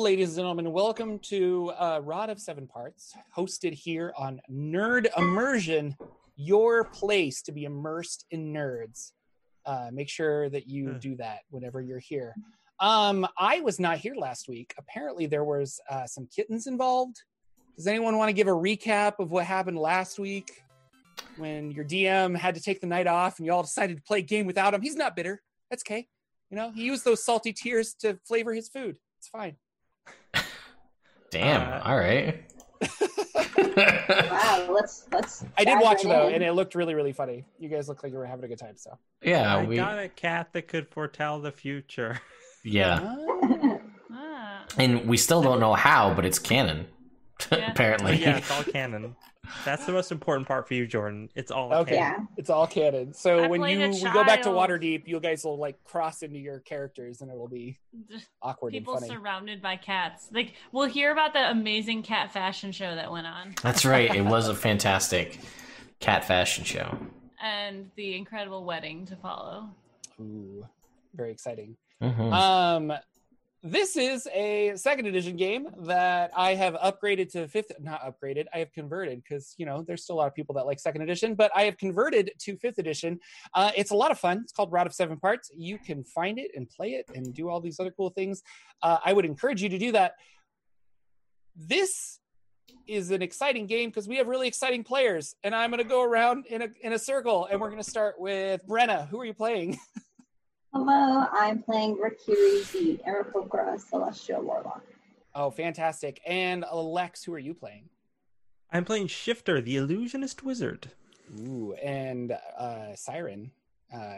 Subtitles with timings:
[0.00, 5.96] ladies and gentlemen, welcome to uh, Rod of Seven Parts, hosted here on Nerd Immersion,
[6.36, 9.12] your place to be immersed in nerds.
[9.64, 10.98] Uh, make sure that you Hmm.
[10.98, 12.34] do that whenever you're here.
[12.80, 14.74] Um, I was not here last week.
[14.78, 17.22] Apparently, there was uh, some kittens involved.
[17.76, 20.50] Does anyone want to give a recap of what happened last week
[21.36, 24.18] when your DM had to take the night off and you all decided to play
[24.18, 24.82] a game without him?
[24.82, 25.40] He's not bitter.
[25.70, 26.08] That's okay.
[26.50, 28.96] You know, he used those salty tears to flavor his food.
[29.18, 29.56] It's fine.
[31.34, 31.72] Damn.
[31.72, 32.42] Uh, all right.
[33.76, 35.44] Wow, let's let's.
[35.58, 36.34] I did watch it though, in.
[36.34, 37.44] and it looked really, really funny.
[37.58, 38.76] You guys look like you were having a good time.
[38.76, 39.76] So, yeah, I we.
[39.76, 42.20] got a cat that could foretell the future.
[42.62, 43.78] Yeah, Ah.
[44.12, 46.86] Ah, and we still don't know how, but it's canon.
[47.52, 47.70] Yeah.
[47.70, 48.16] Apparently.
[48.16, 49.16] Yeah, it's all canon.
[49.64, 51.28] That's the most important part for you, Jordan.
[51.34, 51.96] It's all Okay.
[51.96, 52.20] canon.
[52.20, 52.26] Yeah.
[52.38, 53.12] it's all canon.
[53.12, 54.56] So I when you we go back to child.
[54.70, 57.78] Waterdeep, you guys will like cross into your characters, and it will be
[58.42, 59.14] awkward people and funny.
[59.18, 60.28] surrounded by cats.
[60.32, 64.14] Like we'll hear about the amazing cat fashion show that went on, That's right.
[64.14, 65.38] It was a fantastic
[66.00, 66.96] cat fashion show.
[67.42, 69.68] and the incredible wedding to follow.
[70.20, 70.64] Ooh,
[71.14, 71.76] very exciting.
[72.02, 72.32] Mhm.
[72.32, 72.92] Um,
[73.66, 77.72] this is a second edition game that I have upgraded to fifth.
[77.80, 78.44] Not upgraded.
[78.52, 81.00] I have converted because you know there's still a lot of people that like second
[81.00, 83.18] edition, but I have converted to fifth edition.
[83.54, 84.40] Uh, it's a lot of fun.
[84.44, 85.50] It's called Rod of Seven Parts.
[85.56, 88.42] You can find it and play it and do all these other cool things.
[88.82, 90.12] Uh, I would encourage you to do that.
[91.56, 92.20] This
[92.86, 96.02] is an exciting game because we have really exciting players, and I'm going to go
[96.02, 99.08] around in a in a circle, and we're going to start with Brenna.
[99.08, 99.78] Who are you playing?
[100.74, 104.82] Hello, I'm playing Rikiri, the Aarakocra Celestial Warlock.
[105.32, 106.20] Oh, fantastic.
[106.26, 107.88] And Alex, who are you playing?
[108.72, 110.90] I'm playing Shifter, the illusionist wizard.
[111.38, 113.52] Ooh, and uh Siren.
[113.94, 114.16] Uh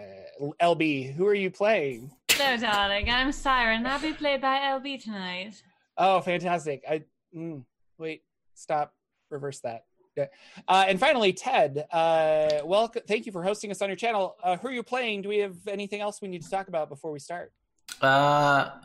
[0.63, 2.11] LB, who are you playing?
[2.31, 3.87] So, darling, I'm Siren.
[3.87, 5.63] I'll be played by LB tonight.
[5.99, 6.83] Oh, fantastic.
[6.89, 7.05] I
[7.37, 7.65] mm,
[7.99, 8.23] wait,
[8.55, 8.95] stop,
[9.29, 9.85] reverse that.
[10.19, 11.87] Uh, and finally, Ted.
[11.93, 13.03] Uh, welcome.
[13.07, 14.37] Thank you for hosting us on your channel.
[14.43, 15.23] Uh, who are you playing?
[15.23, 17.53] Do we have anything else we need to talk about before we start?
[18.03, 18.07] Uh,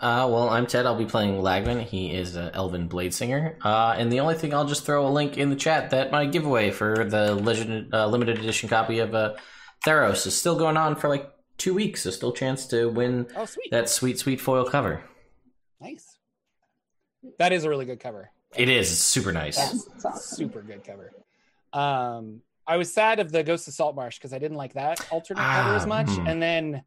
[0.02, 0.86] uh, well, I'm Ted.
[0.86, 1.84] I'll be playing Lagman.
[1.84, 3.58] He is an elven blade singer.
[3.64, 6.26] Uh, and the only thing I'll just throw a link in the chat that my
[6.26, 9.34] giveaway for the legend uh, limited edition copy of uh,
[9.86, 12.04] Theros is still going on for like two weeks.
[12.04, 13.72] So still chance to win Oh, sweet.
[13.72, 15.04] that sweet, sweet foil cover.
[15.82, 16.18] nice.
[17.38, 18.32] That is a really good cover.
[18.56, 18.92] It is.
[18.92, 19.58] It's super nice.
[19.58, 20.36] Yes, it's awesome.
[20.38, 21.12] Super good cover.
[21.74, 25.42] Um, I was sad of the Ghost of Saltmarsh because I didn't like that alternate
[25.42, 26.10] cover as Ah, much.
[26.10, 26.28] hmm.
[26.28, 26.84] And then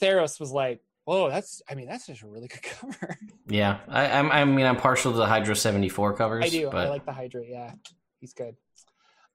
[0.00, 3.16] Theros was like, "Whoa, that's I mean that's just a really good cover."
[3.48, 4.30] Yeah, I, I'm.
[4.30, 6.44] I mean, I'm partial to the Hydro 74 covers.
[6.44, 6.70] I do.
[6.70, 7.42] But I like the Hydra.
[7.46, 7.72] Yeah,
[8.20, 8.56] he's good.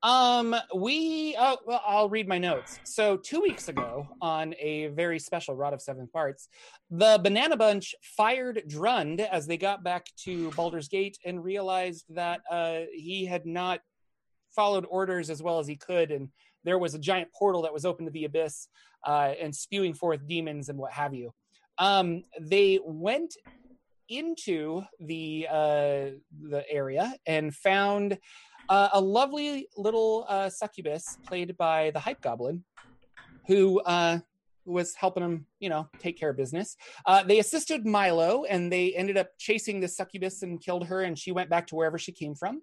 [0.05, 1.35] Um, we.
[1.39, 2.79] Oh, well, I'll read my notes.
[2.83, 6.47] So two weeks ago, on a very special Rod of Seven Parts,
[6.91, 12.41] the Banana Bunch fired Drund as they got back to Baldur's Gate and realized that
[12.51, 13.79] uh, he had not
[14.55, 16.29] followed orders as well as he could, and
[16.63, 18.67] there was a giant portal that was open to the abyss
[19.07, 21.33] uh, and spewing forth demons and what have you.
[21.79, 23.33] Um, they went
[24.07, 26.05] into the uh,
[26.43, 28.19] the area and found
[28.69, 32.63] uh, a lovely little uh, succubus played by the hype goblin,
[33.47, 34.19] who uh,
[34.65, 36.75] was helping him, you know, take care of business.
[37.05, 41.17] Uh, they assisted Milo, and they ended up chasing the succubus and killed her, and
[41.17, 42.61] she went back to wherever she came from.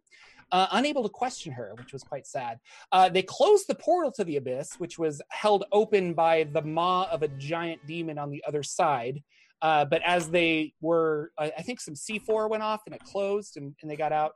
[0.50, 2.58] Uh, unable to question her, which was quite sad.
[2.90, 7.08] Uh, they closed the portal to the abyss, which was held open by the maw
[7.10, 9.22] of a giant demon on the other side.
[9.62, 13.74] Uh, but as they were, I think some C4 went off and it closed and,
[13.80, 14.32] and they got out.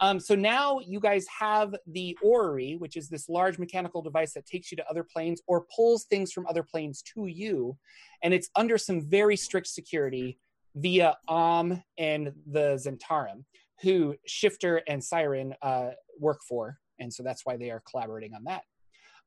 [0.00, 4.46] Um, so now you guys have the orrery, which is this large mechanical device that
[4.46, 7.76] takes you to other planes or pulls things from other planes to you.
[8.22, 10.38] And it's under some very strict security
[10.74, 13.44] via Om and the Zhentarim,
[13.82, 16.78] who Shifter and Siren uh, work for.
[16.98, 18.62] And so that's why they are collaborating on that.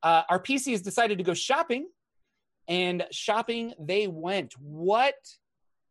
[0.01, 1.87] Uh, our PC has decided to go shopping,
[2.67, 4.53] and shopping they went.
[4.59, 5.15] What?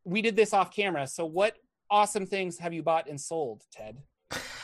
[0.05, 1.07] We did this off camera.
[1.07, 1.57] So, what
[1.91, 3.99] awesome things have you bought and sold, Ted?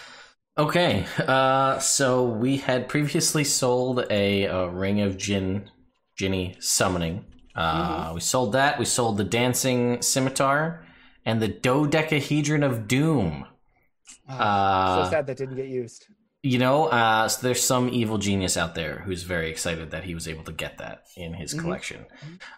[0.59, 5.71] Okay, uh, so we had previously sold a, a ring of Jin,
[6.21, 7.25] djinni summoning.
[7.55, 8.79] Uh, We sold that.
[8.79, 10.85] We sold the dancing scimitar
[11.25, 13.47] and the dodecahedron of doom.
[14.29, 16.07] Oh, Uh, so sad that didn't get used.
[16.43, 20.15] You know, uh, so there's some evil genius out there who's very excited that he
[20.15, 21.61] was able to get that in his Mhm.
[21.61, 22.07] collection.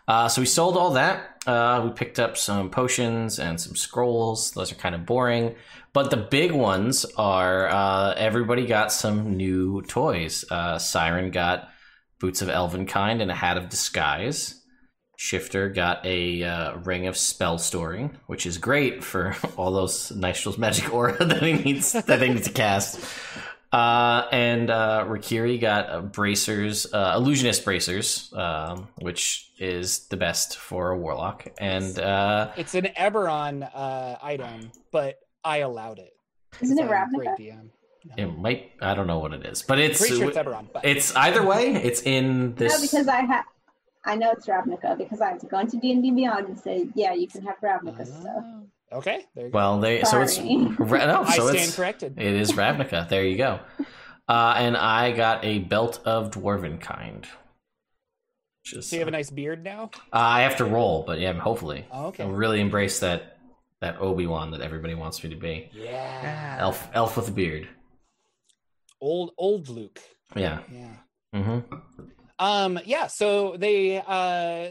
[0.06, 1.42] Uh, so we sold all that.
[1.46, 4.52] Uh, we picked up some potions and some scrolls.
[4.52, 5.54] Those are kind of boring.
[5.92, 10.44] But the big ones are uh, everybody got some new toys.
[10.50, 11.68] Uh, Siren got
[12.20, 14.56] boots of elven kind and a hat of disguise.
[15.16, 20.58] Shifter got a uh, ring of spell storing, which is great for all those Nystul's
[20.58, 23.00] magic aura that he needs that they need to cast.
[23.72, 30.56] Uh, and uh, Rikiri got uh, bracers, uh, illusionist bracers, um, which is the best
[30.56, 31.46] for a warlock.
[31.58, 36.12] And uh, It's an Eberron uh, item, but I allowed it.
[36.60, 37.38] Isn't it I'm a great Ravnica?
[37.40, 37.68] DM.
[38.06, 38.14] No.
[38.16, 40.66] it might I don't know what it is, but it's sure it's Eberron.
[40.72, 41.74] But it's either way.
[41.84, 42.72] It's in this.
[42.74, 43.44] No, because I have.
[44.06, 46.58] I know it's Ravnica because I have to go into D and D Beyond and
[46.58, 48.24] say, yeah, you can have Ravnica stuff.
[48.42, 48.60] Ah,
[48.92, 49.56] okay, there you go.
[49.58, 50.68] well, they so it's Sorry.
[50.78, 52.14] Ra- no, I so stand it's corrected.
[52.18, 53.06] It is Ravnica.
[53.10, 53.60] There you go.
[54.26, 57.26] Uh, and I got a belt of dwarven kind.
[58.64, 59.90] Which is, So you have a nice beard now.
[60.12, 61.84] uh, I have to roll, but yeah, hopefully.
[61.92, 62.22] Oh, okay.
[62.22, 63.36] I'll really embrace that
[63.80, 65.70] that Obi Wan that everybody wants me to be.
[65.72, 66.56] Yeah.
[66.60, 67.68] Elf, elf with a beard.
[69.00, 70.00] Old old Luke.
[70.36, 70.60] Yeah.
[70.70, 70.94] Yeah.
[71.34, 71.76] Mm-hmm.
[72.38, 74.68] Um yeah, so they uh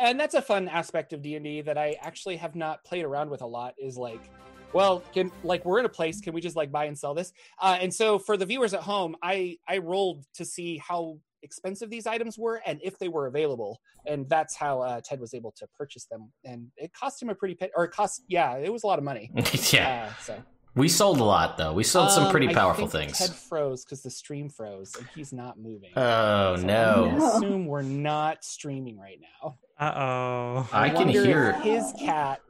[0.00, 3.42] and that's a fun aspect of D&D that I actually have not played around with
[3.42, 4.30] a lot is like
[4.72, 7.32] well, can like we're in a place can we just like buy and sell this?
[7.60, 11.90] Uh and so for the viewers at home, I I rolled to see how expensive
[11.90, 15.52] these items were and if they were available and that's how uh, Ted was able
[15.58, 18.72] to purchase them and it cost him a pretty pe- or it cost yeah, it
[18.72, 19.30] was a lot of money.
[19.70, 20.08] yeah.
[20.10, 20.42] Uh, so
[20.74, 21.72] We sold a lot though.
[21.72, 23.18] We sold some Um, pretty I powerful think things.
[23.18, 25.92] Ted froze because the stream froze and he's not moving.
[25.96, 27.18] Oh So no.
[27.20, 29.58] I assume we're not streaming right now.
[29.78, 30.68] Uh oh.
[30.72, 32.40] I can wonder if hear his cat.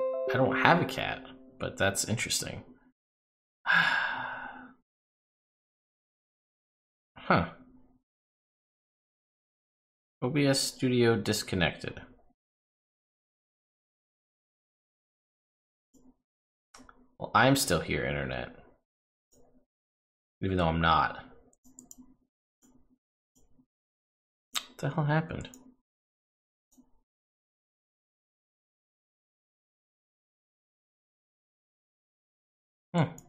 [0.00, 1.24] I don't have a cat,
[1.58, 2.62] but that's interesting.
[7.26, 7.46] huh.
[10.22, 12.00] OBS Studio disconnected.
[17.18, 18.50] Well, I'm still here, Internet.
[20.40, 21.24] Even though I'm not.
[24.54, 25.48] What the hell happened?
[32.94, 33.25] Hmm.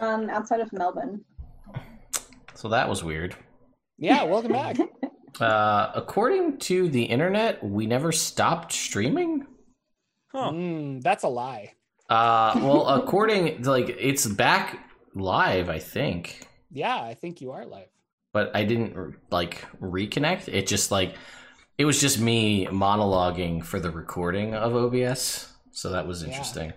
[0.00, 1.24] Um, outside of Melbourne.
[2.54, 3.36] So that was weird.
[3.98, 4.76] Yeah, welcome back.
[5.40, 9.44] Uh, according to the internet, we never stopped streaming.
[10.30, 10.52] Huh.
[10.52, 11.72] Mm, that's a lie.
[12.08, 14.78] Uh, well, according like it's back
[15.16, 17.88] live, I think, Yeah, I think you are live.
[18.32, 20.46] but I didn't like reconnect.
[20.46, 21.16] It just like
[21.78, 26.28] it was just me monologuing for the recording of OBS, so that was Yeah.
[26.28, 26.72] interesting.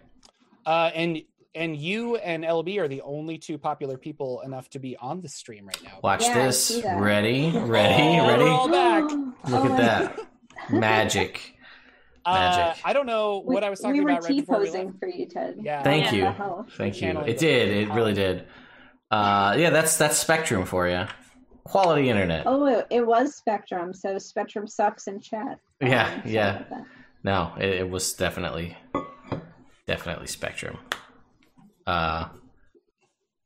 [0.66, 1.22] Uh, and
[1.58, 5.28] and you and LB are the only two popular people enough to be on the
[5.28, 6.00] stream right now.
[6.04, 6.82] Watch Yeah, this.
[6.86, 8.44] Ready, ready, Oh, ready.
[8.44, 9.04] we're all back.
[9.50, 10.20] Look Oh, at that
[10.72, 11.54] magic.
[12.26, 12.82] Uh, Magic.
[12.86, 14.66] I don't know We, what I was talking we were about right T before we
[14.68, 15.00] posing left.
[15.00, 15.56] for you, Ted.
[15.62, 15.82] Yeah.
[15.82, 16.12] Thank Yeah.
[16.14, 16.24] you.
[16.26, 16.68] What the hell?
[16.78, 17.20] Thank you.
[17.22, 17.70] It did.
[17.88, 18.46] It really did.
[19.10, 21.06] Uh, yeah, that's that's Spectrum for you.
[21.64, 22.44] Quality internet.
[22.46, 25.60] Oh, it, it was Spectrum, so Spectrum sucks in chat.
[25.82, 26.64] Yeah, Um, yeah.
[26.68, 26.86] about.
[27.24, 28.76] No, it, it was definitely,
[29.86, 30.78] definitely Spectrum.
[31.88, 32.28] Uh,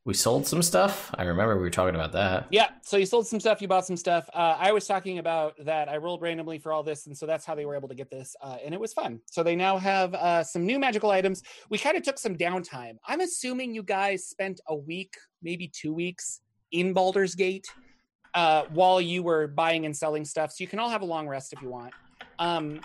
[0.04, 1.14] we sold some stuff.
[1.14, 2.48] I remember we were talking about that.
[2.50, 4.28] Yeah, so you sold some stuff, you bought some stuff.
[4.34, 7.46] Uh, I was talking about that I rolled randomly for all this, and so that's
[7.46, 9.22] how they were able to get this, uh, and it was fun.
[9.28, 11.44] So they now have uh, some new magical items.
[11.70, 12.98] We kind of took some downtime.
[13.08, 15.14] I'm assuming you guys spent a week,
[15.44, 17.68] maybe two weeks, in Baldur's Gate
[18.34, 20.52] uh, while you were buying and selling stuff.
[20.52, 21.94] So you can all have a long rest if you want.
[22.40, 22.82] Um,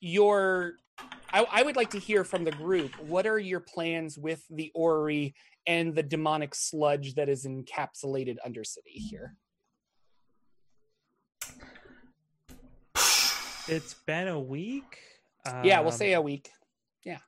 [0.00, 0.74] your,
[1.34, 2.92] I, I would like to hear from the group.
[3.00, 5.34] What are your plans with the orrery
[5.66, 9.34] and the demonic sludge that is encapsulated under City here.
[13.66, 14.98] It's been a week.
[15.64, 16.50] yeah, we'll Um, say a week.
[17.04, 17.18] th-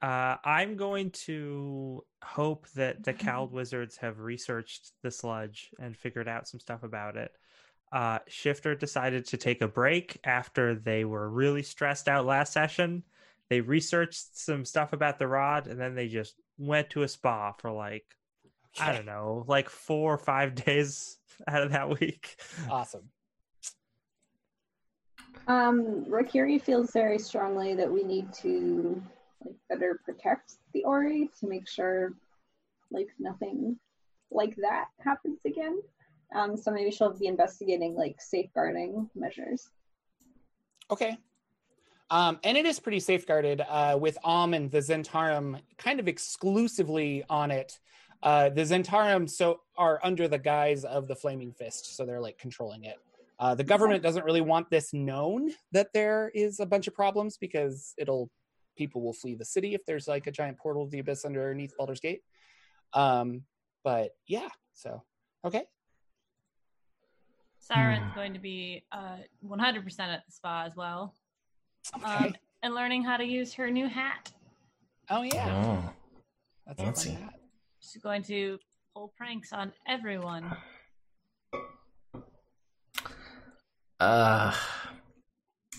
[0.00, 6.26] Uh, I'm going to hope that the Cald Wizards have researched the sludge and figured
[6.26, 7.32] out some stuff about it.
[7.92, 13.04] Uh, Shifter decided to take a break after they were really stressed out last session.
[13.52, 17.52] They researched some stuff about the rod and then they just went to a spa
[17.52, 18.06] for like,
[18.80, 22.40] I don't know, like four or five days out of that week.
[22.70, 23.10] Awesome.
[25.48, 29.02] Um, Rakiri feels very strongly that we need to
[29.44, 32.14] like better protect the orrery to make sure
[32.90, 33.78] like nothing
[34.30, 35.78] like that happens again.
[36.34, 39.68] Um, so maybe she'll be investigating like safeguarding measures.
[40.90, 41.18] Okay.
[42.12, 47.24] Um, and it is pretty safeguarded uh, with Om and the Zhentarim kind of exclusively
[47.30, 47.78] on it.
[48.22, 52.36] Uh, the Zhentarim so are under the guise of the Flaming Fist, so they're like
[52.36, 52.96] controlling it.
[53.38, 57.38] Uh, the government doesn't really want this known that there is a bunch of problems
[57.38, 58.30] because it'll
[58.76, 61.74] people will flee the city if there's like a giant portal of the abyss underneath
[61.78, 62.20] Baldur's Gate.
[62.92, 63.44] Um,
[63.84, 65.02] but yeah, so
[65.46, 65.64] okay,
[67.58, 68.14] Siren's Hmm.
[68.14, 71.14] going to be uh, 100% at the spa as well.
[71.96, 72.04] Okay.
[72.28, 74.30] Um, and learning how to use her new hat.
[75.10, 75.90] oh yeah, Oh.
[76.66, 77.10] that's a fancy.
[77.14, 77.34] fun hat.
[77.80, 78.58] She's going to
[78.94, 80.56] pull pranks on everyone.
[84.00, 84.54] Uh,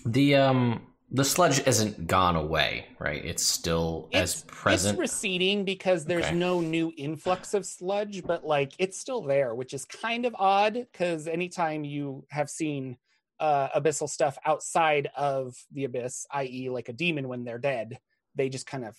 [0.06, 3.24] the um the sludge isn't gone away, right?
[3.24, 4.94] It's still as present.
[4.94, 6.34] It's receding because there's Okay.
[6.34, 10.74] no new influx of sludge, but like it's still there, which is kind of odd
[10.74, 12.96] because anytime you have seen
[13.44, 17.98] uh, abyssal stuff outside of the abyss, i.e., like a demon when they're dead,
[18.34, 18.96] they just kind of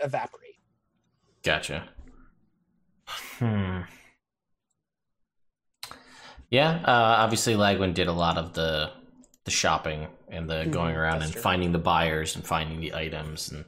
[0.00, 0.58] evaporate.
[1.42, 1.88] Gotcha.
[3.38, 3.80] Hmm.
[6.50, 8.92] Yeah, uh, obviously Lagwin did a lot of the
[9.44, 11.42] the shopping and the Mhm, going around that's and true.
[11.42, 13.64] finding the buyers and finding the items and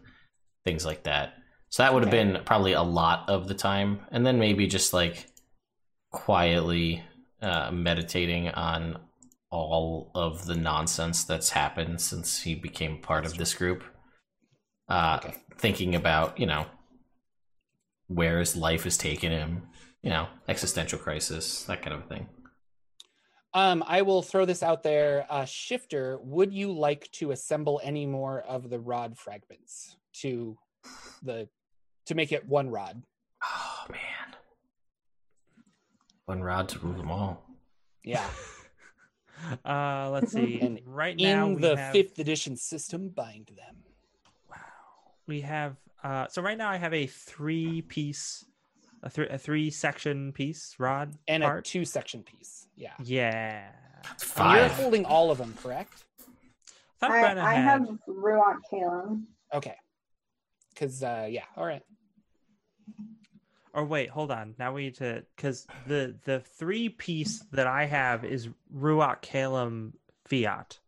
[0.64, 1.34] things like that.
[1.68, 2.24] So that would have Okay.
[2.24, 5.26] been probably a lot of the time, and then maybe just like
[6.12, 7.02] quietly
[7.42, 8.98] uh, meditating on
[9.50, 13.84] all of the nonsense that's happened since he became part of this group.
[14.88, 15.36] Uh, Okay.
[15.58, 16.66] Thinking about you know
[18.08, 19.62] where his life has taken him,
[20.02, 22.28] you know, existential crisis, that kind of thing.
[23.54, 25.26] Um, I will throw this out there.
[25.30, 30.58] Uh, Shifter, would you like to assemble any more of the rod fragments to
[31.22, 31.48] the
[32.04, 33.02] to make it one rod?
[33.42, 34.36] Oh man,
[36.26, 37.46] one rod to rule them all.
[38.04, 38.26] Yeah,
[39.64, 40.60] Uh, let's see.
[40.60, 43.76] And right now, in we the have, fifth edition system, bind them.
[44.50, 44.56] Wow.
[45.26, 48.44] We have uh so right now I have a three piece
[49.02, 52.66] a three a three section piece rod and a two section piece.
[52.76, 52.92] Yeah.
[53.02, 53.68] yeah.
[54.36, 56.04] And you're holding all of them, correct?
[57.00, 59.24] Thought I, Brenna I had- have Ruach Kalem.
[59.52, 59.76] Okay.
[60.72, 61.82] Because uh yeah, all right.
[63.76, 64.54] Or wait, hold on.
[64.58, 69.92] Now we need to because the the three piece that I have is Ruach Kalem
[70.24, 70.80] Fiat.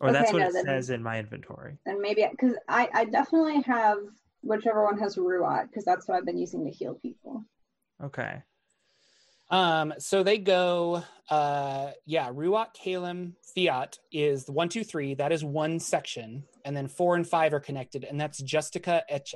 [0.00, 1.78] Or that's what no, it then- says in my inventory.
[1.86, 3.98] And maybe because I, I definitely have
[4.42, 7.44] whichever one has Ruach because that's what I've been using to heal people.
[8.02, 8.42] Okay.
[9.50, 15.14] Um, so they go uh yeah, Ruach Kalem Fiat is one, two, three.
[15.14, 19.34] That is one section, and then four and five are connected, and that's Justica Eche.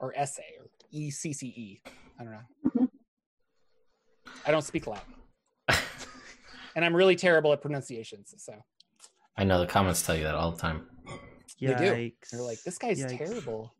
[0.00, 1.82] Or Esse or E C C E.
[2.18, 2.70] I don't know.
[2.76, 2.88] Mhm.
[4.46, 5.14] I don't speak Latin.
[6.74, 8.54] and I'm really terrible at pronunciations, so
[9.36, 10.86] I know the comments tell you that all the time.
[11.60, 12.10] They do.
[12.32, 13.18] They're like, this guy's Yikes.
[13.18, 13.74] terrible.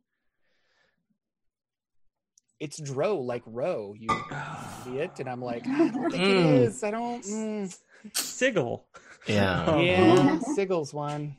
[2.58, 4.08] It's Dro like Row, you
[4.86, 5.12] idiot.
[5.18, 6.60] And I'm like, I don't think it Mm.
[6.66, 6.84] is.
[6.84, 7.78] I don't mm.
[8.14, 8.86] Sigil.
[9.26, 9.64] Yeah.
[9.66, 9.78] Oh.
[9.80, 11.36] Yeah, Siggles one.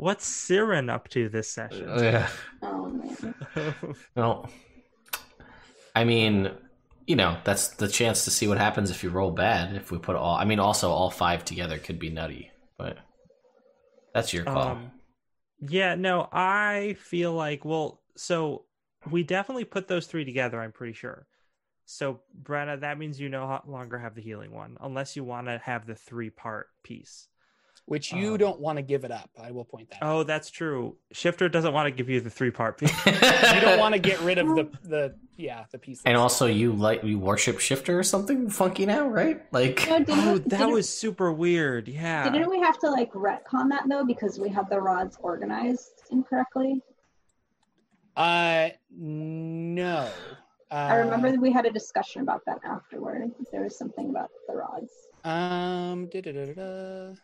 [0.00, 1.86] What's Siren up to this session?
[1.98, 2.26] Yeah.
[2.62, 3.34] Oh man.
[4.16, 4.48] Well,
[5.94, 6.50] I mean,
[7.06, 9.76] you know, that's the chance to see what happens if you roll bad.
[9.76, 12.96] If we put all, I mean, also all five together could be nutty, but
[14.14, 14.68] that's your call.
[14.68, 14.90] Um,
[15.60, 18.64] yeah, no, I feel like well, so
[19.10, 20.62] we definitely put those three together.
[20.62, 21.26] I'm pretty sure.
[21.84, 25.60] So, Brenna, that means you no longer have the healing one, unless you want to
[25.62, 27.28] have the three part piece.
[27.90, 29.30] Which you Um, don't want to give it up.
[29.36, 30.14] I will point that out.
[30.14, 30.96] Oh, that's true.
[31.10, 32.92] Shifter doesn't want to give you the three part piece.
[33.06, 36.00] You don't want to get rid of the the yeah, the piece.
[36.06, 39.42] And also, you like you worship shifter or something funky now, right?
[39.52, 41.88] Like, No, didn't, oh, that was super weird.
[41.88, 42.30] Yeah.
[42.30, 46.80] Didn't we have to like retcon that though because we had the rods organized incorrectly?
[48.16, 50.08] uh no.
[50.70, 53.32] Uh, I remember that we had a discussion about that afterward.
[53.50, 54.92] There was something about the rods.
[55.24, 57.14] um da-da-da-da-da.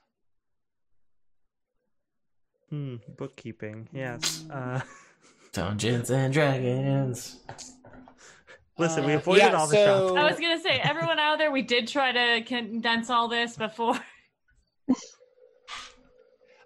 [2.77, 3.89] Hmm, bookkeeping.
[3.91, 4.45] Yes.
[4.51, 4.81] Uh,
[5.53, 7.41] Dungeons and Dragons.
[8.77, 10.19] listen, we Uh, avoided yeah, all the so- shopping.
[10.19, 13.99] I was gonna say, everyone out there, we did try to condense all this before.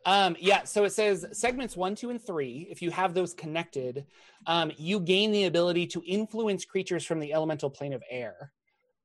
[0.06, 2.66] Um, yeah, so it says segments one, two, and three.
[2.70, 4.06] If you have those connected,
[4.46, 8.50] um, you gain the ability to influence creatures from the elemental plane of air.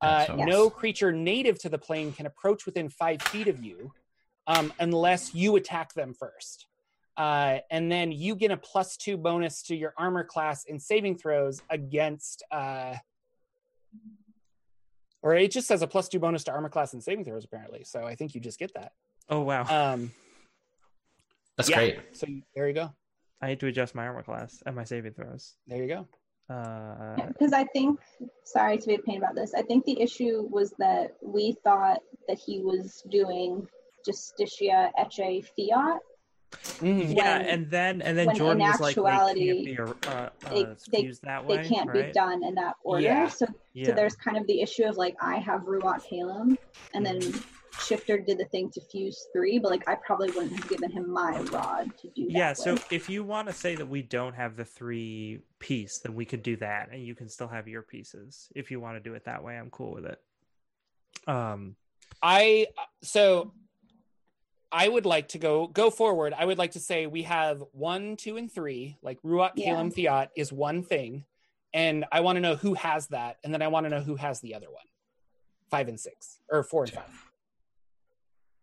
[0.02, 0.50] Uh, Excellent.
[0.50, 3.92] No creature native to the plane can approach within five feet of you
[4.48, 6.66] um, unless you attack them first.
[7.18, 11.18] Uh, and then you get a plus two bonus to your armor class in saving
[11.18, 12.44] throws against.
[12.52, 12.96] Uh,
[15.22, 17.84] or it just says a plus two bonus to armor class and saving throws, apparently.
[17.84, 18.94] So I think you just get that.
[19.30, 19.64] oh wow.
[19.94, 20.12] Um,
[21.58, 21.78] That's Yeah.
[21.78, 22.00] great.
[22.16, 22.94] So you- there you go.
[23.42, 25.56] I need to adjust my armor class and my saving throws.
[25.68, 26.54] There you go.
[26.54, 28.00] Uh, Because I think,
[28.44, 32.02] sorry to be a pain about this, I think the issue was that we thought
[32.28, 33.68] that he was doing
[34.08, 36.00] Justitia Eche Fiat.
[36.80, 37.16] Mhm.
[37.16, 40.30] yeah, and then and then when in Jordan was like, actuality, they can't be uh,
[40.50, 43.04] they- uh, they- fused that They can't be done in that order.
[43.04, 43.28] Yeah.
[43.28, 43.88] So, Yeah.
[43.88, 46.58] so there's kind of the issue of like, I have Ruat Kalem,
[46.94, 47.22] and then
[47.80, 51.10] Shifter did the thing to fuse three, but like, I probably wouldn't have given him
[51.10, 52.32] my rod to do that.
[52.32, 52.92] yeah so with.
[52.92, 56.42] if you want to say that we don't have the three piece then we could
[56.42, 59.26] do that and you can still have your pieces if you want to do it
[59.26, 60.22] that way i'm cool with it
[61.28, 61.76] um
[62.22, 62.68] I
[63.02, 63.52] so
[64.76, 66.34] I would like to go go forward.
[66.38, 68.98] I would like to say we have one, two, and three.
[69.02, 69.74] Like Ruat Yeah.
[69.76, 71.24] Kalem Fiat is one thing,
[71.74, 74.18] and I want to know who has that, and then I want to know who
[74.18, 74.84] has the other one.
[75.72, 77.24] Five and six, or four and five.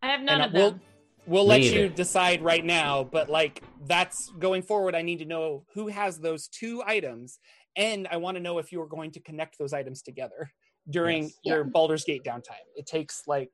[0.02, 0.80] I have none And uh, of we'll them.
[1.26, 3.04] we'll Me let you decide right now.
[3.04, 4.94] But like that's going forward.
[4.94, 7.38] I need to know who has those two items,
[7.74, 10.52] and I want to know if you are going to connect those items together
[10.90, 11.38] during Yes.
[11.44, 11.70] your Yeah.
[11.72, 12.66] Baldur's Gate downtime.
[12.76, 13.50] It takes like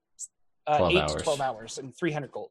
[0.69, 1.15] uh, 12 eight hours.
[1.15, 2.51] to twelve hours and three hundred gold.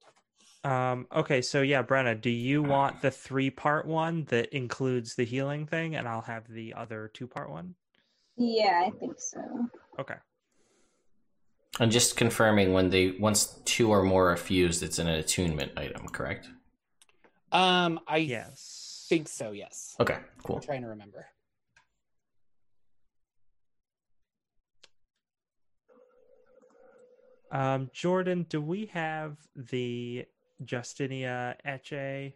[0.63, 5.23] um okay so yeah brenna do you want the three part one that includes the
[5.23, 7.75] healing thing and i'll have the other two part one
[8.39, 9.39] yeah, I think so.
[9.99, 10.15] okay
[11.79, 16.07] And just confirming when they once two or more are fused, it's an attunement item,
[16.09, 16.47] correct?
[17.51, 19.51] Um, I yes think so.
[19.53, 19.95] Yes.
[19.99, 20.57] Okay, cool.
[20.57, 21.25] I'm trying to remember.
[27.51, 30.25] Um jordan do we have the
[30.63, 32.33] justinia eche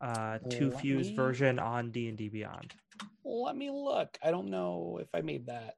[0.00, 2.74] uh two Let fuse me- version on d&d beyond
[3.24, 4.16] Let me look.
[4.22, 5.74] I don't know if I made that.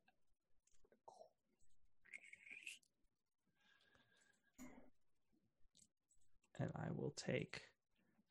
[6.59, 7.63] and i will take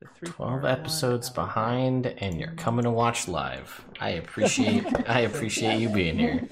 [0.01, 3.83] the three 12 part one episodes behind and you're coming to watch live.
[3.99, 6.47] I appreciate I appreciate you being here.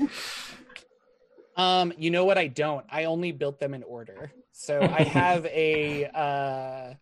[1.58, 2.38] Um, you know what?
[2.38, 2.86] I don't.
[2.90, 4.32] I only built them in order.
[4.52, 6.94] So I have a uh,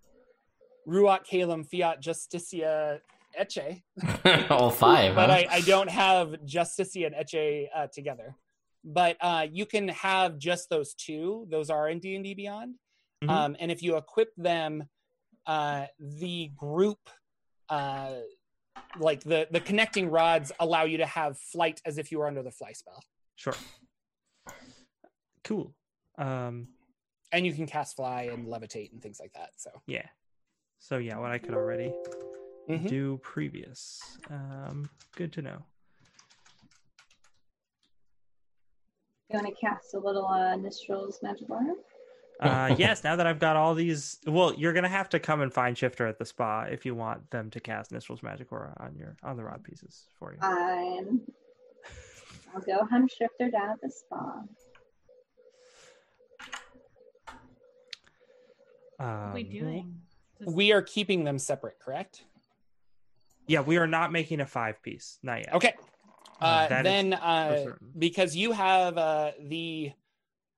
[0.88, 3.02] Ruat Kalem Fiat Justicia
[3.38, 3.84] Eche,
[4.50, 5.36] All five, but huh?
[5.36, 8.36] I, I don't have Justicia and Eche uh, together.
[8.86, 11.48] But uh, you can have just those two.
[11.50, 12.76] Those are in D and D Beyond.
[13.24, 13.30] Mhm.
[13.30, 14.88] Um, and if you equip them,
[15.48, 17.00] uh, the group,
[17.68, 18.12] uh,
[19.00, 22.44] like the the connecting rods, allow you to have flight as if you were under
[22.44, 23.04] the fly spell,
[23.36, 23.56] Sure.
[25.46, 25.74] Cool.
[26.18, 26.68] Um,
[27.32, 29.52] and you can cast fly and levitate and things like that.
[29.58, 29.70] So.
[29.88, 30.06] yeah.
[30.80, 31.94] So yeah, what I could already
[32.70, 32.88] Mhm.
[32.90, 34.18] do previous.
[34.30, 35.64] Um, good to know.
[39.30, 41.76] You want to cast a little uh, Nystul's magic arm?
[42.40, 45.52] Uh, yes, now that I've got all these, well, you're gonna have to come and
[45.52, 48.96] find Shifter at the spa if you want them to cast Nystul's Magic Aura on
[48.96, 50.40] your on the rod pieces for you.
[50.40, 51.22] Fine.
[52.54, 54.42] I'll go hunt Shifter down at the spa.
[58.98, 60.02] What are we Um, doing?
[60.40, 62.24] This- We are keeping them separate, correct?
[63.48, 65.54] Yeah, we are not making a five piece, not yet.
[65.54, 65.74] Okay.
[66.42, 69.94] Uh, that is then, uh, because you have uh, the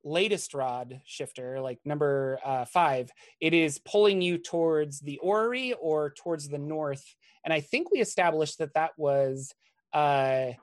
[0.03, 6.11] latest rod shifter, like number uh, five, it is pulling you towards the orrery or
[6.11, 7.15] towards the north.
[7.43, 9.53] And I think we established that that was
[9.93, 10.53] uh,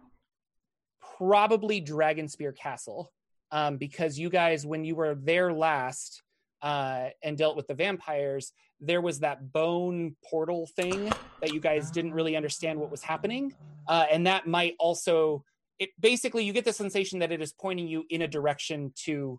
[1.18, 3.12] probably Dragonspear Castle,
[3.52, 6.22] um, because you guys, when you were there last
[6.64, 11.90] uh, and dealt with the vampires, there was that bone portal thing that you guys
[11.90, 13.54] didn't really understand what was happening.
[13.86, 15.44] Uh, and that might also
[15.78, 19.38] it basically you get the sensation that it is pointing you in a direction to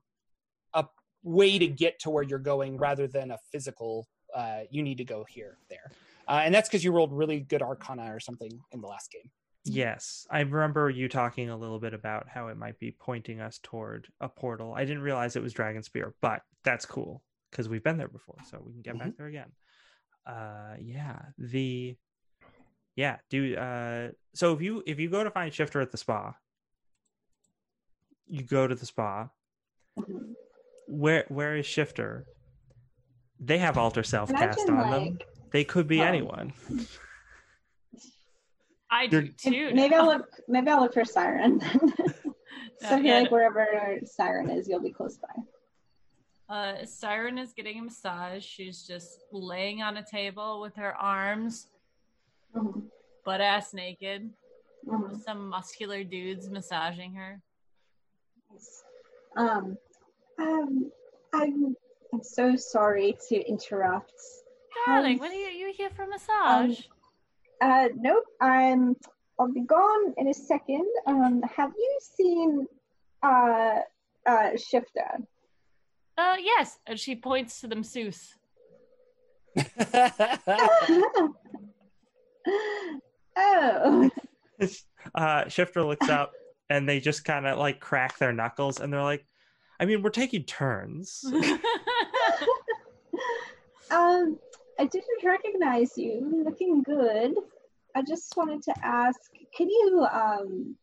[0.74, 0.86] a
[1.24, 5.06] way to get to where you're going rather than a physical uh, you need to
[5.06, 5.92] go here there.
[6.28, 9.32] Uh, and that's because you rolled really good arcana or something in the last game.
[9.64, 13.60] Yes, I remember you talking a little bit about how it might be pointing us
[13.64, 14.74] toward a portal.
[14.76, 18.36] I didn't realize it was Dragon Spear, but that's cool because we've been there before,
[18.50, 19.52] so we can get back there again.
[20.28, 21.96] Uh, yeah, the
[22.96, 26.34] yeah, do uh, so if you if you go to find Shifter at the spa,
[28.28, 29.30] you go to the spa.
[29.98, 30.34] Mhm.
[30.88, 32.26] Where where is Shifter?
[33.40, 35.20] They have alter self cast Imagine on them.
[35.52, 36.06] They could be Oh.
[36.06, 36.54] anyone.
[38.90, 39.72] I do too.
[39.74, 41.60] maybe I'll look maybe I'll look for Siren.
[41.62, 41.76] so
[42.84, 45.28] I feel yeah, like wherever Siren is, you'll be close by.
[46.48, 48.44] Uh, Siren is getting a massage.
[48.44, 51.68] She's just laying on a table with her arms
[52.54, 52.90] Mhm.
[53.24, 54.32] butt ass naked.
[54.86, 55.10] Mhm.
[55.14, 57.42] with Some muscular dudes massaging her.
[59.36, 59.78] Um,
[60.38, 60.92] um,
[61.34, 61.76] I'm
[62.14, 64.14] I'm so sorry to interrupt.
[64.86, 66.86] darling, Um, when are you, you here for a massage?
[67.60, 68.26] Uh, nope.
[68.40, 68.96] I'm.
[69.40, 70.86] I'll be gone in a second.
[71.08, 72.68] Um, have you seen
[73.24, 73.80] uh,
[74.26, 75.18] uh, Shifter?
[76.18, 76.80] Uh, yes.
[76.86, 78.36] And she points to the masseuse.
[83.38, 84.10] oh,
[85.16, 86.34] uh, Shifter looks up
[86.70, 89.26] and they just kind of like crack their knuckles and they're like,
[89.80, 91.24] I mean, we're taking turns.
[93.92, 94.40] um,
[94.80, 96.44] I didn't recognize you.
[96.46, 97.34] Looking good.
[97.96, 99.20] I just wanted to ask,
[99.56, 100.76] can you um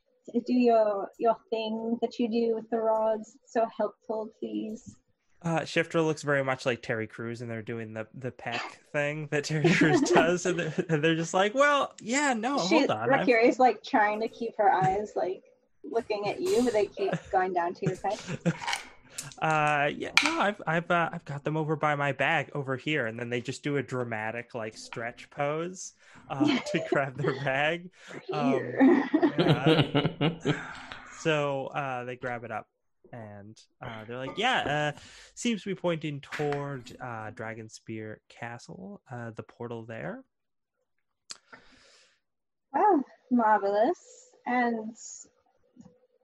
[0.47, 3.37] do your your thing that you do with the rods?
[3.47, 4.97] So helpful, please.
[5.45, 9.29] Uh, Shifter looks very much like Terry Crews, and they're doing the the peck thing
[9.31, 12.91] that Terry Crews does, and they're, and they're just like, "Well, yeah, no, she, hold
[12.91, 15.43] on." I'm- Mercury's like trying to keep her eyes like
[15.85, 18.19] looking at you, but they keep going down to your head.
[19.41, 23.07] uh, yeah, no, I've I've uh, I've got them over by my bag over here,
[23.07, 25.95] and then they just do a dramatic like stretch pose
[26.31, 27.91] uh, to grab their bag.
[28.33, 29.05] Um,
[29.39, 30.31] yeah.
[31.19, 32.67] So uh, they grab it up
[33.13, 34.99] and uh, they're like, "Yeah, uh,
[35.35, 40.25] seems to be pointing toward uh, Dragon Spear Castle, uh, the portal there."
[42.73, 44.31] Well, marvelous.
[44.47, 44.97] And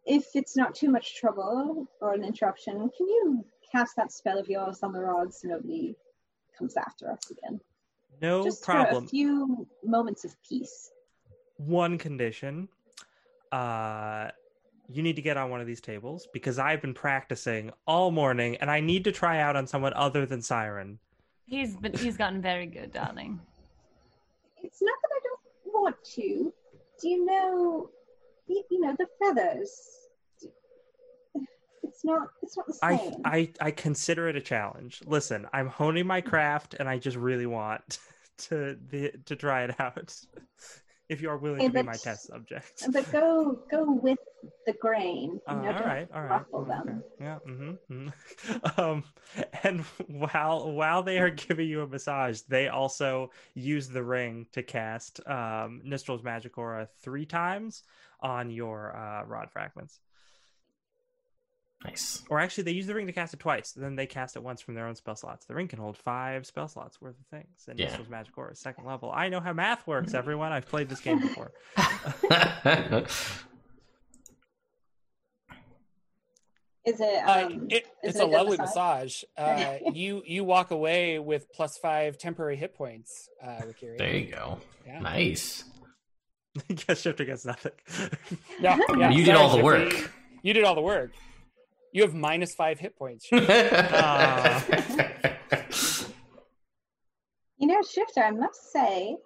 [0.06, 4.48] if it's not too much trouble or an interruption, can you cast that spell of
[4.48, 5.94] yours on the rods so nobody
[6.56, 7.60] comes after us again?
[8.20, 9.04] No Just problem.
[9.04, 10.90] for a few moments of peace.
[11.56, 12.68] One condition:
[13.52, 14.30] uh,
[14.88, 18.56] you need to get on one of these tables because I've been practicing all morning,
[18.56, 20.98] and I need to try out on someone other than Siren.
[21.46, 23.40] he's been he's gotten very good, darling.
[24.62, 26.52] It's not that I don't want to.
[27.00, 27.90] Do you know,
[28.46, 29.70] you, you know, the feathers?
[31.82, 32.28] It's not.
[32.42, 33.14] It's not the I, same.
[33.24, 35.02] I I consider it a challenge.
[35.06, 37.98] Listen, I'm honing my craft, and I just really want
[38.38, 40.14] to the, to try it out.
[41.08, 42.84] If you are willing Hey, to be my test subject.
[42.92, 44.18] but go, go with
[44.66, 45.40] the grain.
[45.46, 46.42] Uh, know, all right, all right.
[46.52, 47.04] mm, them.
[47.20, 47.38] Yeah.
[47.48, 48.08] Mm-hmm,
[48.80, 49.04] um,
[49.62, 54.62] and while while they are giving you a massage, they also use the ring to
[54.62, 57.82] cast um, Nystul's magic aura three times
[58.20, 60.00] on your uh, rod fragments.
[61.84, 62.22] Nice.
[62.28, 63.70] Or actually, they use the ring to cast it twice.
[63.72, 65.46] Then they cast it once from their own spell slots.
[65.46, 67.66] The ring can hold five spell slots worth of things.
[67.68, 67.86] And Yeah.
[67.96, 69.12] Nystul's magic aura second level.
[69.14, 70.12] I know how math works.
[70.12, 71.52] Everyone, I've played this game before.
[76.84, 77.22] Is it?
[77.24, 79.22] Uh, Um, it, is it's it a good lovely massage?
[79.38, 79.80] massage.
[79.86, 83.98] Uh, you you walk away with plus five temporary hit points, uh, Rikiri.
[83.98, 84.58] there you go.
[84.86, 85.00] Yeah.
[85.00, 85.64] Nice.
[86.86, 87.72] Guess Shifter gets nothing.
[88.60, 89.96] Yeah, yeah, you did all the Shifty.
[90.02, 90.12] work.
[90.42, 91.12] You did all the work.
[91.92, 93.28] You have minus five hit points.
[93.32, 94.64] Ah.
[97.60, 99.16] You know, Shifter, I must say,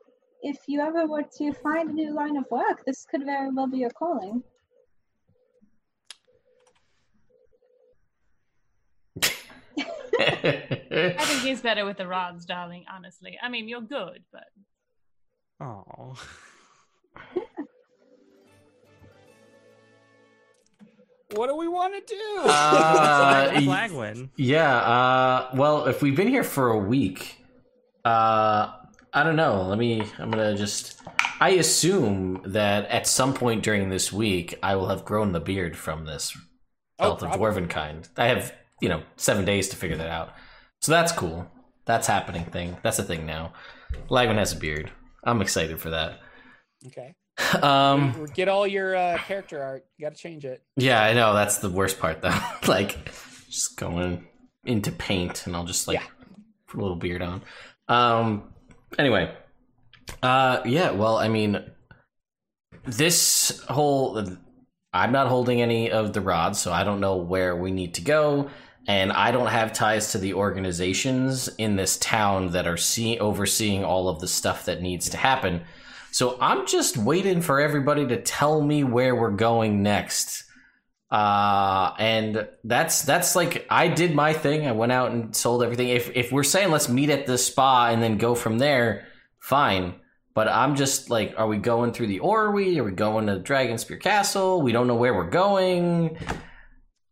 [0.40, 3.66] if you ever were to find a new line of work, this could very well
[3.66, 4.42] be your calling.
[10.18, 12.84] I think he's better with the rods, darling.
[12.92, 14.46] Honestly, I mean, you're good, but
[15.60, 16.14] Oh.
[21.34, 22.40] what do we want to do?
[22.44, 24.30] Uh, y- Flagwin.
[24.36, 27.36] Yeah, uh well, if we've been here for a week,
[28.04, 28.72] uh
[29.14, 29.62] I don't know.
[29.62, 31.00] Let me I'm going to just
[31.40, 35.76] I assume that at some point during this week I will have grown the beard
[35.76, 36.36] from this
[36.98, 38.08] Oh, health of dwarven kind.
[38.16, 40.30] I have, you know, 7 days to figure that out.
[40.82, 41.50] So that's cool.
[41.84, 42.76] That's happening thing.
[42.82, 43.54] That's a thing now.
[44.08, 44.92] Lagman has a beard.
[45.24, 46.20] I'm excited for that.
[46.86, 47.14] okay.
[47.62, 49.84] Um Get all your uh, character art.
[49.96, 50.62] You got to change it.
[50.76, 51.34] Yeah, I know.
[51.34, 52.38] That's the worst part, though.
[52.66, 53.10] like,
[53.48, 54.26] just going
[54.64, 56.06] into paint, and I'll just like Yeah.
[56.68, 57.42] put a little beard on.
[57.88, 58.52] Um.
[58.98, 59.34] Anyway,
[60.22, 60.90] uh, yeah.
[60.90, 61.64] Well, I mean,
[62.84, 64.22] this whole
[64.92, 68.02] I'm not holding any of the rods, so I don't know where we need to
[68.02, 68.50] go,
[68.86, 73.84] and I don't have ties to the organizations in this town that are see- overseeing
[73.84, 75.62] all of the stuff that needs to happen.
[76.12, 80.44] So I'm just waiting for everybody to tell me where we're going next.
[81.10, 84.66] Uh and that's that's like I did my thing.
[84.66, 85.88] I went out and sold everything.
[85.88, 89.06] If if we're saying let's meet at the spa and then go from there,
[89.38, 89.94] fine.
[90.34, 92.78] But I'm just like, are we going through the orrery?
[92.78, 94.62] Are we going to Dragon Spear Castle?
[94.62, 96.16] We don't know where we're going.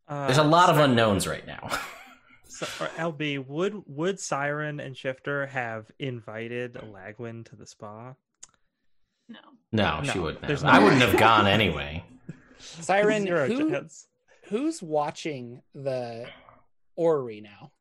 [0.08, 1.68] Uh, There's a lot of unknowns right now.
[2.60, 8.12] So, LB, would would Siren and Shifter have invited Lagwin to the spa?
[9.72, 10.00] No.
[10.00, 10.72] No, she wouldn't there's have.
[10.72, 12.04] no I wouldn't have gone anyway.
[12.58, 14.08] Siren, Zero who, chance.
[14.48, 16.26] who's watching the
[16.96, 17.72] orrery now?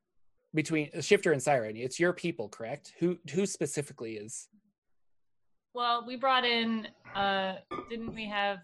[0.56, 1.78] between Shifter and Siren.
[1.78, 2.94] It's your people, correct?
[3.00, 4.48] Who who specifically is?
[5.76, 6.88] Well, we brought in.
[7.16, 7.56] uh
[7.90, 8.58] Didn't we have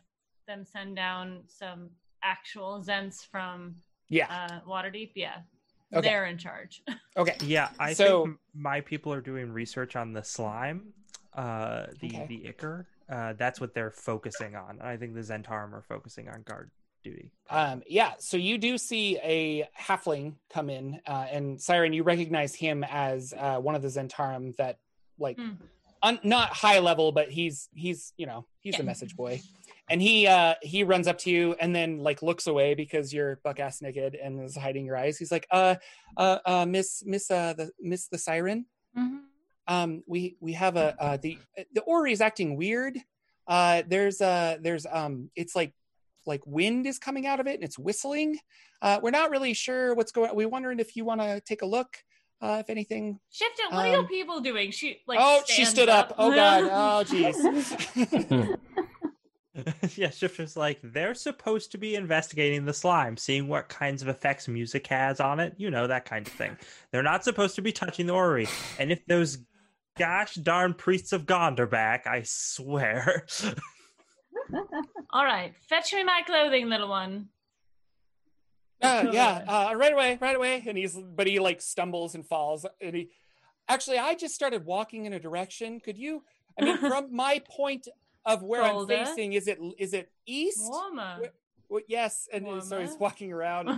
[0.48, 1.90] them send down some
[2.24, 3.76] actual Zents from
[4.10, 4.26] Yeah.
[4.30, 5.12] uh Waterdeep?
[5.16, 5.38] Yeah,
[5.94, 6.08] Okay.
[6.10, 6.82] they're in charge.
[7.18, 7.38] Okay.
[7.46, 10.92] Yeah, I So- think my people are doing research on the slime,
[11.34, 12.26] uh, the Okay.
[12.28, 12.88] the ichor.
[13.10, 14.80] Uh, that's what they're focusing on.
[14.82, 16.72] I think the Zhentarim are focusing on guard
[17.04, 17.32] duty.
[17.52, 22.56] Um, yeah, so you do see a halfling come in, uh, and Siren, you recognize
[22.56, 24.80] him as uh, one of the Zentarum that,
[25.20, 25.52] like, Hmm.
[26.02, 28.78] un- not high level, but he's he's you know he's Yeah.
[28.80, 29.40] the message boy,
[29.88, 33.36] and he uh, he runs up to you and then like looks away because you're
[33.44, 35.20] buck ass naked and is hiding your eyes.
[35.20, 35.76] He's like, uh,
[36.18, 38.66] uh, uh Miss Miss uh the Miss the Siren,
[38.98, 39.26] Mhm.
[39.68, 41.38] Um we we have a uh the
[41.74, 42.98] the orrery is acting weird.
[43.48, 45.74] Uh there's uh there's um it's like
[46.26, 48.38] like wind is coming out of it and it's whistling.
[48.82, 51.62] Uh we're not really sure what's going on we're wondering if you want to take
[51.62, 51.98] a look
[52.42, 53.20] uh if anything.
[53.32, 54.72] Shifter, what are your Um, people doing?
[54.72, 55.20] She like.
[55.22, 56.64] oh she stood up, oh god.
[56.72, 58.58] Oh jeez.
[59.96, 64.50] Yeah, Shifter's like they're supposed to be investigating the slime, seeing what kinds of effects
[64.50, 66.58] music has on it, you know that kind of thing.
[66.92, 69.38] They're not supposed to be touching the orrery, and if those
[69.98, 73.26] gosh darn priests of Gond are back, I swear.
[75.12, 77.30] All right, fetch me my clothing, little one.
[78.82, 82.66] uh, yeah uh right away right away and he's but he like stumbles and falls
[82.82, 83.10] and he
[83.70, 86.22] actually i just started walking in a direction could you
[86.60, 87.88] i mean from my point
[88.26, 88.94] of where Shoulder.
[88.94, 91.20] i'm facing is it is it east Warmer.
[91.70, 93.70] Well, yes, and uh, so he's walking around.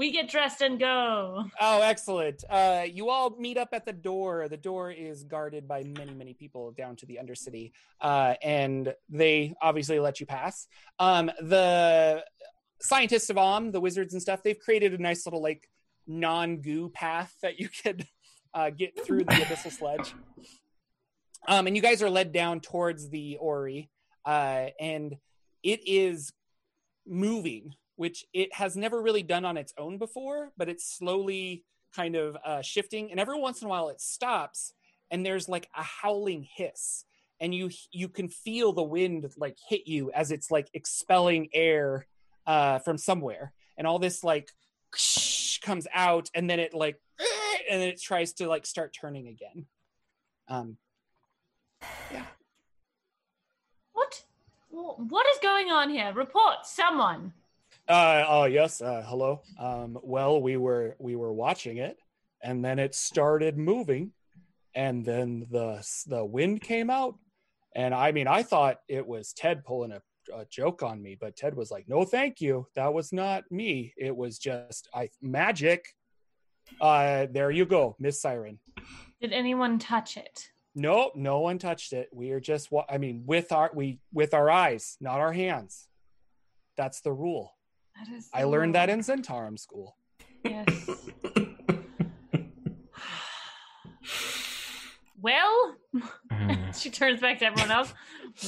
[0.00, 1.44] We get dressed and go.
[1.60, 2.42] oh, excellent!
[2.48, 4.48] Uh, you all meet up at the door.
[4.48, 9.52] The door is guarded by many, many people down to the Undercity, uh, and they
[9.60, 10.68] obviously let you pass.
[10.98, 12.24] Um, the
[12.80, 15.68] scientists of Om, the wizards and stuff, they've created a nice little like
[16.06, 18.06] non-goo path that you could
[18.54, 20.14] uh, get through the abyssal sledge.
[21.46, 23.90] Um, and you guys are led down towards the orrery,
[24.24, 25.16] uh, and
[25.62, 26.32] it is
[27.06, 32.16] moving, which it has never really done on its own before, but it's slowly kind
[32.16, 33.10] of uh, shifting.
[33.10, 34.72] And every once in a while, it stops,
[35.10, 37.04] and there's like a howling hiss,
[37.40, 42.06] and you you can feel the wind like hit you as it's like expelling air
[42.46, 44.50] uh, from somewhere, and all this like
[45.60, 46.98] comes out, and then it like
[47.70, 49.66] and then it tries to like start turning again.
[50.48, 50.78] Um,
[52.10, 52.24] yeah.
[53.92, 54.24] What?
[54.70, 56.14] What is going on here?
[56.14, 57.34] Report, someone.
[57.90, 58.80] Uh, oh yes.
[58.80, 59.42] Uh, hello.
[59.58, 61.96] Um, well, we were we were watching it,
[62.40, 64.12] and then it started moving,
[64.76, 67.16] and then the the wind came out,
[67.74, 70.00] and I mean, I thought it was Ted pulling a,
[70.32, 72.68] a joke on me, but Ted was like, "No, thank you.
[72.76, 73.92] That was not me.
[73.96, 75.84] It was just I magic."
[76.80, 78.60] Uh, there you go, Miss Siren.
[79.20, 80.46] Did anyone touch it?
[80.76, 82.08] No, no one touched it.
[82.12, 85.88] We are just wa- I mean, with our we with our eyes, not our hands.
[86.76, 87.56] That's the rule.
[88.00, 88.28] That is.
[88.32, 89.96] I learned that in Zhentarim school.
[90.44, 90.88] Yes.
[95.20, 95.76] well,
[96.78, 97.92] she turns back to everyone else.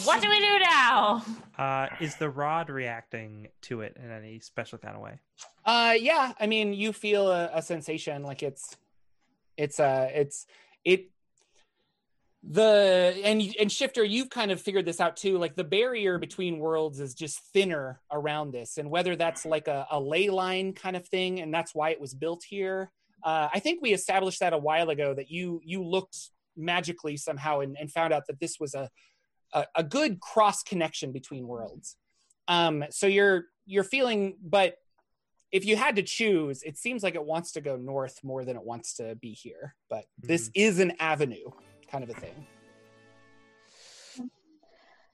[0.05, 1.25] What do we do now?
[1.59, 5.21] Uh, is the rod reacting to it in any special kind of way?
[5.67, 6.33] Uh, yeah.
[6.41, 8.77] I mean, you feel a, a sensation like it's,
[9.59, 10.47] it's, uh, it's,
[10.85, 11.11] it,
[12.45, 16.59] the and and shifter you've kind of figured this out too like the barrier between
[16.59, 20.97] worlds is just thinner around this and whether that's like a, a ley line kind
[20.97, 22.91] of thing and that's why it was built here.
[23.23, 27.61] Uh, i think we established that a while ago that you you looked magically somehow
[27.61, 28.91] and, and found out that this was a
[29.53, 31.97] a, a good cross connection between worlds.
[32.49, 34.79] Um so you're you're feeling but
[35.53, 38.57] if you had to choose it seems like it wants to go north more than
[38.57, 41.51] it wants to be here but this is an avenue
[41.93, 42.47] kind of a thing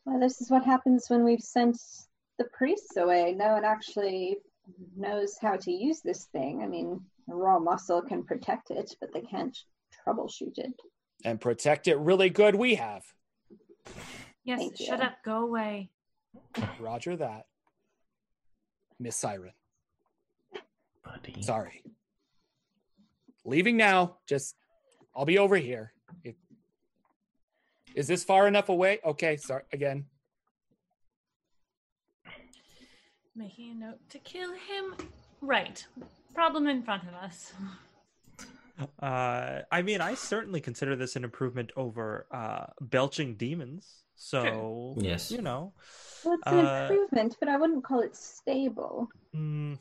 [0.05, 1.77] Well, this is what happens when we've sent
[2.39, 3.35] the priests away.
[3.37, 4.39] No one actually
[4.97, 6.63] knows how to use this thing.
[6.63, 9.55] I mean, raw muscle can protect it, but they can't
[10.07, 10.73] troubleshoot it.
[11.27, 13.03] and protect it really good we have
[14.45, 15.05] Yes, Thank shut you.
[15.05, 15.17] up.
[15.25, 15.91] Go away.
[16.81, 17.47] roger that
[19.01, 19.53] miss siren
[21.05, 21.43] Buddy.
[21.43, 21.83] sorry
[23.45, 24.55] leaving now just
[25.15, 25.98] i'll be over here It-
[27.99, 30.05] is this far enough away okay sorry again
[33.37, 34.97] Making a note to kill him.
[35.41, 35.87] Right.
[36.35, 37.53] Problem in front of us.
[39.01, 44.03] Uh, I mean, I certainly consider this an improvement over uh, belching demons.
[44.17, 45.31] So, Yes.
[45.31, 45.73] you know,
[46.25, 49.09] Well, it's an Uh, improvement, but I wouldn't call it stable.
[49.33, 49.79] mm,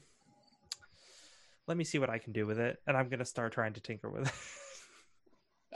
[1.66, 3.82] let me see what I can do with it, and I'm gonna start trying to
[3.82, 4.34] tinker with it.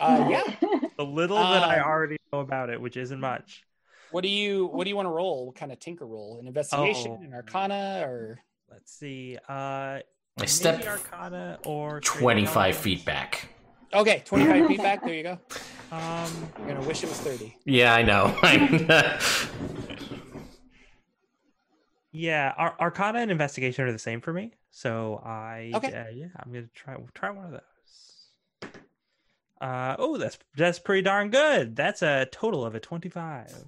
[0.02, 0.44] Uh, yeah.
[0.98, 3.64] the little that I Um, already know about it, which isn't much.
[4.12, 5.46] What do you What do you want to roll?
[5.48, 6.38] What kind of tinker roll?
[6.40, 7.24] An investigation, Oh.
[7.24, 9.38] an arcana, or Let's see.
[9.50, 10.04] Uh, I
[10.38, 12.76] maybe step Arcana or straight 25 knowledge.
[12.76, 13.50] feet back.
[13.94, 15.04] okay, twenty five feet back.
[15.04, 15.40] There you go.
[15.94, 17.58] Um, You're gonna wish it was thirty.
[17.66, 18.34] Yeah, I know.
[22.12, 24.52] yeah, Ar- Arcana and Investigation are the same for me.
[24.72, 25.88] So I, Okay.
[25.94, 27.62] uh, yeah, I'm gonna try try one of those.
[29.62, 31.76] Uh, oh, that's that's pretty darn good.
[31.76, 33.66] That's a total of a 25.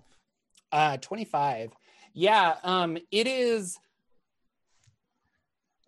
[0.71, 1.71] Uh, 25.
[2.15, 3.77] Yeah, um, it is.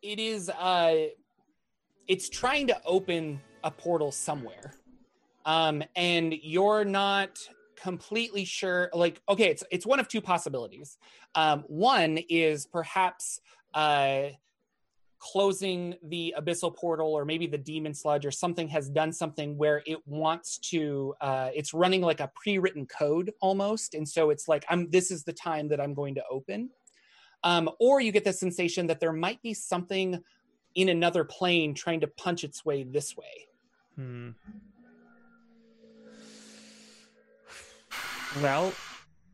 [0.04, 0.50] It is.
[0.50, 1.08] Uh,
[2.08, 4.76] it's trying to open a portal somewhere,
[5.44, 7.40] um, and you're not
[7.76, 8.92] completely sure.
[8.94, 11.00] Like, okay, it's it's one of two possibilities.
[11.34, 13.42] Um, one is perhaps
[13.74, 14.26] uh,
[15.32, 19.82] closing the abyssal portal, or maybe the demon sludge, or something has done something where
[19.86, 21.16] it wants to.
[21.20, 24.90] Uh, it's running like a pre-written code almost, and so it's like I'm.
[24.90, 26.70] This is the time that I'm going to open.
[27.44, 30.22] Um, or you get the sensation that there might be something
[30.74, 33.48] in another plane trying to punch its way this way.
[33.96, 34.30] Hmm.
[38.42, 38.74] Well,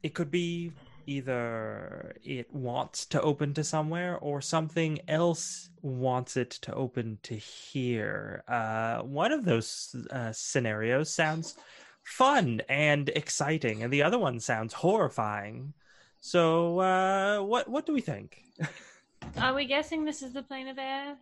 [0.03, 0.71] it could be
[1.05, 7.35] either it wants to open to somewhere or something else wants it to open to
[7.35, 8.43] here.
[8.47, 11.55] Uh, one of those uh, scenarios sounds
[12.03, 15.73] fun and exciting, and the other one sounds horrifying.
[16.19, 18.43] So, uh, what what do we think?
[19.37, 21.17] Are we guessing this is the plane of air?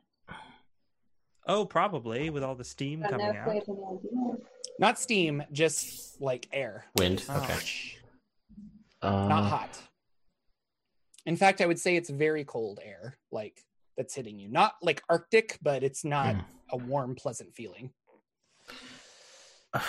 [1.49, 3.35] oh, probably with all the steam coming out.
[3.35, 4.37] have any idea.
[4.77, 7.25] Not steam, just like air, Wind.
[7.27, 7.37] Oh.
[7.37, 7.98] Okay.
[9.01, 9.79] Not Uh, hot.
[11.25, 13.63] In fact, I would say it's very cold air, like
[13.97, 14.47] that's hitting you.
[14.49, 16.41] Not like Arctic, but it's not Hmm.
[16.71, 17.91] a warm, pleasant feeling.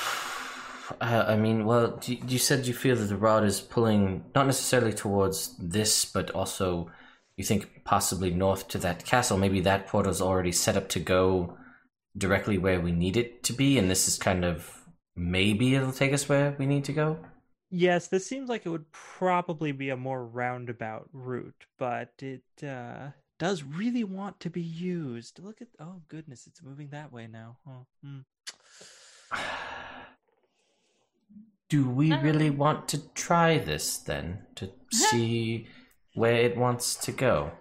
[1.01, 4.47] Uh, I mean, well, you, you said you feel that the rod is pulling not
[4.47, 6.91] necessarily towards this, but also
[7.37, 9.39] you think possibly north to that castle.
[9.39, 11.57] Maybe that portal's already set up to go
[12.19, 14.83] directly where we need it to be, and this is kind of
[15.15, 17.19] maybe it'll take us where we need to go.
[17.71, 23.11] Yes, this seems like it would probably be a more roundabout route, but it uh,
[23.39, 25.39] does really want to be used.
[25.39, 27.59] Look at oh goodness, it's moving that way now.
[27.69, 28.19] Oh, hmm.
[31.69, 32.21] Do we Uh.
[32.21, 35.69] really want to try this then to see
[36.15, 37.53] where it wants to go?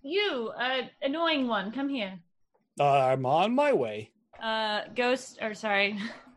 [0.00, 2.18] You, uh, annoying one, come here.
[2.80, 4.12] I'm on my way.
[4.42, 5.98] Uh, Ghost, or sorry,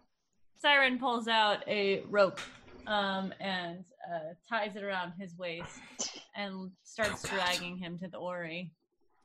[0.62, 2.39] Siren pulls out a rope,
[2.88, 5.80] um, and uh, ties it around his waist
[6.36, 8.71] and starts Oh, dragging him to the orrery.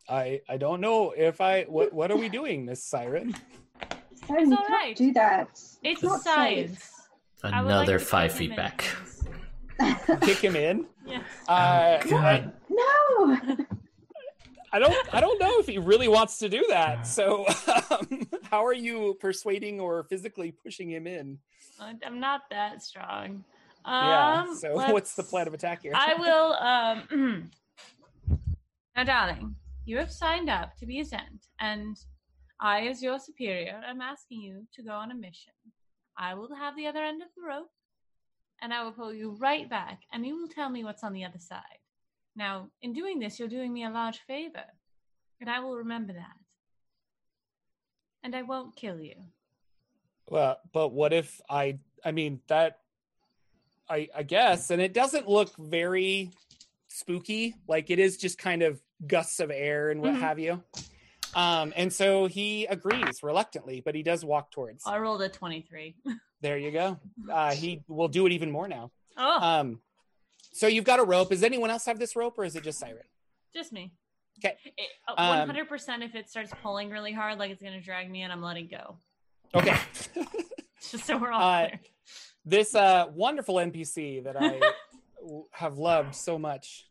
[0.09, 3.35] I I don't know if I what what are we doing, Miss Siren?
[4.27, 4.97] Siren, you all can't right.
[4.97, 5.61] do that.
[5.83, 6.91] It's not science.
[7.43, 10.21] I would like Another to five kick feet him in, back.
[10.23, 10.87] Kick him in.
[11.07, 11.23] Yes.
[11.47, 12.53] Uh, Oh, God.
[12.71, 13.57] no.
[14.73, 17.07] I don't I don't know if he really wants to do that.
[17.07, 17.47] So
[17.91, 21.39] um, how are you persuading or physically pushing him in?
[21.81, 23.45] I'm not that strong.
[23.85, 24.45] yeah.
[24.49, 25.93] Um, So what's the plan of attack here?
[25.95, 26.57] I will.
[27.11, 27.51] Um,
[28.97, 29.55] now, darling,
[29.85, 31.97] you have signed up to be a Zhent, and
[32.61, 35.53] I, as your superior, am asking you to go on a mission.
[36.19, 37.71] I will have the other end of the rope,
[38.63, 41.25] and I will pull you right back, and you will tell me what's on the
[41.25, 41.61] other side.
[42.35, 44.65] Now, in doing this, you're doing me a large favor,
[45.41, 46.37] and I will remember that.
[48.27, 49.15] And I won't kill you.
[50.29, 51.79] Well, but what if I?
[52.05, 52.81] I mean that.
[53.89, 56.33] I I guess, and it doesn't look very
[56.89, 57.55] spooky.
[57.69, 60.19] Like it is just kind of gusts of air and what Mhm.
[60.19, 60.61] have you.
[61.37, 64.85] Um, and so he agrees reluctantly, but he does walk towards.
[64.85, 65.95] I rolled a 23.
[66.43, 66.99] There you go.
[67.33, 68.91] Uh, he will do it even more now.
[69.17, 69.81] oh, Um,
[70.53, 71.31] so you've got a rope.
[71.31, 73.07] Does anyone else have this rope, or is it just Siren?
[73.55, 73.93] just me.
[74.43, 74.57] 'Kay.
[74.77, 78.11] It- uh, Um, 100% if it starts pulling really hard, like it's going to drag
[78.11, 78.99] me in, I'm letting go.
[79.55, 79.77] Okay.
[80.91, 81.81] Just so we're all Uh, clear.
[82.45, 84.61] this uh, wonderful NPC that I
[85.53, 86.87] have loved so much.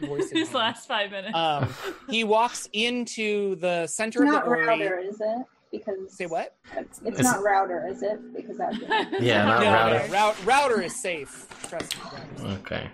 [0.00, 1.34] voicing These last five minutes.
[1.36, 1.72] Um,
[2.08, 4.66] he walks into the center It's of not the orrery.
[4.66, 5.38] router, is it?
[5.72, 6.56] Because Say what?
[6.76, 8.34] It's, it's not it- router, is it?
[8.34, 8.74] Because that.
[9.20, 10.08] Yeah, not no, router.
[10.08, 11.46] no, route, router is safe.
[11.68, 12.10] Trust me.
[12.36, 12.58] safe.
[12.60, 12.90] Okay.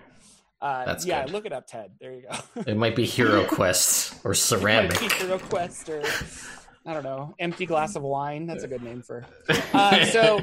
[0.61, 1.33] Uh, That's yeah, good.
[1.33, 1.91] look it up, Ted.
[1.99, 2.61] There you go.
[2.65, 4.99] It might be Hero Quest or Ceramic.
[5.01, 6.03] Might be Hero Quest or
[6.85, 8.47] I don't know, empty glass of wine.
[8.47, 9.25] That's a good name for.
[9.73, 10.39] Uh, so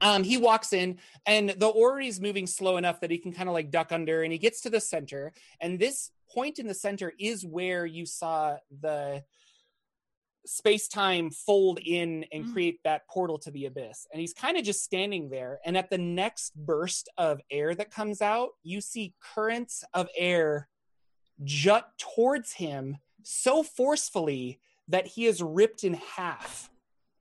[0.00, 3.52] um, he walks in, and the orrery's moving slow enough that he can kind of
[3.52, 7.12] like duck under, and he gets to the center, and this point in the center
[7.18, 9.22] is where you saw the
[10.48, 12.52] space time fold in and Mm.
[12.52, 14.06] create that portal to the abyss.
[14.12, 15.60] And he's kind of just standing there.
[15.64, 20.68] And at the next burst of air that comes out, you see currents of air
[21.44, 26.70] jut towards him so forcefully that he is ripped in half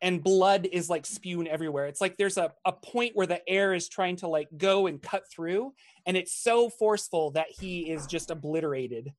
[0.01, 1.87] and blood is like spewing everywhere.
[1.87, 5.01] It's like there's a, a point where the air is trying to like go and
[5.01, 5.73] cut through,
[6.05, 9.11] and it's so forceful that he is just obliterated.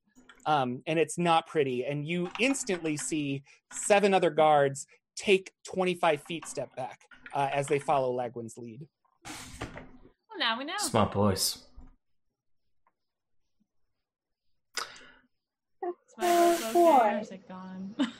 [0.46, 1.84] Um, and it's not pretty.
[1.84, 4.86] And you instantly see seven other guards
[5.16, 7.00] take 25 feet step back
[7.34, 8.86] uh, as they follow Lagwin's lead.
[9.24, 10.74] Well, now we know.
[10.78, 11.58] Smart boys.
[15.82, 17.94] It's my Oh, little are gone.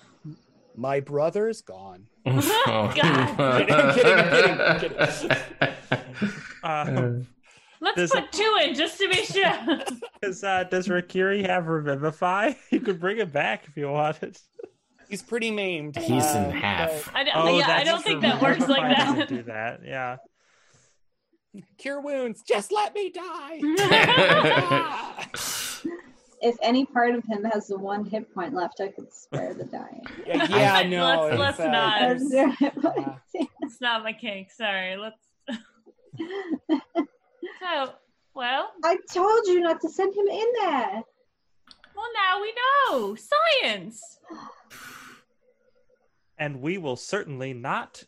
[0.77, 2.07] My brother's gone.
[2.25, 2.99] God.
[3.01, 4.99] I'm kidding, I'm kidding, I'm kidding.
[6.62, 7.38] Uh,
[7.81, 9.81] Let's There's put two in just to be sure.
[10.22, 12.55] does uh, does Rakiri have Revivify?
[12.70, 14.37] You could bring it back if you wanted.
[15.09, 15.97] He's pretty maimed.
[15.97, 17.11] He's in uh, half.
[17.14, 19.29] I don't, Oh, yeah, I don't think that works like that.
[19.29, 20.16] Do that, yeah.
[21.79, 22.43] Cure wounds.
[22.43, 23.61] Just let me die.
[26.41, 29.64] If any part of him has the one hit point left, I could spare the
[29.64, 30.07] dying.
[30.24, 31.07] yeah, yeah, Let's- no.
[31.07, 32.01] let's- it's, let's uh, not.
[32.01, 32.53] That's zero
[33.62, 34.53] it's not my cake.
[34.53, 34.97] Sorry.
[34.97, 35.16] Let's.
[37.61, 37.93] So,
[38.34, 41.03] well, I told you not to send him in there.
[41.95, 42.53] well, now we
[42.91, 44.18] know science.
[46.41, 48.05] And we will certainly not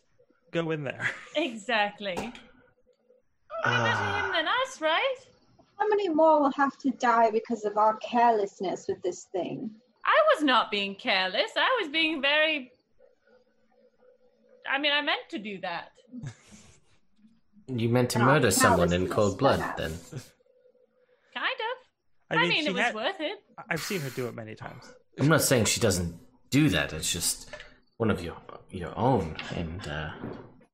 [0.51, 1.09] go in there.
[1.35, 2.15] Exactly.
[2.15, 2.33] Better
[3.65, 4.23] Ah.
[4.25, 5.15] him than us, right?
[5.77, 9.69] How many more will have to die because of our carelessness with this thing?
[10.05, 11.51] I was not being careless.
[11.57, 12.71] I was being very.
[14.69, 15.91] I mean, I meant to do that.
[17.79, 19.77] You meant to murder someone in cold blood, perhaps.
[20.09, 20.21] then?
[21.33, 21.77] Kind of.
[22.29, 23.39] I I mean, mean, it was had- worth it.
[23.69, 24.83] I've seen her do it many times.
[25.19, 26.15] I'm not saying she doesn't
[26.49, 26.93] do that.
[26.93, 27.49] It's just
[27.97, 28.37] one of your
[28.69, 30.09] your own, and uh,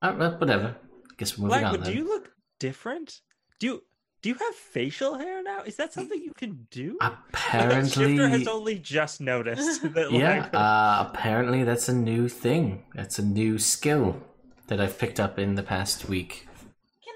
[0.02, 0.76] uh, well, whatever.
[1.18, 2.30] Guess we're moving on Lagwood, do you look
[2.60, 3.22] different?
[3.60, 3.84] Do you
[4.22, 5.64] do you have facial hair now?
[5.64, 6.98] Is that something you can do?
[7.02, 10.12] Apparently, Shifter has only just noticed that.
[10.12, 10.50] yeah.
[10.50, 12.84] Lagwood- Uh, apparently, that's a new thing.
[12.94, 14.22] That's a new skill
[14.68, 16.48] that I've picked up in the past week.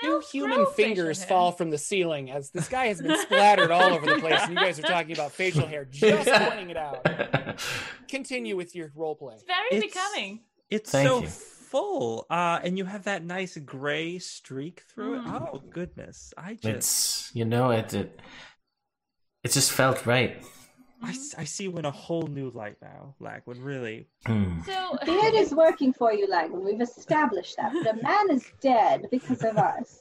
[0.01, 3.93] Can Two human fingers fall from the ceiling as this guy has been splattered all
[3.93, 7.07] over the place, and you guys are talking about facial hair, just pointing it out.
[8.07, 9.35] Continue with your role play.
[9.35, 10.41] It's very It's- becoming.
[10.69, 11.27] it's Thank so you.
[11.27, 15.25] full, uh, and you have that nice gray streak through it.
[15.25, 15.49] Mm.
[15.53, 18.19] Oh goodness, I just it's you know it, it.
[19.43, 20.43] It just felt right.
[21.03, 23.57] I, s- I see you in a whole new light now, Lagwood.
[23.63, 24.61] Really, Hmm.
[24.65, 26.63] So, Beard is working for you, Lagman.
[26.63, 27.73] We've established that.
[27.73, 29.97] But a man is dead because of us.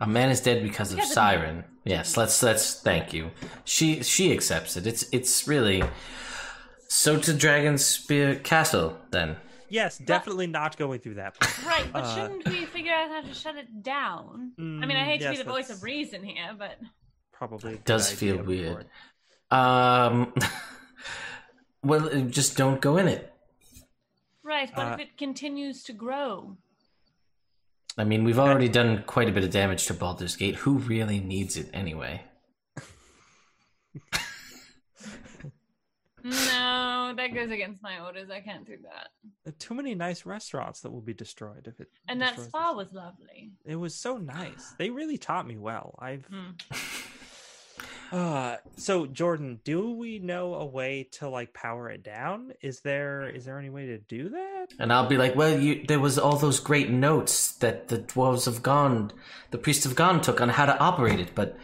[0.00, 1.64] A man is dead because of Because of Siren.
[1.84, 3.30] Yes, let's let's thank you.
[3.64, 4.86] She she accepts it.
[4.86, 5.82] It's it's really
[6.88, 9.36] so to Dragonspear Castle then.
[9.68, 11.38] yes, definitely not going through that.
[11.38, 11.64] part.
[11.64, 14.52] right, but Uh, shouldn't we figure out how to shut it down?
[14.58, 16.78] I mean, I Mm, hate to be the voice of reason here, but
[17.32, 18.86] Probably a Does feel for weird.
[19.52, 19.56] It.
[19.56, 20.34] Um
[21.82, 23.32] well just don't go in it.
[24.42, 24.70] right.
[24.74, 26.56] But Uh, if it continues to grow,
[27.98, 30.54] I mean, we've already done quite a bit of damage to Baldur's Gate.
[30.56, 32.22] Who really needs it anyway?
[36.24, 38.30] no, that goes against my orders.
[38.30, 39.58] I can't do that.
[39.58, 41.88] Too many nice restaurants that will be destroyed if it.
[42.08, 42.76] And that spa this.
[42.86, 43.52] was lovely.
[43.64, 44.74] It was so nice.
[44.78, 45.94] They really taught me well.
[45.98, 46.24] I've.
[46.26, 46.50] Hmm.
[48.10, 52.52] Uh, so Jordan, do we know a way to like power it down?
[52.60, 54.66] Is there is there any way to do that?
[54.78, 58.46] And I'll be like, well, you, there was all those great notes that the dwarves
[58.46, 59.14] of Gond,
[59.50, 61.56] the priests of Gond took on how to operate it, but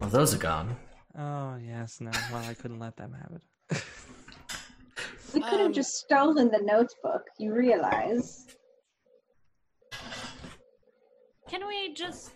[0.00, 0.76] well, those are gone.
[1.18, 2.10] Oh yes, no.
[2.32, 3.32] Well, I couldn't let them have
[3.70, 3.84] it.
[5.34, 8.46] We could have Um, just stolen the notebook, you realize.
[11.50, 12.30] Can we just?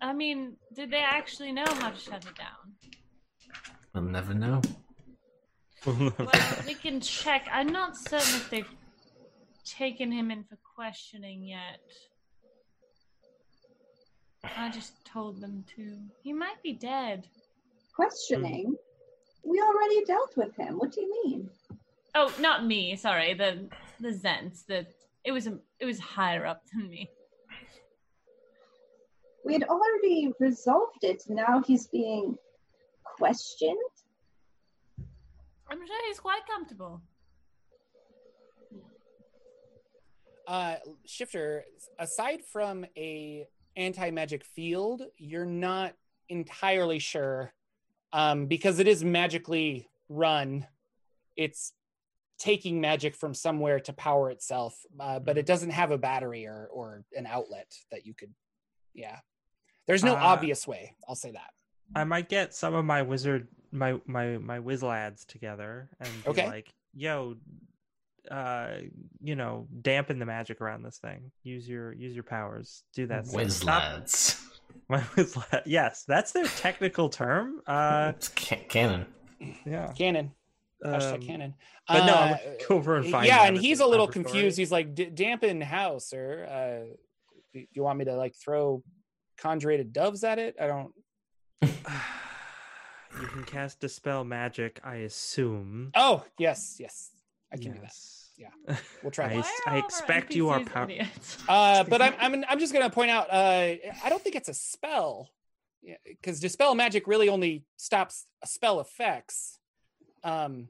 [0.00, 2.74] I mean, did they actually know how to shut it down?
[3.94, 4.60] We'll never know.
[5.86, 6.12] Well,
[6.66, 7.46] we can check.
[7.50, 8.74] I'm not certain if they've
[9.64, 11.80] taken him in for questioning yet.
[14.56, 15.96] I just told them to.
[16.22, 17.26] He might be dead.
[17.94, 18.76] Questioning?
[19.44, 20.78] We already dealt with him.
[20.78, 21.50] What do you mean?
[22.14, 22.96] Oh, not me.
[22.96, 23.68] Sorry, the
[24.00, 24.66] the Zhents.
[24.66, 24.86] The
[25.24, 27.10] it was a, it was higher up than me.
[29.46, 31.22] We had already resolved it.
[31.28, 32.36] Now he's being
[33.16, 33.78] questioned?
[35.70, 37.00] I'm sure he's quite comfortable.
[40.48, 40.76] Uh,
[41.06, 41.64] Shifter,
[41.96, 45.94] aside from a anti magic field, you're not
[46.28, 47.52] entirely sure
[48.12, 50.66] um, because it is magically run.
[51.36, 51.72] It's
[52.38, 56.68] taking magic from somewhere to power itself, uh, but it doesn't have a battery or
[56.72, 58.34] or an outlet that you could.
[58.92, 59.18] Yeah,
[59.86, 60.94] there's no Uh, obvious way.
[61.08, 61.50] I'll say that.
[61.94, 66.30] I might get some of my wizard my my my whiz lads together and be
[66.30, 66.46] Okay.
[66.46, 67.36] like, yo,
[68.30, 68.78] uh,
[69.20, 71.30] you know, dampen the magic around this thing.
[71.42, 72.82] Use your use your powers.
[72.94, 73.26] Do that.
[73.26, 73.36] stuff.
[73.36, 74.42] Whiz Stop- lads.
[74.88, 75.62] My whiz lad.
[75.66, 77.60] Yes, that's their technical term.
[77.66, 79.06] Uh, It's ca- canon.
[79.64, 79.92] yeah.
[79.96, 80.32] Canon.
[80.84, 81.54] Hashtag Um, canon.
[81.88, 84.24] but no, I'm Uh, go over and find yeah, and he's a little cover story.
[84.24, 84.58] confused.
[84.58, 86.44] He's like, "D- "Dampen how, sir?
[86.44, 86.96] Uh,
[87.52, 88.82] do you want me to like throw
[89.36, 90.56] conjurated doves at it?
[90.60, 90.92] I don't."
[93.20, 95.90] you can cast dispel magic, I assume.
[95.94, 97.10] Oh, yes, yes,
[97.52, 97.94] I can do that.
[98.38, 98.76] Yeah.
[99.02, 99.34] We'll try I, that.
[99.36, 101.38] Why s- are I all of expect you are NPCs pow- idiots?
[101.48, 103.28] Uh, but I'm, I'm I'm just gonna point out.
[103.30, 105.30] Uh, I don't think it's a spell,
[106.04, 109.58] because dispel magic really only stops spell effects.
[110.22, 110.68] Um.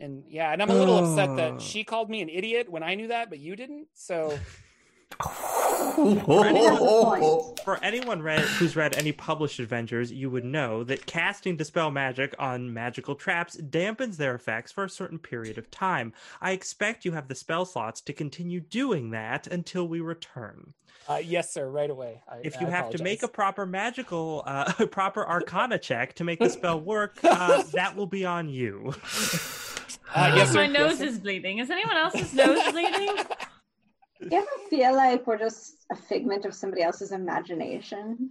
[0.00, 1.36] And yeah, and I'm a little upset Oh.
[1.36, 3.88] that she called me an idiot when I knew that, but you didn't.
[3.94, 4.38] So
[7.64, 12.34] For anyone read, who's read any published adventures, you would know that casting Dispel Magic
[12.38, 16.12] on magical traps dampens their effects for a certain period of time.
[16.40, 20.72] I expect you have the spell slots to continue doing that until we return.
[21.08, 22.22] uh, yes, sir, right away.
[22.30, 26.24] I, If you I have to make a proper magical, uh, proper Arcana check to
[26.24, 28.94] make the spell work, uh, that will be on you.
[30.14, 30.54] Uh, yes.
[30.54, 31.58] My nose yes, is bleeding.
[31.58, 33.16] Is anyone else's nose bleeding?
[34.20, 38.30] Do you ever feel like we're just a figment of somebody else's imagination?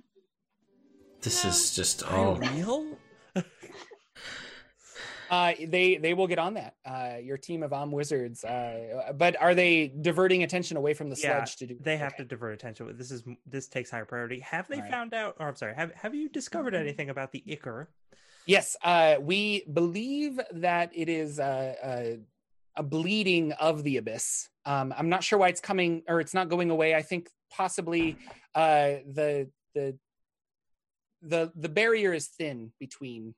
[1.22, 2.98] This is just Are you oh real?
[5.30, 6.76] Uh, they they will get on that.
[6.86, 8.46] Uh, your team of Om wizards.
[8.46, 11.78] Uh, but are they diverting attention away from the Yeah, sledge to do?
[11.82, 12.24] They have okay.
[12.24, 12.96] to divert attention.
[12.96, 14.40] This is this takes higher priority.
[14.40, 14.90] Have they Right.
[14.90, 15.36] found out?
[15.40, 15.76] Or I'm sorry.
[15.76, 17.90] Have Have you discovered anything about the ichor?
[18.46, 22.18] Yes, uh, we believe that it is uh, uh,
[22.78, 24.50] a bleeding of the abyss.
[24.66, 26.96] Um, I'm not sure why it's coming or it's not going away.
[26.96, 28.18] I think possibly
[28.56, 29.98] uh, the the
[31.22, 33.34] the the barrier is thin between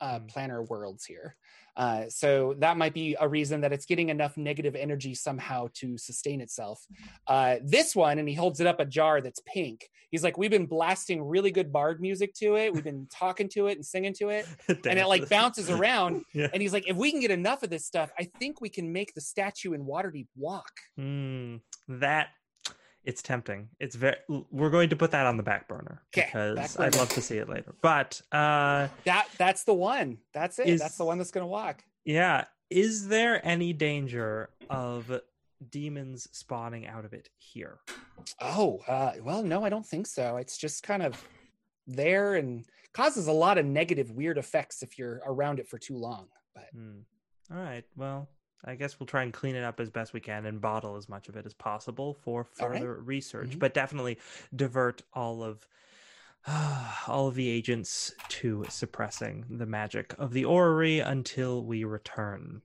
[0.00, 0.32] uh, Mm.
[0.32, 1.36] planar worlds here.
[1.76, 5.96] Uh, so that might be a reason that it's getting enough negative energy somehow to
[5.96, 6.84] sustain itself.
[7.26, 9.88] Uh, this one, and he holds it up a jar that's pink.
[10.10, 12.74] He's like, we've been blasting really good bard music to it.
[12.74, 16.24] We've been talking to it and singing to it, and it like bounces around.
[16.34, 16.48] Yeah.
[16.52, 18.92] And he's like, if we can get enough of this stuff, I think we can
[18.92, 20.70] make the statue in Waterdeep walk.
[20.96, 21.56] Hmm,
[21.88, 22.28] that
[23.10, 23.68] it's tempting.
[23.78, 24.16] It's very.
[24.50, 27.20] We're going to put that on the back burner 'Kay, because back I'd love to
[27.22, 27.74] see it later.
[27.82, 30.18] But uh, That that's the one.
[30.32, 30.68] That's it.
[30.68, 31.84] Is- that's the one that's gonna walk.
[32.04, 35.20] yeah, is there any danger of
[35.70, 37.80] demons spawning out of it here?
[38.40, 40.36] Oh, uh, well, no, I don't think so.
[40.38, 41.22] It's just kind of
[41.86, 45.96] there and causes a lot of negative, weird effects if you're around it for too
[45.96, 46.28] long.
[46.54, 47.00] But Hmm.
[47.52, 47.84] All right.
[47.96, 48.28] Well,
[48.64, 51.08] I guess we'll try and clean it up as best we can and bottle as
[51.08, 52.78] much of it as possible for All right.
[52.80, 53.58] further research, Mhm.
[53.58, 54.18] but definitely
[54.54, 55.66] divert all of
[57.06, 62.62] all of the agents to suppressing the magic of the orrery until we return.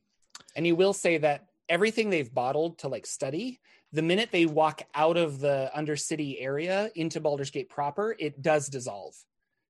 [0.56, 3.60] and you will say that everything they've bottled to like study,
[3.92, 8.70] the minute they walk out of the Undercity area into Baldur's Gate proper, it does
[8.70, 9.16] dissolve.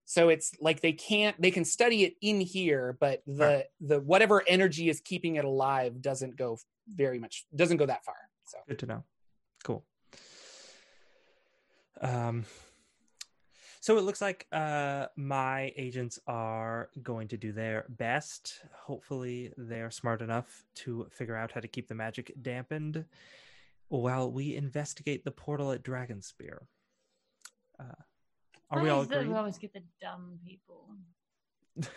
[0.05, 3.65] So it's like they can't they can study it in here, but the Right.
[3.81, 8.15] the whatever energy is keeping it alive doesn't go very much doesn't go that far.
[8.45, 9.03] So Good to know.
[9.63, 9.83] Cool.
[12.01, 12.45] Um
[13.81, 18.61] so it looks like uh my agents are going to do their best.
[18.73, 23.05] Hopefully they're smart enough to figure out how to keep the magic dampened
[23.87, 26.59] while we investigate the portal at Dragonspear.
[27.79, 28.01] Uh
[28.71, 29.29] are we Why all is that agreed?
[29.29, 30.87] We always get the dumb people.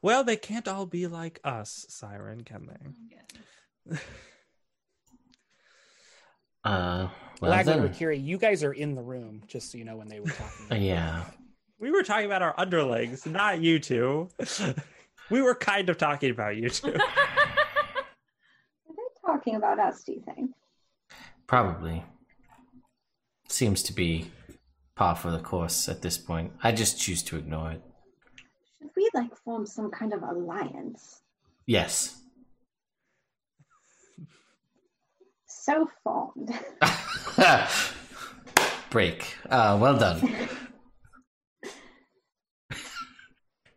[0.00, 3.96] Well, they can't all be like us, Siren, can they?
[3.96, 4.02] Okay.
[6.64, 7.08] uh
[7.40, 10.08] well Lagman then Rakiri, you guys are in the room, just so you know when
[10.08, 10.66] they were talking.
[10.82, 11.24] yeah
[11.78, 14.28] We were talking about our underlings, not you two.
[15.30, 16.88] we were kind of talking about you two.
[16.88, 16.92] Are
[18.88, 20.50] they talking about us, do you think?
[21.46, 22.04] probably
[23.48, 24.30] seems to be
[24.98, 26.52] par for the course at this point.
[26.60, 27.82] I just choose to ignore it.
[28.80, 31.22] Should we like form some kind of alliance?
[31.66, 32.20] Yes.
[35.46, 36.52] So formed.
[38.90, 39.36] Break.
[39.48, 40.20] Uh, well done.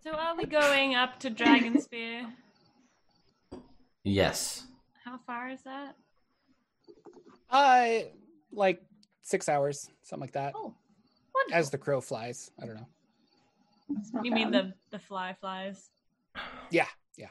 [0.04, 2.26] so are we going up to Dragonspear?
[4.04, 4.66] Yes.
[5.06, 5.96] How far is that?
[7.50, 8.06] Uh
[8.54, 8.82] like
[9.22, 10.54] six hours, something like that.
[10.56, 10.74] Oh,
[11.34, 11.60] wonderful.
[11.60, 12.52] As the crow flies.
[12.62, 12.88] I don't know.
[14.00, 15.90] It's not You mean the the fly flies?
[16.72, 17.28] Yeah, yeah.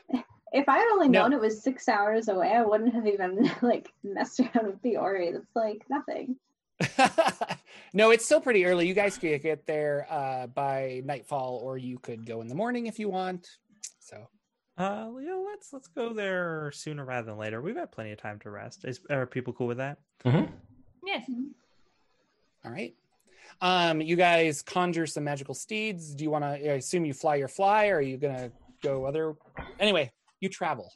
[0.53, 1.23] If I had only No.
[1.23, 4.97] known it was six hours away, I wouldn't have even like messed around with the
[4.99, 5.33] orrery.
[5.33, 6.37] That's like nothing.
[7.95, 8.87] no, it's still pretty early.
[8.87, 12.87] You guys could get there uh, by nightfall, or you could go in the morning
[12.87, 13.49] if you want.
[13.99, 14.29] So,
[14.77, 17.61] Uh, yeah, let's let's go there sooner rather than later.
[17.63, 18.85] We've had plenty of time to rest.
[18.85, 19.99] Is, are people cool with that?
[20.25, 20.53] Mm-hmm.
[21.05, 21.23] Yes.
[22.65, 22.95] all right.
[23.63, 26.15] Um, you guys conjure some magical steeds.
[26.15, 26.49] Do you want to?
[26.49, 28.51] I assume you fly your fly, or are you gonna
[28.83, 29.35] go other?
[29.79, 30.93] Anyway, you travel.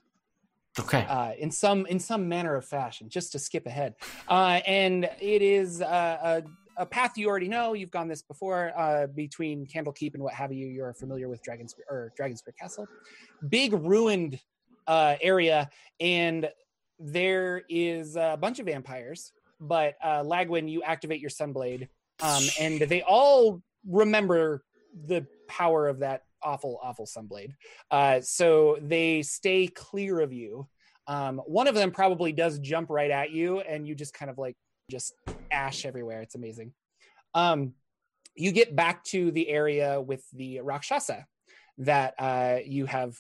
[0.81, 1.07] Okay.
[1.09, 3.95] uh, in some in some manner of fashion, just to skip ahead.
[4.29, 6.43] Uh, and it is uh,
[6.77, 7.75] a, a path you already know.
[7.75, 10.67] You've gone this before uh, between Candlekeep and what have you.
[10.67, 12.89] You're familiar with Dragon's or Dragonspear Castle,
[13.49, 14.41] big ruined
[14.89, 16.49] uh, area, and
[16.99, 19.33] there is a bunch of vampires.
[19.61, 21.89] But uh, Lagwin, you activate your Sunblade,
[22.25, 24.65] um, and they all remember
[25.07, 27.55] the power of that awful, awful Sunblade.
[27.91, 30.67] Uh, so they stay clear of you.
[31.07, 34.39] Um, one of them probably does jump right at you, and you just kind of
[34.39, 34.57] like
[34.91, 35.15] just
[35.51, 36.23] ash everywhere.
[36.23, 36.73] It's amazing.
[37.35, 37.75] Um,
[38.35, 41.27] you get back to the area with the Rakshasa
[41.79, 43.17] that uh, you have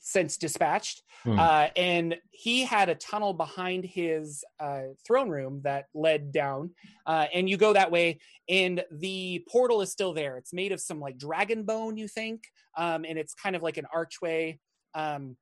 [0.00, 1.02] since dispatched.
[1.24, 1.38] Hmm.
[1.38, 6.70] Uh, and he had a tunnel behind his uh, throne room that led down.
[7.06, 10.36] Uh, and you go that way, and the portal is still there.
[10.36, 12.44] It's made of some like dragon bone, you think,
[12.76, 14.58] um, and it's kind of like an archway.
[14.94, 15.36] Um,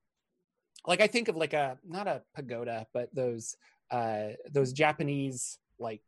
[0.87, 3.55] like I think of like a not a pagoda, but those
[3.91, 6.03] uh, those Japanese like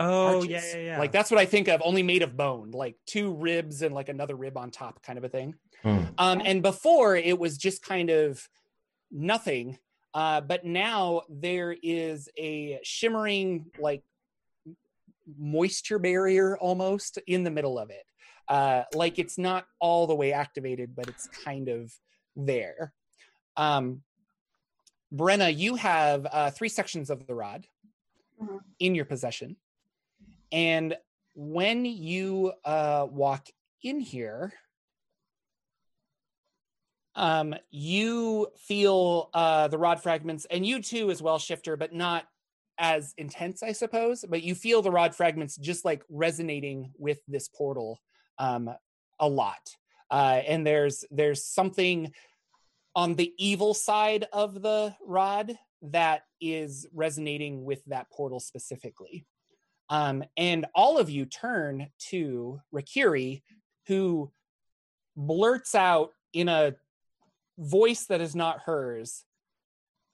[0.00, 0.48] Oh arches.
[0.48, 0.98] yeah, yeah, yeah.
[0.98, 4.08] Like that's what I think of, only made of bone, like two ribs and like
[4.08, 5.54] another rib on top, kind of a thing.
[5.82, 5.98] Hmm.
[6.18, 8.48] Um, and before it was just kind of
[9.10, 9.78] nothing.
[10.14, 14.02] Uh, but now there is a shimmering, like
[15.38, 18.04] moisture barrier almost in the middle of it.
[18.48, 21.92] Uh, like it's not all the way activated, but it's kind of
[22.34, 22.92] there.
[23.56, 24.02] Um,
[25.14, 27.66] Brenna, you have uh, three sections of the rod
[28.40, 28.60] Mhm.
[28.78, 29.56] in your possession.
[30.52, 30.96] And
[31.34, 33.48] when you uh, walk
[33.82, 34.52] in here,
[37.14, 42.24] um, you feel uh, the rod fragments, and you too as well, Shifter, but not
[42.78, 44.24] as intense, I suppose.
[44.28, 48.00] But you feel the rod fragments just like resonating with this portal
[48.38, 48.70] um,
[49.18, 49.76] a lot.
[50.10, 52.12] Uh, and there's there's something
[52.94, 59.26] on the evil side of the rod that is resonating with that portal specifically.
[59.90, 63.42] Um, and all of you turn to Rakiri,
[63.86, 64.30] who
[65.16, 66.74] blurts out in a
[67.58, 69.24] voice that is not hers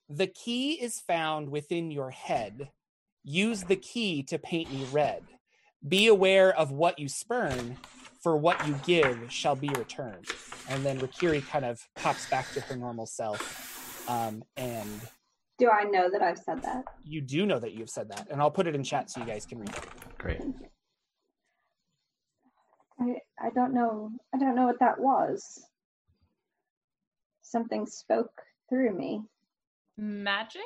[0.08, 2.70] The key is found within your head.
[3.22, 5.22] Use the key to paint me red.
[5.86, 7.76] Be aware of what you spurn,
[8.22, 10.26] for what you give shall be returned.
[10.68, 14.08] And then Rakiri kind of pops back to her normal self.
[14.08, 15.00] Um, and
[15.58, 16.84] Do I know that I've said that?
[17.04, 18.28] you do know that you've said that.
[18.30, 19.84] And I'll put it in chat so you guys can read it.
[20.18, 20.40] Great.
[23.00, 24.10] I I don't know.
[24.34, 25.64] I don't know what that was.
[27.42, 28.32] Something spoke
[28.68, 29.22] through me.
[29.96, 30.62] Magic?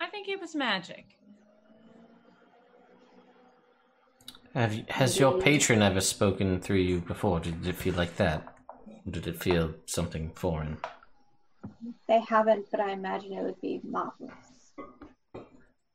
[0.00, 1.06] I think it was magic.
[4.54, 7.40] Have you, has your patron ever spoken through you before?
[7.40, 8.42] Did it feel like that?
[9.06, 10.78] Or did it feel something foreign?
[12.08, 14.32] They haven't, but I imagine it would be marvelous.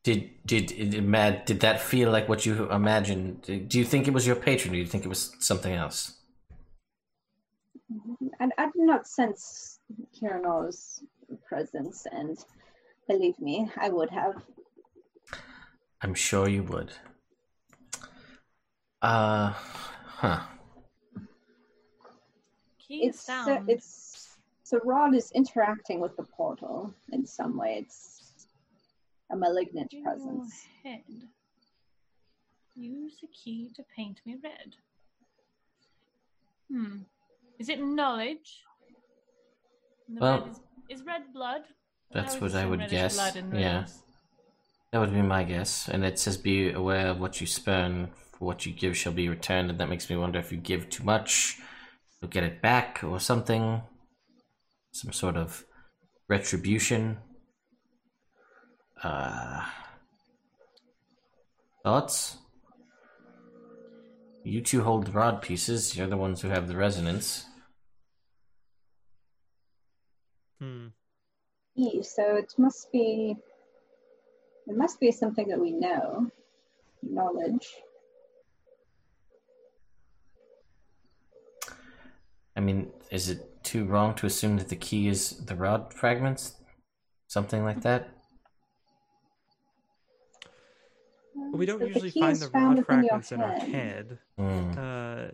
[0.04, 1.46] Did did it, mad?
[1.46, 3.44] Did that feel like what you imagined?
[3.44, 4.74] Do you think it was your patron?
[4.74, 6.18] Or do you think it was something else?
[8.40, 9.80] And I did not sense
[10.16, 11.04] Kirano's
[11.48, 12.38] presence, and
[13.08, 14.42] believe me, I would have.
[16.02, 16.92] I'm sure you would.
[19.02, 20.42] Uh, huh.
[22.80, 23.70] Key is It's uh, sound.
[23.70, 24.11] it's
[24.72, 27.80] the rod is interacting with the portal in some way.
[27.82, 28.48] It's
[29.30, 30.66] a malignant Your presence.
[30.84, 31.04] Head.
[32.76, 34.76] Use the key to paint me red.
[36.72, 37.00] Hmm.
[37.60, 38.62] Is it knowledge?
[40.08, 40.60] Well- red is,
[40.90, 41.64] is red blood?
[42.14, 43.16] That's would what I would guess,
[43.54, 43.86] yeah.
[44.92, 45.88] That would be my guess.
[45.88, 49.30] And it says, "Be aware of what you spurn, for what you give shall be
[49.30, 51.62] returned." And that makes me wonder if you give too much,
[52.20, 53.84] you'll get it back, or something.
[54.92, 55.66] Some sort of
[56.28, 57.18] retribution.
[59.02, 59.66] Uh,
[61.84, 62.38] thoughts?
[64.44, 65.96] You two hold the rod pieces.
[65.96, 67.46] You're the ones who have the resonance.
[70.60, 70.88] Hmm.
[72.02, 73.36] So it must be.
[74.68, 76.30] It must be something that we know.
[77.02, 77.68] Knowledge.
[82.56, 86.56] I mean, is it too wrong to assume that the key is the rod fragments?
[87.28, 88.10] Something like that?
[91.54, 93.70] We don't But usually key find the rod fragments in our head.
[93.70, 94.20] head.
[94.38, 94.78] Hmm.
[94.78, 95.28] Uh,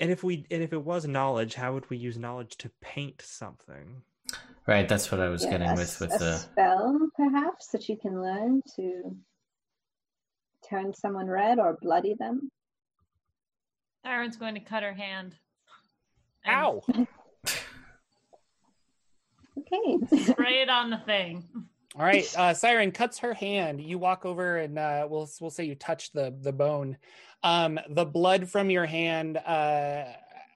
[0.00, 3.22] and if we and if it was knowledge, how would we use knowledge to paint
[3.22, 4.02] something?
[4.66, 6.36] Right, that's what I was Yeah, getting a, with with a the.
[6.38, 9.16] spell, perhaps, that you can learn to
[10.68, 12.50] turn someone red or bloody them.
[14.04, 15.36] Siren's going to cut her hand.
[16.44, 16.82] And Ow!
[19.58, 20.22] Okay.
[20.32, 21.44] Spray it on the thing.
[21.96, 23.80] All right, uh, Siren cuts her hand.
[23.80, 26.96] You walk over, and uh, we'll we'll say you touch the the bone.
[27.42, 29.36] Um, the blood from your hand.
[29.38, 30.04] Uh,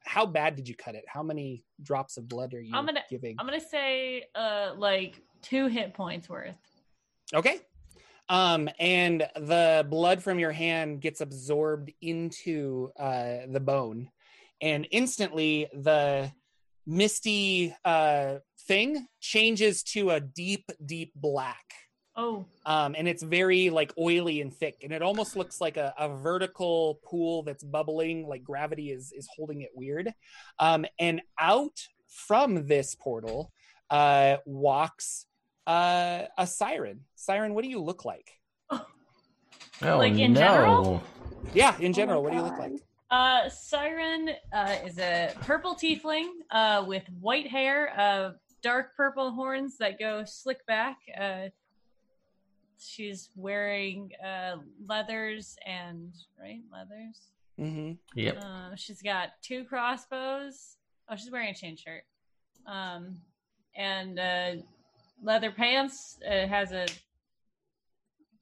[0.05, 1.05] how bad did you cut it?
[1.09, 3.37] How many drops of blood are you I'm gonna- giving?
[3.39, 6.57] I'm gonna say uh like two hit points worth.
[7.35, 7.59] Okay.
[8.29, 14.09] Um, and the blood from your hand gets absorbed into uh, the bone,
[14.61, 16.33] and instantly the
[16.87, 18.37] misty uh,
[18.67, 21.65] thing changes to a deep, deep black.
[22.17, 25.93] Oh, Um, and it's very like oily and thick, and it almost looks like a,
[25.99, 30.13] a vertical pool that's bubbling, like gravity is is holding it weird.
[30.61, 33.51] Um, and out from this portal
[33.91, 35.27] uh, walks
[35.67, 37.01] uh, a siren.
[37.17, 38.31] Siren, what do you look like?
[38.71, 38.87] Oh
[39.83, 40.19] Like, no!
[40.23, 41.03] in general?
[41.53, 42.81] Yeah, in Oh general, what do you look like?
[43.15, 49.79] Uh, Siren uh, is a purple tiefling uh with white hair, uh, dark purple horns
[49.79, 50.99] that go slick back.
[51.19, 51.49] Uh,
[52.79, 54.57] she's wearing uh
[54.87, 57.31] leathers and right leathers.
[57.57, 58.43] hmm Yep.
[58.43, 60.77] Uh, she's got two crossbows.
[61.09, 62.05] Oh, she's wearing a chain shirt.
[62.67, 63.19] Um,
[63.77, 64.51] and uh,
[65.23, 66.19] leather pants.
[66.27, 66.87] Uh, has a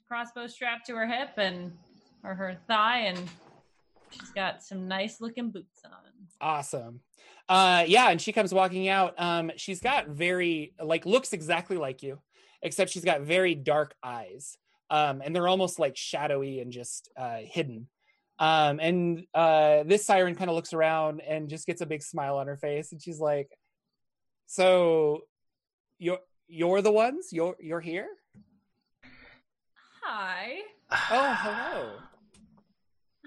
[0.09, 1.73] crossbow strapped to her hip and
[2.25, 3.19] or her thigh, and
[4.13, 5.93] she's got some nice looking boots on.
[6.41, 7.01] Awesome.
[7.49, 9.15] Uh, yeah, and she comes walking out.
[9.19, 12.21] Um, she's got very like looks exactly like you,
[12.63, 14.57] except she's got very dark eyes.
[14.91, 17.89] Um, and they're almost like shadowy and just uh, hidden.
[18.39, 22.37] Um, and uh, this siren kind of looks around and just gets a big smile
[22.37, 23.49] on her face, and she's like,
[24.47, 25.23] "So,
[25.99, 27.29] you're you're the ones?
[27.33, 28.09] You're you're here?
[30.03, 30.57] Hi.
[30.91, 31.93] Oh, hello,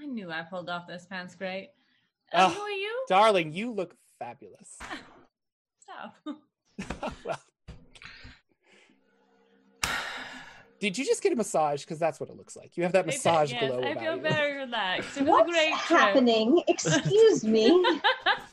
[0.06, 1.70] I knew I pulled off those pants great.
[2.32, 2.50] Oh.
[2.50, 3.06] Who are you?
[3.10, 3.54] darling.
[3.54, 4.78] You look fabulous."
[6.28, 6.36] Oh.
[7.24, 7.40] well,
[10.80, 11.82] did you just get a massage?
[11.82, 12.76] Because that's what it looks like.
[12.76, 14.22] You have that massage yes, glow I about feel you.
[14.22, 15.16] very relaxed.
[15.16, 16.00] It was What's a great trip.
[16.00, 16.64] happening?
[16.68, 17.86] Excuse me.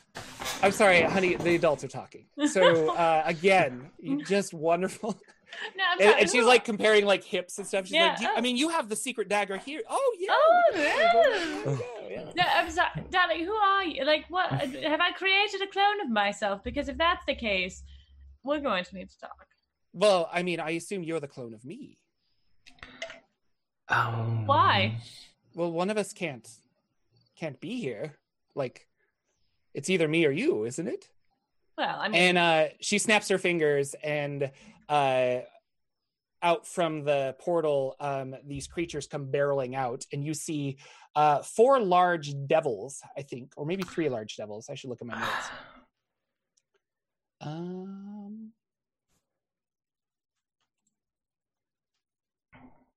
[0.61, 1.35] I'm sorry, honey.
[1.35, 2.25] The adults are talking.
[2.47, 5.19] So uh, again, you just wonderful.
[5.77, 7.85] No, I'm And, and she's like comparing like hips and stuff.
[7.85, 8.41] She's Yeah, like, "Do you- I oh.
[8.41, 9.81] mean, you have the secret dagger here.
[9.89, 10.27] Oh yeah.
[10.31, 11.63] Oh, yeah, yeah.
[11.65, 12.31] yeah, yeah.
[12.35, 13.45] No, I'm sorry, darling.
[13.45, 14.03] Who are you?
[14.05, 16.63] Like, what have I created a clone of myself?
[16.63, 17.83] Because if that's the case,
[18.43, 19.45] we're going to need to talk.
[19.93, 21.97] Well, I mean, I assume you're the clone of me.
[23.89, 24.97] Um, Why?
[25.55, 26.47] Well, one of us can't
[27.37, 28.13] can't be here.
[28.55, 28.87] Like,
[29.73, 31.09] it's either me or you, isn't it?
[31.77, 34.51] Well, I mean, and uh, she snaps her fingers and
[34.93, 35.41] uh,
[36.41, 40.77] out from the portal um, these creatures come barreling out and you see
[41.15, 44.69] uh, four large devils i think or maybe three large devils.
[44.69, 45.49] I should look at my notes.
[47.41, 48.51] Um,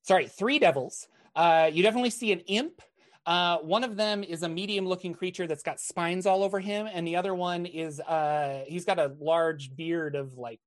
[0.03, 1.09] sorry three devils.
[1.35, 2.81] Uh, you definitely see an imp.
[3.27, 6.87] Uh, one of them is a medium looking creature that's got spines all over him,
[6.93, 10.61] and the other one is uh, he's got a large beard of like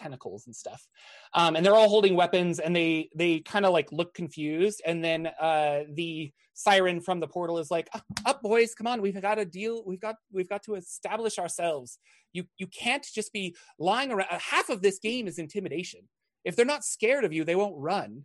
[0.00, 0.86] tentacles and stuff.
[1.34, 4.82] Um, and they're all holding weapons and they they kind of like look confused.
[4.84, 9.02] And then uh, the siren from the portal is like, "Up, up, boys, come on,
[9.02, 11.98] we've got to deal, we've got we've got to establish ourselves.
[12.32, 14.28] You you can't just be lying around.
[14.30, 16.00] Half of this game is intimidation.
[16.44, 18.24] If they're not scared of you, they won't run.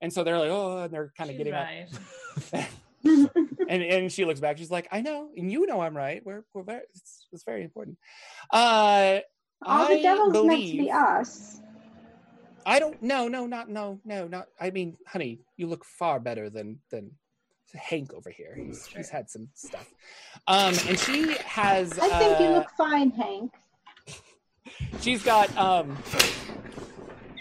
[0.00, 1.54] And so they're like, oh, and they're kind of she's getting
[2.52, 2.66] up
[3.04, 4.56] and and she looks back.
[4.56, 6.22] She's like, "I know, and you know I'm right.
[6.24, 7.98] We're we're very it's, it's very important."
[8.50, 9.18] Uh,
[9.62, 11.60] All the devils meant to be us.
[12.66, 13.00] I don't.
[13.02, 14.48] No, no, not no, no, not.
[14.60, 17.10] I mean, honey, you look far better than than
[17.74, 18.54] Hank over here.
[18.54, 19.92] He's he's had some stuff.
[20.46, 21.98] Um, and she has.
[21.98, 23.52] I think you uh, look fine, Hank.
[25.00, 25.96] she's got um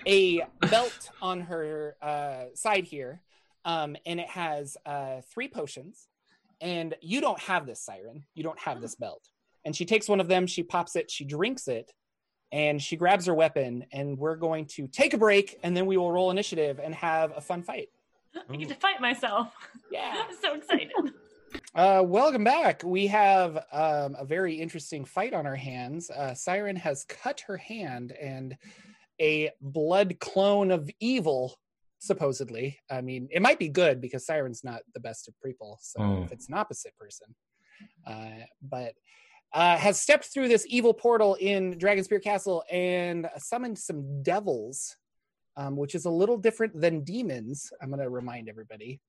[0.05, 3.21] a belt on her uh side here
[3.65, 6.07] um and it has uh three potions
[6.61, 9.29] and you don't have this siren you don't have this belt
[9.65, 11.93] and she takes one of them she pops it she drinks it
[12.53, 15.97] and she grabs her weapon and we're going to take a break and then we
[15.97, 17.89] will roll initiative and have a fun fight
[18.49, 19.53] I get to fight myself.
[19.91, 20.91] yeah I'm so excited.
[21.75, 22.81] Uh, welcome back.
[22.83, 26.09] We have um, a very interesting fight on our hands.
[26.09, 28.57] Uh, Siren has cut her hand, and
[29.21, 31.55] a blood clone of evil,
[31.99, 32.79] supposedly.
[32.89, 35.77] I mean, it might be good because Siren's not the best of people.
[35.81, 36.25] So Mm.
[36.25, 37.35] if it's an opposite person,
[38.07, 38.93] uh, but
[39.53, 44.95] uh, has stepped through this evil portal in Dragonspear Castle and summoned some devils,
[45.57, 47.71] um, which is a little different than demons.
[47.81, 48.99] I'm going to remind everybody.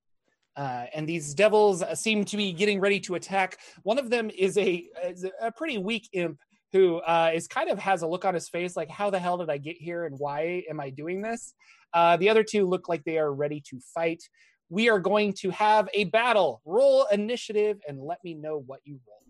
[0.56, 3.58] Uh, and these devils uh, seem to be getting ready to attack.
[3.82, 6.38] One of them is a, is a pretty weak imp
[6.72, 9.38] who uh, is kind of has a look on his face like, "How the hell
[9.38, 11.54] did I get here, and why am I doing this?"
[11.92, 14.22] Uh, the other two look like they are ready to fight.
[14.70, 16.60] We are going to have a battle.
[16.64, 19.23] Roll initiative and let me know what you roll.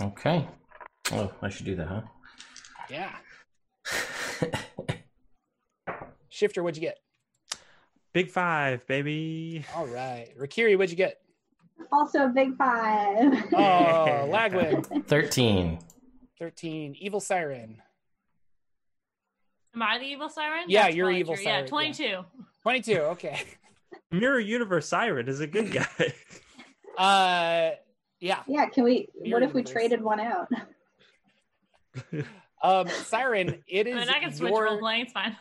[0.00, 0.46] Okay.
[1.12, 2.02] Oh, I should do that, huh?
[2.90, 3.10] Yeah,
[6.28, 6.98] Shifter, what'd you get?
[8.12, 9.64] Big five, baby.
[9.74, 11.20] All right, Rakiri, what'd you get?
[11.92, 13.32] Also a big five.
[13.54, 15.78] Oh, Lagwin, 13.
[16.38, 16.94] thirteen.
[16.98, 17.82] Evil Siren,
[19.74, 20.64] Am I the evil siren?
[20.68, 21.44] Yeah, That's you're evil true.
[21.44, 21.68] siren, Yeah, yeah.
[21.68, 22.24] 22.
[22.62, 22.98] twenty-two.
[23.00, 23.42] Okay.
[24.10, 26.14] Mirror Universe Siren is a good guy.
[26.96, 27.70] Uh,
[28.20, 28.42] yeah.
[28.46, 29.08] yeah, can we?
[29.14, 29.72] What if we Universe.
[29.72, 30.48] traded one out?
[32.62, 33.94] Um, Siren, it is.
[33.94, 35.02] I mean, I can switch your role playing.
[35.02, 35.36] It's fine.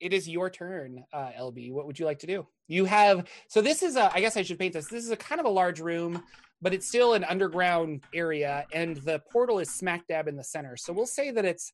[0.00, 1.72] it is your turn, uh, LB.
[1.72, 2.46] What would you like to do?
[2.68, 4.12] You have so this is a.
[4.14, 4.86] I guess I should paint this.
[4.86, 6.22] This is a kind of a large room,
[6.60, 10.76] but it's still an underground area, and the portal is smack dab in the center.
[10.76, 11.72] So we'll say that it's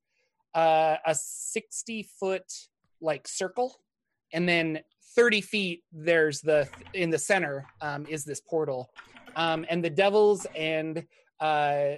[0.55, 2.45] uh, a sixty foot
[3.01, 3.81] like circle,
[4.33, 4.81] and then
[5.17, 5.83] thirty feet.
[5.93, 8.91] There's the in the center um, is this portal,
[9.37, 11.05] um, and the devils and
[11.39, 11.93] uh,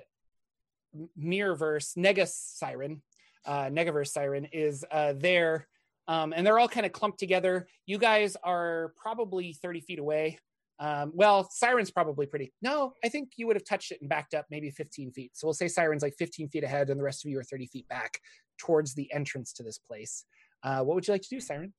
[1.18, 3.00] Mirrorverse Negus Siren,
[3.46, 5.68] uh, Negaverse Siren is uh, there,
[6.08, 7.68] um, and they're all kind of clumped together.
[7.86, 10.38] You guys are probably 30 feet away.
[10.80, 12.52] Um, well, Siren's probably pretty.
[12.62, 15.32] No, I think you would have touched it and backed up maybe 15 feet.
[15.34, 17.66] So we'll say Siren's like 15 feet ahead, and the rest of you are 30
[17.66, 18.20] feet back
[18.58, 20.24] towards the entrance to this place.
[20.62, 21.72] Uh, what would you like to do, Siren?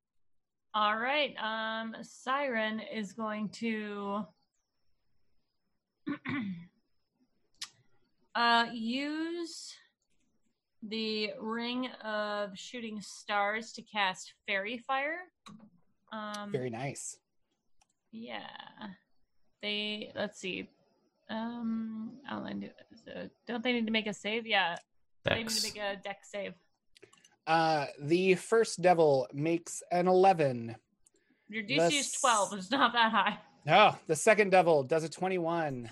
[0.74, 1.34] All right.
[1.42, 4.26] Um, Siren is going to
[8.36, 9.76] uh, use
[10.84, 15.20] the ring of shooting stars to cast fairy fire.
[16.12, 17.18] Um, Very nice.
[18.12, 18.48] Yeah.
[19.62, 20.70] They let's see.
[21.30, 22.70] Um oh, I do,
[23.06, 24.48] so don't they need to make a save?
[24.48, 24.78] Yeah.
[25.26, 26.54] They need to make a Dex save.
[27.46, 30.76] Uh, the first devil makes an 11.
[31.50, 33.40] Your The DC is 12, it's not that high.
[33.68, 35.90] Oh, the second devil does a 21.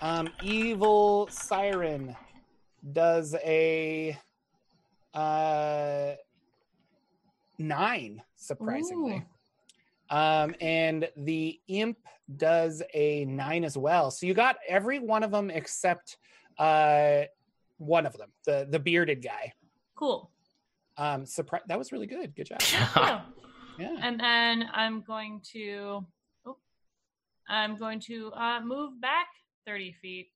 [0.00, 2.16] Um, evil siren
[2.92, 4.18] does a
[5.14, 6.12] uh
[7.58, 9.24] nine, surprisingly.
[10.10, 11.98] Um, and the imp
[12.36, 14.10] does a nine as well.
[14.10, 16.18] So you got every one of them except
[16.58, 17.22] uh
[17.78, 19.52] one of them, the the bearded guy.
[19.94, 20.30] Cool.
[20.96, 22.34] Um, surprise that was really good.
[22.34, 23.22] Good job.
[23.76, 23.96] Yeah.
[24.00, 26.06] And then I'm going to
[27.48, 29.26] I'm going to uh move back
[29.66, 30.28] 30 feet.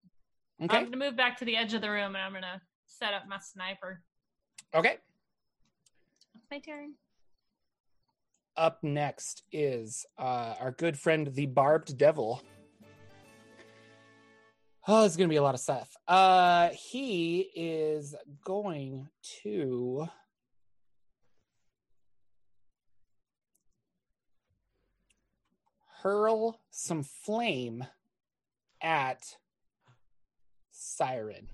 [0.62, 0.76] Okay.
[0.76, 3.24] I'm gonna move back to the edge of the room and I'm gonna set up
[3.28, 4.02] my sniper.
[4.74, 4.96] Okay.
[6.34, 6.94] That's my turn.
[8.56, 12.42] up next is uh, our good friend the barbed devil
[14.88, 19.06] oh it's gonna be a lot of stuff uh he is going
[19.42, 20.08] to
[26.02, 27.84] hurl some flame
[28.82, 29.36] at
[30.70, 31.48] siren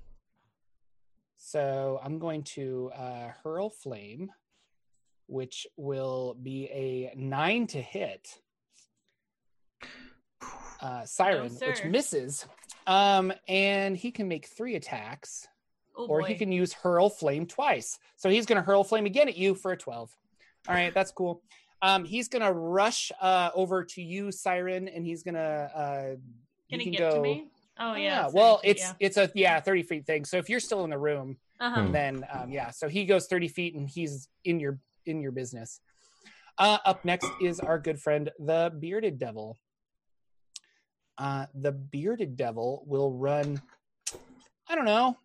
[1.37, 4.31] so i'm going to uh, hurl flame
[5.27, 8.29] which will be a nine to hit.
[10.81, 12.47] Uh, Siren, which misses.
[12.87, 15.49] Um, and he can make three attacks,
[15.97, 16.27] Oh or boy.
[16.27, 17.99] he can use hurl flame twice.
[18.17, 20.15] So he's going to hurl flame again at you for a 12.
[20.69, 21.43] All right, that's cool.
[21.85, 25.41] Um, he's going to rush uh, over to you, Siren, and he's going to.
[25.41, 26.16] Uh,
[26.70, 27.49] Can he can get go, to me?
[27.78, 28.24] Oh yeah.
[28.24, 30.24] it's well, feet, it's it's a yeah 30 feet thing.
[30.24, 31.82] So if you're still in the room, uh-huh.
[31.82, 31.93] Hmm.
[31.93, 35.80] then um, yeah so he goes 30 feet and he's in your in your business
[36.59, 39.59] uh, up next is our good friend the bearded devil
[41.18, 43.61] uh, the bearded devil will run
[44.68, 45.16] i don't know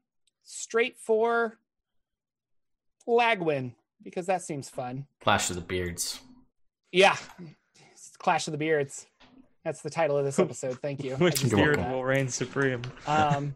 [0.43, 1.57] straight for
[3.07, 6.22] lagwin because that seems fun Clash of the Beards.
[6.92, 7.16] Yeah
[7.92, 9.06] It's clash of the beards
[9.64, 12.82] that's the title of this episode thank you Which beard will reign supreme?
[13.08, 13.56] Um,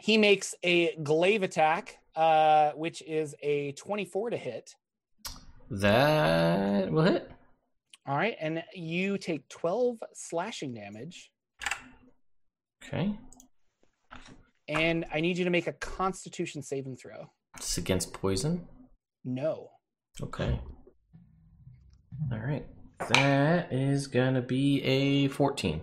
[0.00, 4.74] he makes a glaive attack, uh, which is a 24 to hit.
[5.70, 7.30] That will hit.
[8.06, 11.30] All right, and you take 12 slashing damage,
[12.84, 13.18] Okay.
[14.68, 17.30] and I need you to make a constitution saving throw.
[17.56, 18.68] It's against poison.
[19.24, 19.70] No.
[20.20, 20.60] Okay.
[22.32, 22.66] All right.
[23.10, 25.82] That is gonna be a fourteen.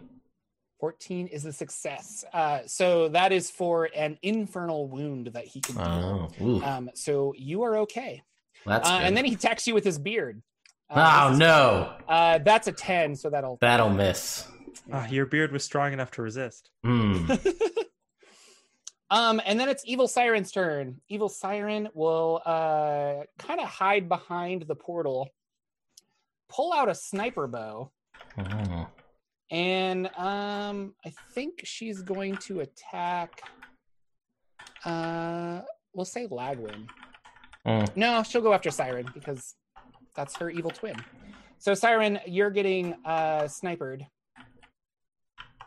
[0.79, 2.25] 14 is a success.
[2.33, 6.31] Uh, so that is for an infernal wound that he can deal.
[6.41, 8.23] Oh, ooh, Um, so you are okay.
[8.65, 9.05] that's Uh, good.
[9.05, 10.41] and then he attacks you with his beard.
[10.89, 13.59] Uh, oh no, Uh, that's a 10, so that'll.
[13.61, 14.47] that'll miss.
[14.91, 16.71] Ah, your beard was strong enough to resist.
[16.83, 17.31] Hmm.
[19.11, 20.99] um, and then it's Evil Siren's turn.
[21.09, 25.29] Evil Siren will uh, kind of hide behind the portal,
[26.51, 27.91] pull out a sniper bow,
[28.37, 28.87] Oh.
[29.49, 33.41] and um, I think she's going to attack.
[34.85, 35.61] Uh,
[35.93, 36.87] we'll say Lagwin.
[37.65, 37.95] Mm.
[37.95, 39.55] No, she'll go after Siren because
[40.15, 40.95] that's her evil twin.
[41.59, 44.05] So Siren, you're getting uh, snipered.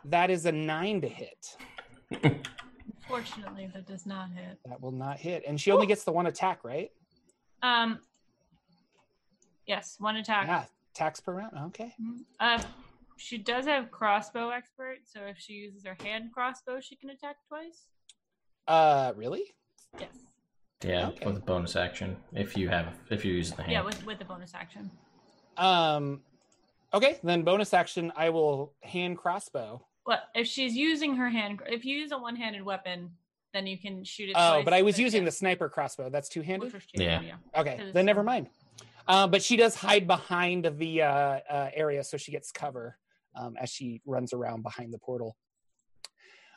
[0.05, 1.57] That is a nine to hit.
[3.07, 4.57] Fortunately, that does not hit.
[4.65, 6.89] That will not hit, and she only gets the one attack, right?
[7.63, 7.99] Um.
[9.67, 10.47] Yes, one attack.
[10.47, 11.57] Yeah, attacks per round.
[11.67, 11.93] Okay.
[12.01, 12.19] Mhm.
[12.39, 12.61] Uh,
[13.17, 17.37] she does have crossbow expert, so if she uses her hand crossbow, she can attack
[17.47, 17.85] twice.
[18.67, 19.55] Uh, really?
[19.99, 20.09] Yes.
[20.83, 21.25] Yeah, Okay.
[21.25, 23.71] with a bonus action if you have if you use the hand.
[23.71, 24.91] Yeah, with with the bonus action.
[25.57, 26.21] Um,
[26.93, 27.19] okay.
[27.23, 29.85] Then bonus action, I will hand crossbow.
[30.05, 33.09] Well, if she's using her hand, if you use a one-handed weapon,
[33.53, 34.35] then you can shoot it.
[34.37, 36.09] Oh, twice, but I was yeah, using the sniper crossbow.
[36.09, 36.73] That's two handed.
[36.73, 37.19] which two Yeah.
[37.21, 38.49] handed, Okay, then never mind.
[39.07, 42.97] Uh, but she does hide behind the uh, uh, area, so she gets cover
[43.35, 45.35] um, as she runs around behind the portal.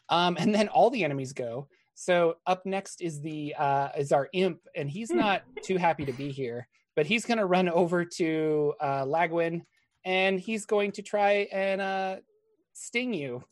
[0.08, 1.68] Um, and then all the enemies go.
[1.94, 6.12] So up next is the uh, is our imp, and he's not too happy to
[6.12, 9.62] be here, but he's going to run over to uh, Lagwin,
[10.04, 12.16] and he's going to try and uh,
[12.72, 13.42] sting you,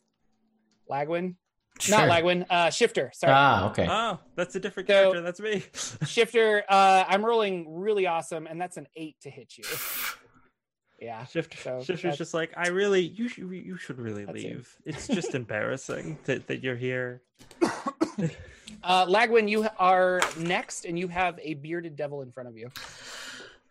[0.89, 1.35] Lagwin.
[1.79, 1.97] Sure.
[1.97, 3.11] Not Lagwin, uh, Shifter.
[3.13, 3.33] Sorry.
[3.35, 3.87] Ah, okay.
[3.89, 5.21] Oh, that's a different So- character.
[5.21, 5.63] That's me.
[6.07, 9.63] Shifter, uh, I'm rolling really awesome, and that's an eight to hit you.
[10.99, 11.23] Yeah.
[11.25, 14.47] Shifter, So Shifter's just like, I really, you should, you should really That's it.
[14.47, 14.75] leave.
[14.85, 17.21] It's just embarrassing that, that you're here.
[18.83, 22.69] Uh, Lagwin, you are next, and you have a bearded devil in front of you.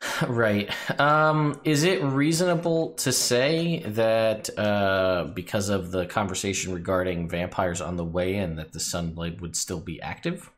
[0.26, 0.70] Right.
[1.00, 7.96] Um, is it reasonable to say that uh, because of the conversation regarding vampires on
[7.96, 10.50] the way in, that the Sunblade would still be active?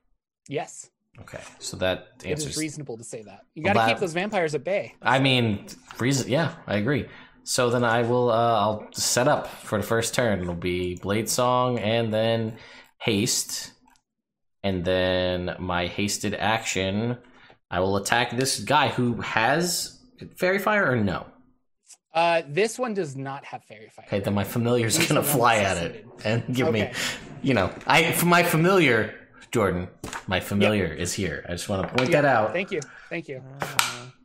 [0.49, 0.91] Yes,
[1.21, 2.53] Okay, so that it answers.
[2.53, 3.41] is reasonable to say that.
[3.55, 4.95] You got to keep those vampires at bay.
[5.03, 5.67] I mean,
[5.99, 6.31] reason.
[6.31, 7.07] Yeah, I agree.
[7.43, 8.31] So then I will.
[8.31, 10.41] Uh, I'll set up for the first turn.
[10.41, 12.57] It'll be Blade Song and then
[12.99, 13.73] Haste,
[14.63, 17.19] and then my hasted action.
[17.71, 20.01] I will attack this guy who has
[20.37, 21.27] Faerie Fire or no.
[22.15, 24.05] Uh, this one does not have faerie fire.
[24.07, 26.91] Okay, then my familiar's He's gonna fly at it and give me,
[27.43, 29.15] you know, I for my familiar,
[29.53, 29.89] Jordan,
[30.27, 31.45] my familiar is here.
[31.49, 32.53] I just want to point that out.
[32.53, 33.43] Thank you, thank you.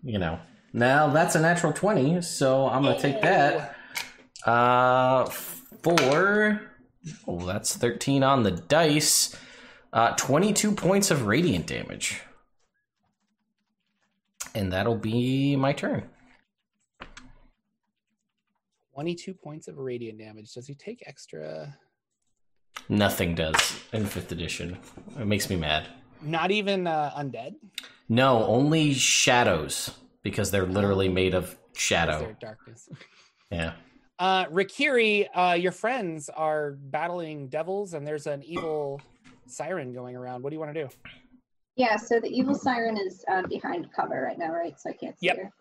[0.02, 0.40] You know,
[0.72, 3.76] now that's a natural twenty, so I'm gonna take that.
[4.46, 6.62] Uh, four.
[7.28, 9.36] Oh, that's thirteen on the dice.
[9.92, 12.22] Uh, twenty-two points of radiant damage,
[14.56, 16.04] and that'll be my turn.
[18.94, 20.54] Twenty-two points of radiant damage.
[20.54, 21.78] Does he take extra?
[22.90, 23.56] Nothing does
[23.92, 24.78] in fifth edition.
[25.20, 25.88] It makes me mad.
[26.22, 27.56] Not even uh, undead.
[28.10, 29.92] No, only shadows
[30.22, 32.36] because they're literally made of shadow.
[32.40, 32.90] darkness?
[33.52, 33.74] Yeah.
[34.18, 39.00] Uh, Rikiri, uh, your friends are battling devils, and there's an evil
[39.46, 40.42] siren going around.
[40.42, 40.90] What do you want to do?
[41.76, 44.80] Yeah, so the evil siren is um, behind cover right now, right?
[44.80, 45.38] So I can't see Yep.
[45.38, 45.52] her.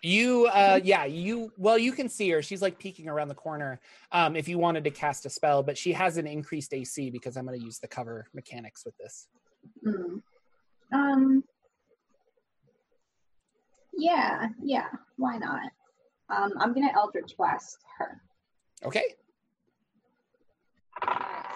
[0.00, 1.52] You, uh, yeah, you.
[1.56, 2.40] Well, you can see her.
[2.40, 3.80] She's like peeking around the corner.
[4.12, 7.36] Um, if you wanted to cast a spell, but she has an increased AC because
[7.36, 9.26] I'm going to use the cover mechanics with this.
[9.84, 10.22] Mm.
[10.92, 11.44] Um.
[13.96, 14.86] Yeah, yeah.
[15.16, 15.72] Why not?
[16.30, 18.20] Um, I'm gonna Eldritch Blast her.
[18.84, 19.16] Okay.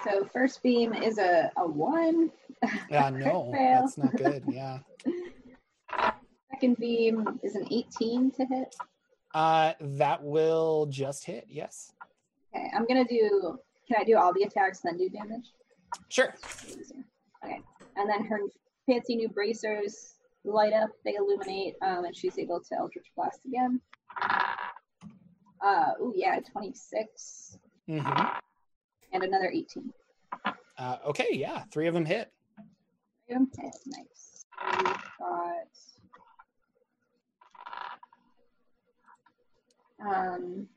[0.05, 2.31] So first beam is a, a one.
[2.91, 4.45] Yeah, no, that's not good.
[4.49, 4.79] Yeah.
[6.51, 8.75] Second beam is an 18 to hit.
[9.35, 11.47] Uh, that will just hit.
[11.49, 11.93] Yes.
[12.55, 13.59] Okay, I'm gonna do.
[13.89, 15.47] Can I do all the attacks then do damage?
[16.09, 16.35] Sure.
[17.45, 17.61] Okay,
[17.97, 18.41] and then her
[18.87, 20.91] fancy new bracers light up.
[21.05, 23.81] They illuminate, um, and she's able to Eldritch Blast again.
[25.65, 28.01] Uh, oh yeah, 26 hmm
[29.13, 29.93] and another 18.
[30.79, 31.29] Uh, okay.
[31.33, 31.63] Yeah.
[31.73, 32.33] Three of them hit.
[33.29, 33.75] Boom, hit.
[33.87, 34.45] Nice.
[34.77, 34.85] We've
[35.19, 35.57] got
[40.05, 40.69] Um,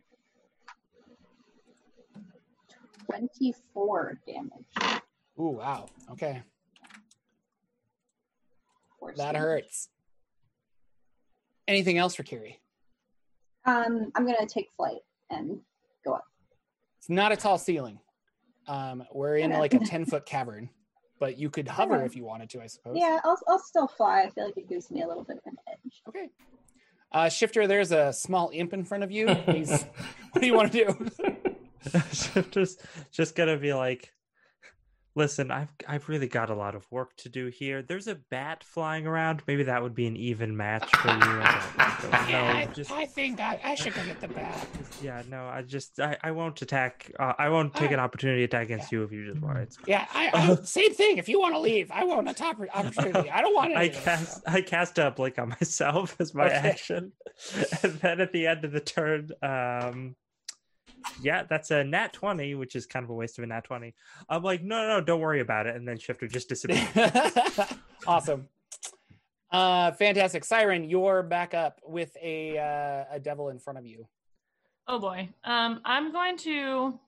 [3.05, 5.01] 24 damage.
[5.39, 5.87] Ooh, wow.
[6.11, 6.43] Okay.
[8.99, 9.41] force That damage.
[9.41, 9.89] hurts.
[11.67, 12.59] Anything else for Kiri?
[13.65, 14.99] Um, I'm gonna take flight
[15.31, 15.59] and
[16.05, 16.25] go up.
[16.99, 17.99] It's not a tall ceiling.
[18.67, 20.69] Um, we're in like a 10 foot cavern,
[21.19, 22.05] but you could hover Okay.
[22.05, 22.95] if you wanted to, I suppose.
[22.97, 24.23] Yeah, I'll, I'll still fly.
[24.23, 26.01] I feel like it gives me a little bit of an edge.
[26.07, 26.29] Okay.
[27.11, 29.27] Uh, Shifter, there's a small imp in front of you.
[29.47, 29.83] He's,
[30.31, 31.31] what do you want to do?
[32.11, 32.77] Shifter's
[33.11, 34.11] just gonna be like,
[35.15, 37.81] listen, I've I've really got a lot of work to do here.
[37.81, 39.41] There's a bat flying around.
[39.47, 41.15] Maybe that would be an even match for you.
[41.17, 44.67] I don't- I don't know, just think I, I should go get the bat.
[45.01, 47.11] yeah, no, I just I, I won't attack.
[47.19, 49.57] Uh, I won't take an opportunity attack against you if you just want.
[49.59, 49.75] it.
[49.87, 51.17] Yeah, I, I same thing.
[51.17, 53.29] If you want to leave, I want a top opportunity.
[53.29, 54.43] I don't want I of this cast.
[54.47, 56.55] I cast a blink on myself as my Okay.
[56.55, 57.11] action,
[57.83, 60.15] and then at the end of the turn, um,
[61.21, 63.93] yeah, that's a nat twenty, which is kind of a waste of a nat twenty.
[64.29, 66.87] I'm like, no, no, no, don't worry about it, and then Shifter just disappears.
[68.07, 68.47] awesome.
[69.51, 70.89] Uh, fantastic, Siren.
[70.89, 74.07] You're back up with a uh, a devil in front of you.
[74.87, 75.29] Oh boy.
[75.43, 76.99] Um, I'm going to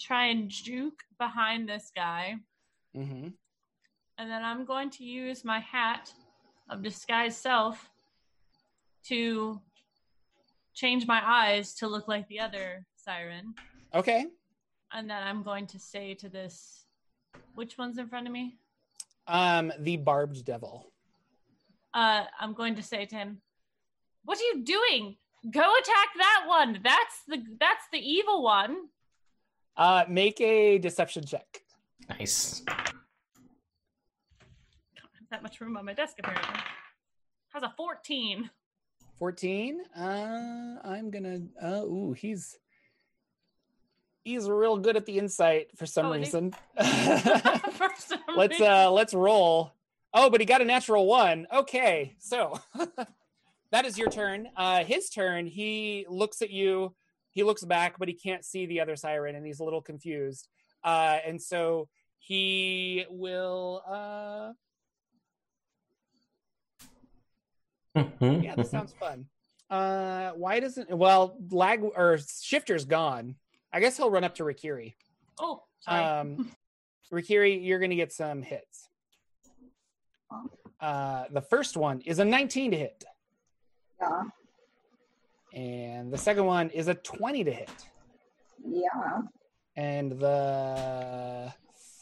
[0.00, 2.36] try and juke behind this guy,
[2.96, 3.28] Mm-hmm.
[4.18, 6.12] and then I'm going to use my hat
[6.68, 7.90] of disguise self
[9.06, 9.60] to
[10.74, 13.54] change my eyes to look like the other siren.
[13.94, 14.26] Okay.
[14.92, 16.84] And then I'm going to say to this,
[17.54, 18.58] which one's in front of me?
[19.26, 20.92] Um, the barbed devil.
[21.94, 23.40] Uh, I'm going to say to him,
[24.24, 25.16] "What are you doing?
[25.50, 26.80] Go attack that one.
[26.82, 28.88] That's the that's the evil one."
[29.76, 31.62] Uh, make a deception check.
[32.08, 32.62] Nice.
[32.66, 32.78] Don't
[34.96, 36.60] have that much room on my desk apparently.
[37.52, 38.50] Has a 14.
[39.20, 42.56] 14 uh i'm gonna uh ooh he's
[44.24, 46.52] he's real good at the insight for some Oh, reason.
[46.78, 48.66] For some let's reason.
[48.66, 49.72] uh let's roll.
[50.14, 51.46] Oh but he got a natural one.
[51.52, 52.58] Okay so
[53.72, 54.48] that is your turn.
[54.56, 56.94] Uh his turn he looks at you
[57.30, 60.48] he looks back but he can't see the other siren and he's a little confused.
[60.82, 64.52] Uh and so he will uh
[67.94, 69.26] yeah this sounds fun.
[69.68, 73.36] Uh why doesn't well lag or shifter's gone.
[73.72, 74.94] I guess he'll run up to rikiri.
[75.38, 76.04] Oh, sorry.
[76.04, 76.50] um
[77.12, 78.88] rikiri you're gonna get some hits.
[80.80, 83.04] Uh the first one is a 19 to hit.
[84.00, 84.22] Yeah,
[85.52, 87.70] and the second one is a 20 to hit.
[88.66, 89.22] Yeah,
[89.76, 91.52] and the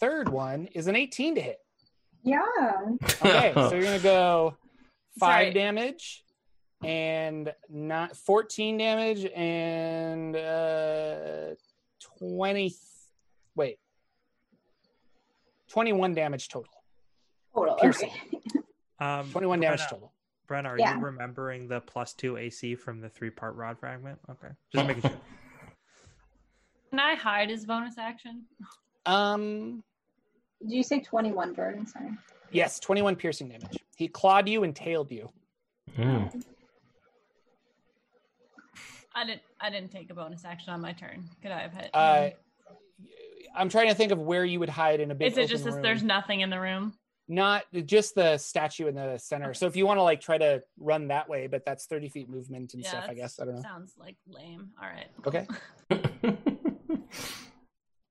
[0.01, 1.59] third one is an 18 to hit.
[2.23, 2.43] Yeah.
[3.23, 4.57] okay so you're gonna go
[5.19, 5.53] five Sorry.
[5.53, 6.25] damage
[6.85, 11.55] and not 14 damage and uh
[12.19, 12.75] 20
[13.57, 13.79] wait
[15.69, 16.73] 21 damage total
[17.55, 17.75] Total.
[17.77, 18.11] Piercing.
[18.35, 18.41] Okay.
[19.01, 20.13] Um, 21 damage total
[20.49, 20.97] Brenna, are Yeah.
[20.97, 24.19] you remembering the plus two AC from the three part rod fragment?
[24.29, 25.11] Okay, just making sure.
[26.91, 28.45] Can I hide his bonus action?
[29.07, 29.85] um
[30.63, 31.87] Did you say 21, Jordan?
[31.87, 32.11] Sorry.
[32.51, 35.31] Yes 21 piercing damage he clawed you and tailed you
[35.97, 36.43] Mm.
[39.15, 39.41] I didn't.
[39.61, 41.29] I didn't take a bonus action on my turn.
[41.43, 41.91] Could I have hit?
[41.95, 42.29] uh
[43.57, 45.49] i'm trying to think of where you would hide in a big Is it open
[45.51, 45.83] just that room.
[45.83, 46.93] there's nothing in the room?
[47.27, 50.63] not just the statue in the center so if you want to like try to
[50.79, 53.63] run that way but that's 30 feet movement and stuff i guess i don't know
[53.63, 54.71] Sounds like lame.
[54.81, 55.09] All right.
[55.27, 55.47] okay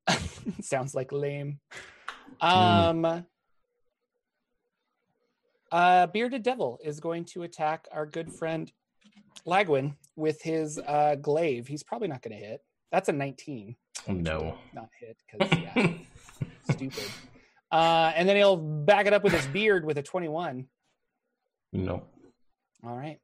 [0.61, 1.59] sounds like lame
[2.41, 3.23] um
[5.71, 8.71] uh bearded devil is going to attack our good friend
[9.45, 11.67] lagwin with his uh glaive.
[11.67, 12.61] He's probably not going to hit.
[12.91, 13.75] That's a 19
[14.07, 14.57] no.
[14.73, 15.93] not hit because yeah
[16.71, 17.03] stupid.
[17.71, 20.67] Uh and then he'll back it up with his beard with a 21
[21.73, 22.03] No.
[22.83, 23.19] all right.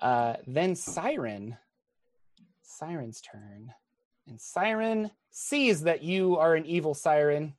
[0.00, 1.56] Uh then siren.
[2.62, 3.72] Siren's turn.
[4.28, 7.54] And siren sees that you are an evil siren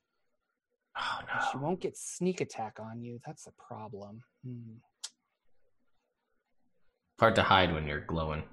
[0.98, 1.20] Oh
[1.52, 3.20] She won't get sneak attack on you.
[3.26, 4.22] That's a problem.
[4.46, 4.78] Hmm.
[7.20, 8.44] Hard to hide when you're glowing.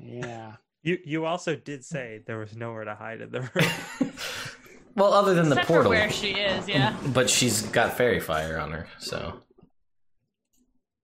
[0.00, 0.52] Yeah.
[0.82, 4.12] You you also did say there was nowhere to hide in the room.
[4.94, 5.84] well, other than the portal.
[5.84, 6.68] for where she is.
[6.68, 6.94] Yeah.
[7.12, 9.40] But she's got faerie fire on her, so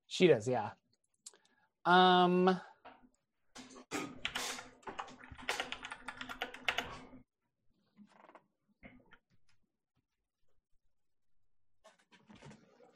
[0.07, 0.71] She does, yeah.
[1.85, 2.61] Um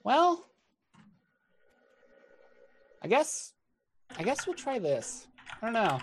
[0.06, 0.46] Well,
[3.02, 3.54] I guess
[4.16, 5.26] I guess we'll try this.
[5.60, 5.98] I don't know.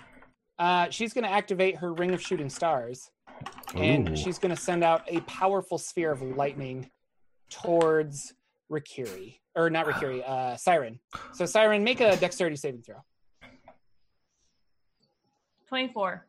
[0.60, 3.10] Uh, she's going to activate her ring of shooting stars,
[3.74, 4.16] and Ooh.
[4.18, 6.92] she's going to send out a powerful sphere of lightning
[7.50, 8.34] towards
[8.70, 11.00] Rikiri, or not Rikiri, uh, Siren.
[11.32, 12.98] So Siren, make a dexterity saving throw.
[15.70, 16.26] 24.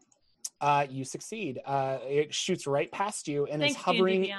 [0.60, 1.58] Uh, you succeed.
[1.66, 4.32] Uh, it shoots right past you and Thanks, is hovering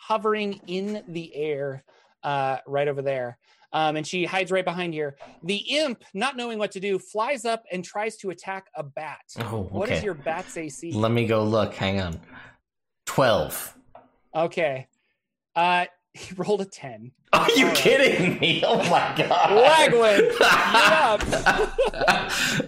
[0.00, 1.84] hovering in the air
[2.22, 3.38] uh, right over there.
[3.72, 5.16] Um, and she hides right behind here.
[5.44, 9.20] The imp, not knowing what to do, flies up and tries to attack a bat.
[9.38, 10.04] Oh, What is okay.
[10.04, 10.90] your bat's AC?
[10.92, 11.74] Let me go look.
[11.74, 12.20] Hang on.
[13.06, 13.76] 12.
[14.34, 14.88] Okay.
[15.54, 15.84] Uh,
[16.14, 17.12] he rolled a 10.
[17.32, 18.64] Are you kidding me?
[18.66, 19.90] Oh my god.
[19.92, 20.32] Lagwin,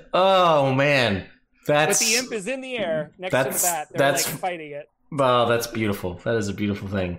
[0.14, 1.26] oh man.
[1.66, 3.88] That's But the imp is in the air next to the bat.
[3.90, 4.88] They're that's- like fighting it.
[5.18, 6.14] Oh, that's beautiful.
[6.24, 7.18] That is a beautiful thing.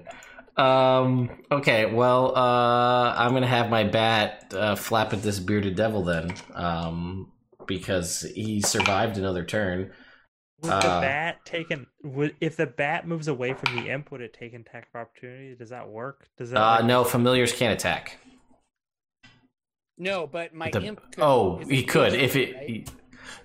[0.56, 6.04] Um, okay, well, uh, I'm gonna have my bat uh, flap at this bearded devil
[6.04, 7.32] then, um,
[7.66, 9.92] because he survived another turn.
[10.62, 14.22] Would the Uh, bat taken would if the bat moves away from the imp, would
[14.22, 15.56] it take an attack of opportunity?
[15.56, 16.28] Does that work?
[16.38, 18.20] Does that Uh, like- no, familiars can't attack.
[19.98, 21.24] No, but my The- imp could.
[21.24, 22.56] oh, he could if it.
[22.56, 22.90] right?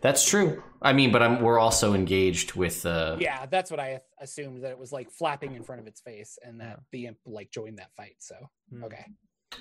[0.00, 0.62] That's true.
[0.80, 2.84] I mean, but I'm, we're also engaged with.
[2.86, 6.00] Uh, Yeah, that's what I assumed that it was like flapping in front of its
[6.00, 6.76] face and that Yeah.
[6.92, 8.16] the imp like joined that fight.
[8.18, 8.34] So,
[8.70, 8.84] Hmm.
[8.84, 9.04] okay.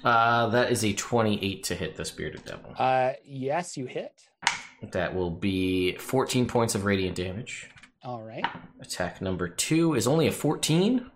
[0.03, 2.73] Uh, that is a 28 to hit this bearded devil.
[2.77, 4.11] Uh, yes, you hit.
[4.91, 7.69] That will be 14 points of radiant damage.
[8.03, 8.45] All right.
[8.81, 11.10] Attack number two is only a 14.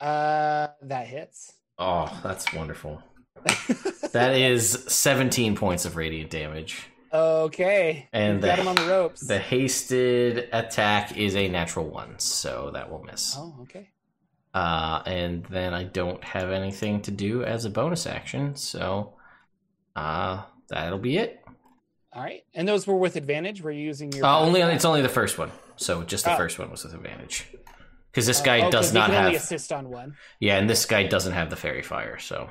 [0.00, 1.52] Uh, that hits.
[1.78, 3.02] Oh, that's wonderful.
[4.12, 6.86] That is 17 points of radiant damage.
[7.12, 8.08] Okay.
[8.12, 9.26] And You've got the- him on the ropes.
[9.26, 13.34] The hasted attack is a natural one, so that will miss.
[13.36, 13.90] Oh, okay.
[14.54, 19.14] Uh, and then I don't have anything to do as a bonus action, so
[19.96, 21.42] uh, that'll be it.
[22.12, 22.42] All right.
[22.54, 23.62] And those were with advantage.
[23.62, 24.24] Were you using your?
[24.24, 26.36] Uh, only it's only the first one, so just the Oh.
[26.36, 27.46] first one was with advantage.
[28.10, 30.16] Because this Uh, guy oh, 'cause does he not can only have, assist on one.
[30.40, 32.50] yeah, and this guy doesn't have the faerie fire, so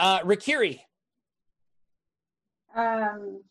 [0.00, 0.80] Uh, Rikiri.
[2.74, 3.42] Um,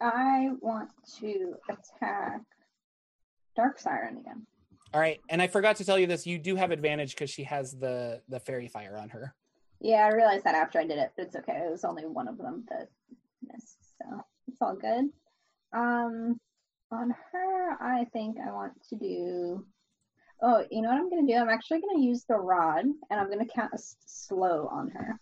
[0.00, 2.42] I want to attack
[3.56, 4.46] Dark Siren again.
[4.94, 5.20] All right.
[5.28, 6.26] And I forgot to tell you this.
[6.26, 9.34] You do have advantage because she has the the faerie fire on her.
[9.80, 11.62] Yeah, I realized that after I did it, but it's okay.
[11.66, 12.88] It was only one of them that
[13.52, 15.10] missed, so it's all good.
[15.72, 16.40] Um,
[16.90, 19.64] on her, I think I want to do.
[20.42, 21.34] Oh, you know what I'm gonna do?
[21.34, 25.20] I'm actually gonna use the rod, and I'm gonna cast slow on her.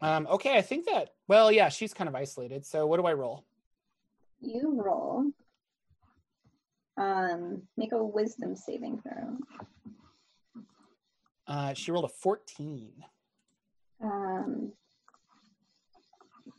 [0.00, 0.56] Um, okay.
[0.56, 1.10] I think that.
[1.28, 2.64] Well, yeah, she's kind of isolated.
[2.64, 3.44] So what do I roll?
[4.42, 5.24] You roll.
[6.98, 9.38] Um, make a Wisdom saving throw.
[11.46, 12.92] Uh, she rolled a fourteen.
[14.02, 14.72] Um,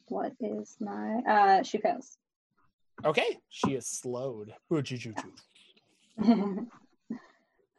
[0.07, 1.17] what is my?
[1.27, 2.17] Uh, she fails.
[3.05, 3.37] Okay.
[3.49, 4.53] She is slowed.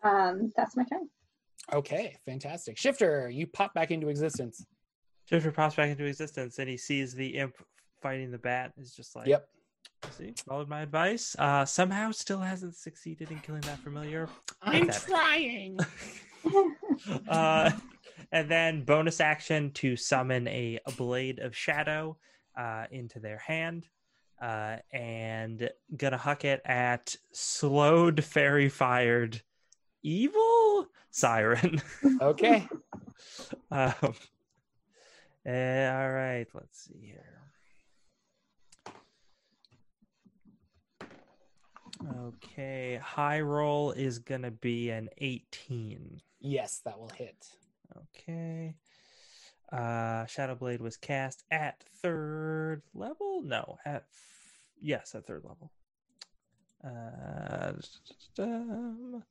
[0.03, 1.09] Um, that's my turn.
[1.73, 2.15] Okay.
[2.27, 2.77] Fantastic.
[2.77, 4.67] Shifter, you pop back into existence.
[5.31, 7.55] Shifter pops back into existence and he sees the imp
[8.03, 8.73] fighting the bat.
[8.79, 9.49] Is just like, Yep.
[10.13, 11.35] See, followed my advice.
[11.39, 14.29] Uh, somehow still hasn't succeeded in killing that familiar.
[14.63, 15.05] I'm that.
[15.07, 15.79] trying.
[17.27, 17.71] Uh,
[18.31, 22.17] and then bonus action to summon a, a blade of shadow
[22.57, 23.87] uh, into their hand.
[24.41, 29.41] Uh, and gonna huck it at slowed fairy fired
[30.03, 31.81] evil siren.
[32.21, 32.69] Okay.
[33.71, 34.15] um,
[35.47, 37.44] eh, all right, let's see here.
[42.29, 46.21] Okay, high roll is gonna be an 18.
[46.41, 47.47] Yes, that will hit.
[47.97, 48.75] Okay.
[49.73, 53.43] Uh Shadow Blade was cast at third level?
[53.43, 55.71] No, at f- yes, at third level.
[56.85, 57.73] Uh
[58.39, 59.25] um,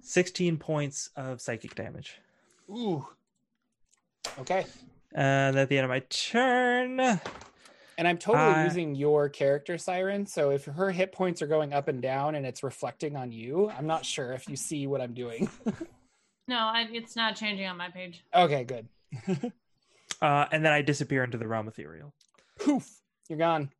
[0.00, 2.20] Sixteen points of psychic damage.
[2.70, 3.06] Ooh.
[4.38, 4.66] Okay.
[5.14, 10.26] And at the end of my turn, And I'm totally Uh, using your character, Siren.
[10.26, 13.70] So if her hit points are going up and down and it's reflecting on you,
[13.70, 15.48] I'm not sure if you see what I'm doing.
[16.46, 18.24] No, I, it's not changing on my page.
[18.34, 18.88] okay, good.
[20.22, 22.14] uh, and then I disappear into the realm ethereal.
[22.58, 22.88] Poof,
[23.28, 23.70] you're gone.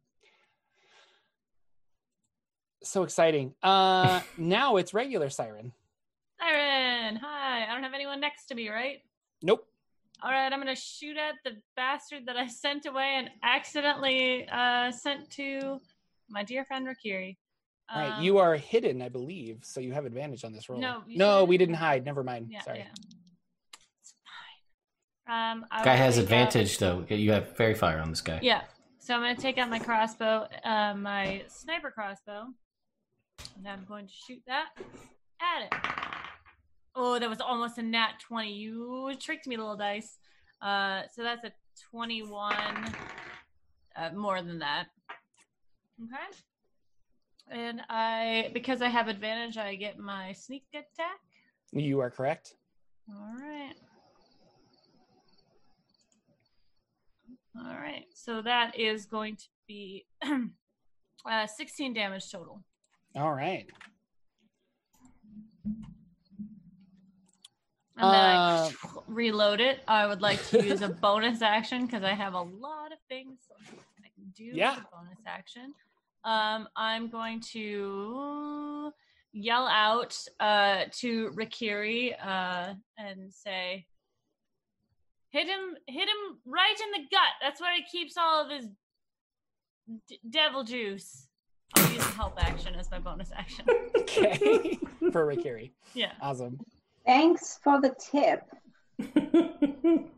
[2.83, 3.55] So exciting.
[3.63, 5.73] Uh now it's regular Siren.
[6.41, 7.65] Siren, hi.
[7.69, 8.99] I don't have anyone next to me, right?
[9.43, 9.67] Nope.
[10.23, 14.91] All right, I'm gonna shoot at the bastard that I sent away and accidentally uh,
[14.91, 15.81] sent to
[16.29, 17.37] my dear friend Rikiri.
[17.93, 20.81] All right, Um, you are hidden, I believe, so you have advantage on this roll.
[20.81, 22.05] No, you no, we didn't hide.
[22.05, 22.49] Never mind.
[22.51, 22.79] Yeah, Sorry.
[22.81, 22.87] yeah.
[24.01, 24.15] It's
[25.27, 25.53] fine.
[25.61, 27.05] Um, I Guy has take out- advantage though.
[27.09, 28.41] You have faerie fire on this guy.
[28.43, 28.63] Yeah.
[28.99, 32.45] So I'm going to take out my crossbow, uh, my sniper crossbow,
[33.57, 34.67] and I'm going to shoot that
[35.41, 36.18] at it.
[37.01, 38.53] Oh, that was almost a nat 20.
[38.53, 40.19] You tricked me, little dice.
[40.61, 41.53] Uh, so that's a
[41.93, 42.57] 21.
[43.95, 44.87] Uh, more than that.
[46.03, 46.17] Okay.
[47.53, 51.21] And I, because I have advantage, I get my sneak attack.
[51.71, 52.55] You are correct.
[53.09, 53.75] All right.
[57.57, 58.07] All right.
[58.13, 60.05] So that is going to be
[61.31, 62.65] uh, 16 damage total.
[63.15, 63.69] All right.
[67.99, 68.71] And then I Uh,
[69.09, 69.81] reload it.
[69.89, 73.39] I would like to use a bonus action because I have a lot of things
[73.61, 74.77] I can do Yeah.
[74.77, 75.75] with a bonus action.
[76.25, 78.93] Um, I'm going to
[79.33, 83.87] yell out uh, to Rikiri uh, and say,
[85.31, 85.77] "Hit him!
[85.87, 87.33] Hit him right in the gut!
[87.41, 88.67] That's where he keeps all of his
[90.09, 91.27] d- devil juice."
[91.77, 93.67] I'll use a help action as my bonus action.
[93.99, 94.79] Okay.
[95.13, 95.71] For Rikiri.
[95.95, 96.13] Yeah.
[96.21, 96.59] Awesome.
[97.09, 98.43] Thanks for the tip.
[99.15, 100.11] Devil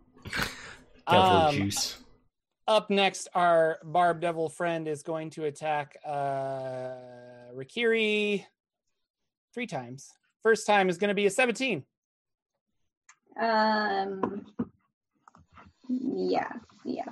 [1.07, 1.99] Um, juice.
[2.67, 6.97] Up next, our Barb Devil friend is going to attack uh,
[7.55, 8.45] Rikiri
[9.55, 10.11] three times.
[10.43, 11.85] First time is going to be a 17.
[13.41, 14.45] Um.
[15.89, 16.51] Yeah.
[16.85, 17.05] Yeah.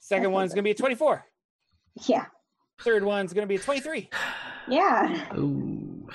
[0.00, 1.24] Second one is going to be a 24.
[2.08, 2.26] Yeah.
[2.80, 4.10] Third one's going to be a 23.
[4.68, 5.36] Yeah.
[5.36, 6.08] Ooh.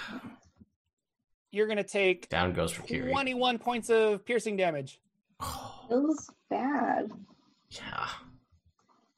[1.56, 3.10] You're going to take Down goes for Kiri.
[3.10, 4.99] 21 points of piercing damage.
[5.88, 7.10] Feels bad.
[7.69, 8.10] Yeah.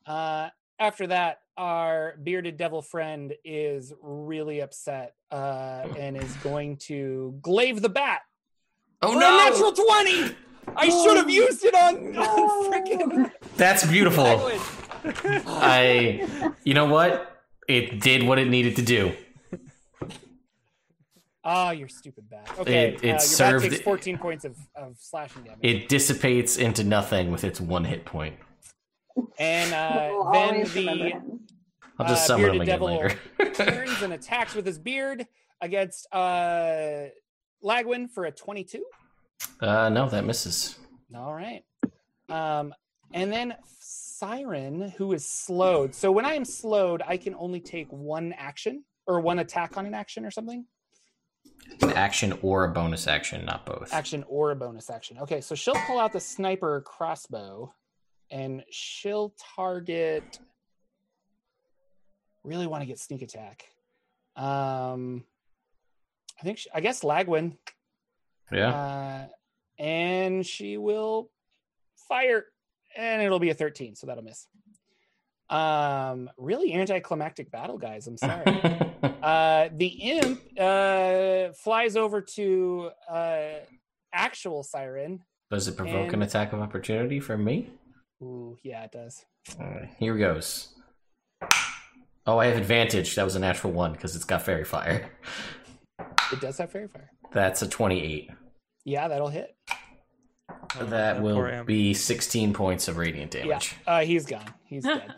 [0.06, 7.36] Uh, after that, our bearded devil friend is really upset uh, and is going to
[7.42, 8.22] glaive the bat.
[9.02, 9.38] Oh for a no!
[9.38, 10.36] natural 20!
[10.76, 14.24] I should have used it on, on freaking That's beautiful.
[14.24, 14.62] language.
[15.48, 16.54] I.
[16.64, 17.42] You know what?
[17.68, 19.14] It did what it needed to do.
[21.50, 22.46] Ah, your stupid bat.
[22.60, 25.60] Okay, It- it uh, your served- bat takes 14 points of, of slashing damage.
[25.62, 28.36] It dissipates into nothing with its one hit point.
[29.40, 31.40] and uh, We'll then the him.
[31.98, 33.54] I'll just Uh, summon him bearded again devil later.
[33.54, 35.26] turns and attacks with his beard
[35.62, 37.06] against uh,
[37.64, 38.84] Lagwin for a 22.
[39.62, 40.78] uh, no, that misses.
[41.16, 41.64] All right.
[42.28, 42.74] Um,
[43.14, 45.96] and then Siren, who is slowed.
[45.96, 49.86] So when I am slowed, I can only take one action or one attack on
[49.86, 50.66] an action or something.
[51.82, 53.94] An action or a bonus action, not both.
[53.94, 55.18] Action or a bonus action.
[55.20, 57.74] Okay, so she'll pull out the sniper crossbow
[58.32, 60.40] and she'll target.
[62.44, 63.66] Really want to get sneak attack.
[64.36, 65.24] Um,
[66.40, 67.58] I think she, I guess Lagwin.
[68.52, 68.70] Yeah.
[68.70, 69.28] Uh,
[69.80, 71.30] and she will
[72.08, 72.46] fire,
[72.96, 74.48] and it'll be a 13, so that'll miss.
[75.50, 78.08] Um, really anticlimactic battle, guys.
[78.08, 78.44] I'm sorry.
[79.22, 83.46] Uh, the imp uh, flies over to uh,
[84.14, 85.24] actual siren.
[85.50, 87.70] Does it provoke an attack of opportunity from me?
[88.22, 89.26] Ooh, yeah, it does.
[89.60, 90.76] Alright, here goes.
[92.26, 93.16] Oh, I have advantage.
[93.16, 95.10] That was a natural one because it's got faerie fire.
[96.34, 97.12] It does have faerie fire.
[97.32, 98.30] That's a 28.
[98.84, 99.56] Yeah, that'll hit.
[100.80, 103.76] Oh, that poor will be 16 points of radiant damage.
[103.86, 104.54] Yeah, uh, he's gone.
[104.66, 105.14] He's dead.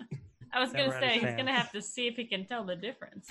[0.54, 3.28] I was gonna say he's gonna have to see if he can tell the difference.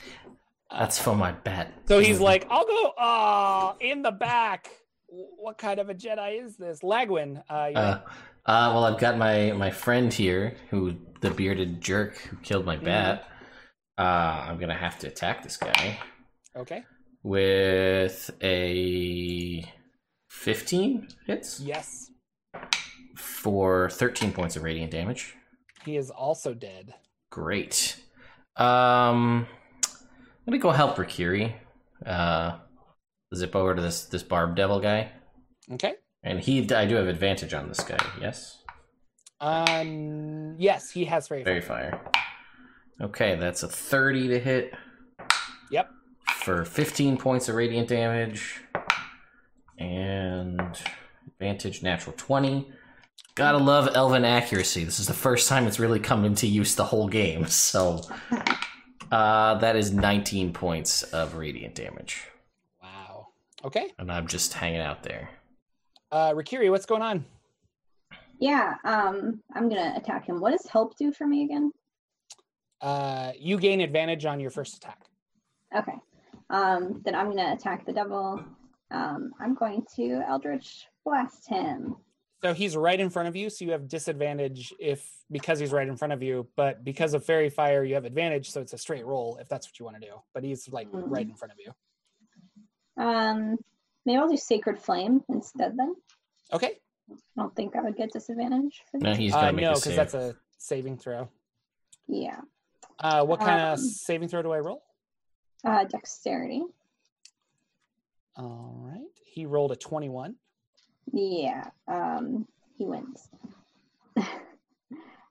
[0.70, 1.72] That's for my bet.
[1.86, 4.70] So he's like, I'll go uh in the back.
[5.06, 6.80] What kind of a Jedi is this?
[6.80, 7.42] Lagwin.
[7.48, 8.00] Uh, you're Uh,
[8.46, 12.76] uh, well, I've got my my friend here, who the bearded jerk who killed my
[12.76, 13.26] bat.
[13.96, 14.02] Uh,
[14.48, 15.98] I'm gonna have to attack this guy
[16.54, 16.84] okay.
[17.22, 19.64] with a
[20.30, 22.10] 15 hits Yes.
[23.16, 25.34] for 13 points of radiant damage.
[25.84, 26.94] He is also dead.
[27.30, 27.96] Great.
[28.56, 29.46] Um,
[30.48, 31.52] I'm gonna go help Rikiri.
[32.06, 32.56] Uh,
[33.34, 35.10] zip over to this this barb devil guy,
[35.72, 35.96] Okay.
[36.22, 37.98] and he I do have advantage on this guy.
[38.18, 38.62] Yes,
[39.42, 40.56] Um.
[40.58, 41.44] Yes, he has fairy.
[41.44, 42.00] fairy fire.
[42.02, 43.08] fire.
[43.08, 44.72] Okay, that's a 30 to hit
[45.70, 45.90] Yep.
[46.36, 48.62] for 15 points of radiant damage,
[49.78, 50.62] and
[51.26, 52.72] advantage natural 20.
[53.34, 54.82] Gotta love elven accuracy.
[54.84, 57.44] This is the first time it's really come into use the whole game.
[57.48, 58.00] So,
[59.10, 62.24] uh, that is 19 points of radiant damage.
[62.82, 63.28] Wow.
[63.64, 63.92] Okay.
[63.98, 65.30] and I'm just hanging out there.
[66.10, 67.24] Uh, Rikiri, what's going on?
[68.40, 68.74] Yeah.
[68.84, 69.42] Um.
[69.54, 70.40] I'm gonna attack him.
[70.40, 71.72] What does help do for me again?
[72.80, 75.00] Uh, you gain advantage on your first attack.
[75.76, 75.96] Okay.
[76.50, 78.40] Um, then I'm gonna attack the devil.
[78.90, 81.96] Um, I'm going to Eldritch blast him.
[82.42, 85.88] So he's right in front of you, so you have disadvantage if because he's right
[85.88, 88.78] in front of you, but because of faerie fire, you have advantage, so it's a
[88.78, 90.14] straight roll if that's what you want to do.
[90.32, 91.02] But he's like Mm.
[91.06, 91.74] right in front of you.
[93.02, 93.58] Um,
[94.06, 95.96] maybe I'll do Sacred Flame instead then.
[96.52, 96.78] Okay.
[97.10, 99.18] I don't think I would get disadvantage for No, this.
[99.18, 101.28] he's Uh, no, because that's a saving throw.
[102.06, 102.40] Yeah.
[103.00, 104.84] Uh, what kind Um, of saving throw do I roll?
[105.64, 106.62] Uh, dexterity.
[108.36, 109.08] All right.
[109.24, 110.36] He rolled a 21.
[111.12, 111.64] Yeah.
[111.86, 113.28] Um, he wins.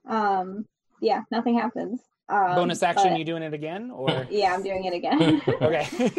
[0.07, 0.65] um,
[1.01, 2.01] yeah, nothing happens.
[2.29, 3.91] Um, Bonus action, but- you doing it again?
[3.91, 5.41] Or Yeah, I'm doing it again.
[5.61, 6.09] okay.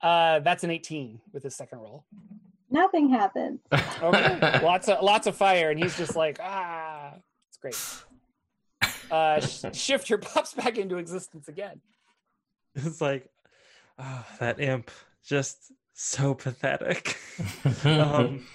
[0.00, 2.04] uh, that's an 18 with his second roll.
[2.70, 3.60] nothing happens.
[3.72, 4.60] Okay.
[4.62, 7.14] lots of lots of fire, and he's just like, ah,
[7.48, 7.76] it's great.
[9.10, 11.80] Uh, sh- shifter pops back into existence again.
[12.74, 13.28] It's like,
[13.98, 14.90] oh, that imp,
[15.24, 17.16] just so pathetic.
[17.84, 18.46] um,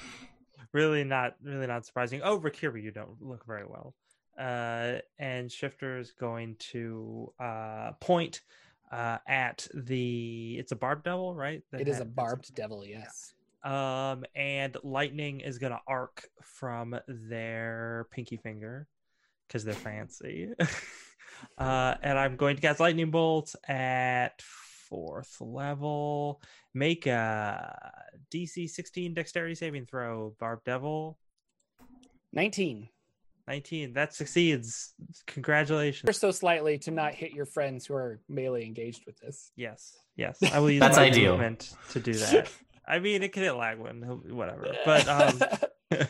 [0.71, 2.21] really not, really not surprising.
[2.23, 3.95] Oh, Rikiri, you don't look very well.
[4.39, 8.41] Uh, and Shifter is going to uh, point
[8.91, 10.55] uh, at the.
[10.59, 11.63] It's a barbed devil, right?
[11.71, 13.33] That It is had- a barbed devil, yes.
[13.63, 18.87] Um, and lightning is gonna arc from their pinky finger
[19.47, 20.49] because they're fancy.
[21.59, 24.41] uh, and I'm going to cast lightning bolt at
[24.89, 26.41] fourth level.
[26.73, 27.99] Make a
[28.33, 30.35] DC 16 dexterity saving throw.
[30.39, 31.17] Barb Devil
[32.33, 32.87] 19.
[33.47, 33.93] 19.
[33.93, 34.93] That succeeds.
[35.27, 36.07] Congratulations.
[36.07, 39.51] Ever so slightly to not hit your friends who are melee engaged with this.
[39.55, 40.39] Yes, yes.
[40.53, 41.33] I will use That's my ideal.
[41.33, 42.49] movement to do that.
[42.87, 44.73] I mean, it can hit Lagwin, whatever.
[44.85, 45.41] But um,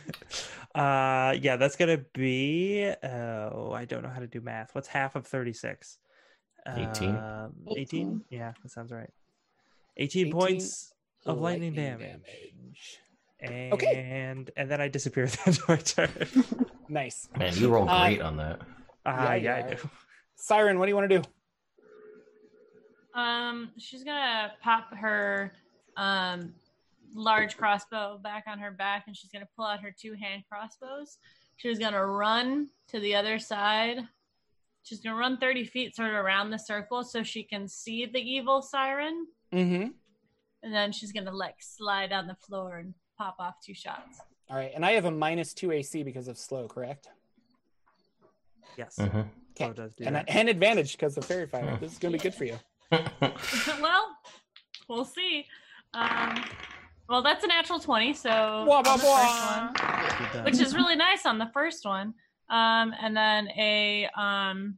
[0.75, 5.15] uh yeah that's gonna be oh i don't know how to do math what's half
[5.15, 5.97] of 36
[6.67, 7.09] 18.
[7.09, 8.21] um, 18 18.
[8.29, 9.09] yeah that sounds right
[9.97, 10.93] 18, 18 points
[11.25, 12.99] of lightning, damage.
[13.39, 13.95] and Okay.
[14.55, 16.09] and then i disappear at the end of my turn
[16.89, 17.29] Nice.
[17.37, 18.59] Man, you roll Uh, great on that.
[19.05, 19.89] ah Yeah, you yeah, i do
[20.35, 21.23] Siren, what do you want to do?
[23.13, 25.51] Um, she's gonna pop her
[25.97, 26.53] um
[27.13, 31.17] large crossbow back on her back, and she's gonna pull out her two hand crossbows.
[31.57, 33.99] She's gonna run to the other side.
[34.83, 38.19] She's gonna run thirty feet, sort of around the circle, so she can see the
[38.19, 39.89] evil siren, Mm-hmm.
[40.63, 44.19] and then she's gonna like slide on the floor and pop off two shots.
[44.49, 47.09] All right, and I have a minus two AC because of slow, correct?
[48.77, 49.27] yes Mhm.
[49.51, 49.65] Okay.
[49.65, 50.29] Flo does And, that.
[50.29, 51.77] and advantage because of faerie fire.
[51.81, 52.57] This is gonna be good for you.
[53.81, 54.17] well,
[54.89, 55.45] we'll see.
[55.93, 56.43] Um,
[57.09, 59.71] well, that's a natural twenty, so Wah, wah, wah.
[59.73, 60.45] one.
[60.45, 62.13] Which is really nice on the first one.
[62.51, 64.77] Um, and then a um,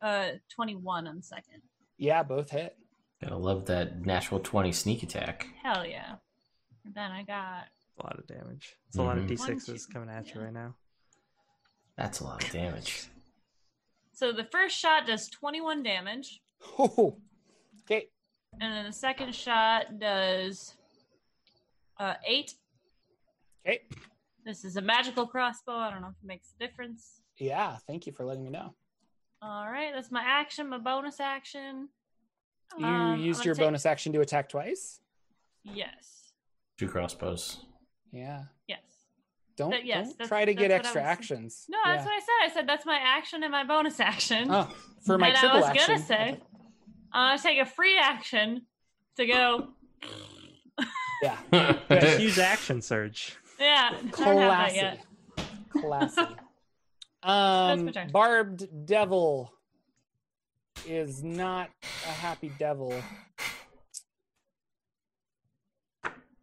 [0.00, 1.60] uh, 21 on the second.
[1.98, 2.76] Yeah, both hit.
[3.20, 5.48] Gotta love that natural 20 sneak attack.
[5.62, 6.14] Hell yeah.
[6.84, 7.64] And then I got
[8.00, 9.28] a lot of damage it's a lot of Mhm.
[9.28, 10.74] d6s One, two, coming at you right now
[11.96, 13.06] That's a lot of damage.
[14.14, 16.40] so the first shot does 21 damage,
[16.78, 17.20] Oh.
[17.84, 18.08] Okay.
[18.60, 20.74] and then the second shot does
[21.98, 22.54] uh, eight.
[23.64, 23.82] Okay.
[24.44, 25.72] This is a magical crossbow.
[25.76, 27.20] I don't know if it makes a difference.
[27.38, 28.74] Yeah, thank you for letting me know.
[29.40, 31.88] All right, that's my action, my bonus action.
[32.78, 35.00] You Um, used your take- bonus action to attack twice?
[35.64, 36.32] Yes.
[36.76, 37.64] Two crossbows.
[38.12, 38.44] Yeah.
[38.66, 38.80] Yes.
[39.56, 41.66] Don't, That- yes, don't try to get that's what I extra was- actions.
[41.68, 42.50] No, that's what I said.
[42.50, 44.48] I said that's my action and my bonus action.
[44.50, 44.72] Oh,
[45.04, 45.86] for my and triple I was action.
[45.94, 46.40] gonna say,
[47.12, 48.66] I uh, take a free action
[49.16, 49.68] to go.
[51.22, 51.38] Yeah.
[51.90, 54.76] just use action surge Yeah, I don't have that Classy.
[54.76, 55.04] yet.
[55.70, 56.22] Classy.
[57.24, 59.52] Um, my barbed devil
[60.84, 63.00] is not a happy devil.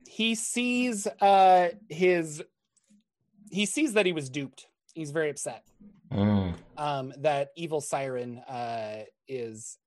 [0.07, 2.41] He sees uh his
[3.51, 4.67] he sees that he was duped.
[4.93, 5.65] He's very upset.
[6.11, 6.55] Mm.
[6.77, 9.77] um, that evil siren uh, is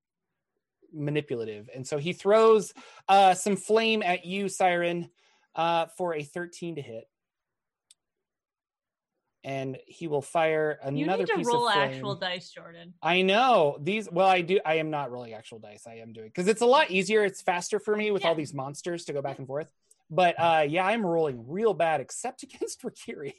[0.92, 2.72] manipulative, and so he throws
[3.08, 5.10] uh, some flame at you, siren,
[5.56, 7.08] uh, for a thirteen to hit,
[9.44, 10.96] and he will fire another.
[10.96, 12.94] You another need to roll actual dice, Jordan.
[13.02, 14.08] I know these.
[14.10, 14.60] Well, I do.
[14.64, 15.86] I am not rolling actual dice.
[15.86, 17.24] I am doing because it's a lot easier.
[17.24, 19.68] It's faster for me with all these monsters to go back and forth.
[20.10, 23.34] But uh, yeah, I'm rolling real bad, except against Rikiri.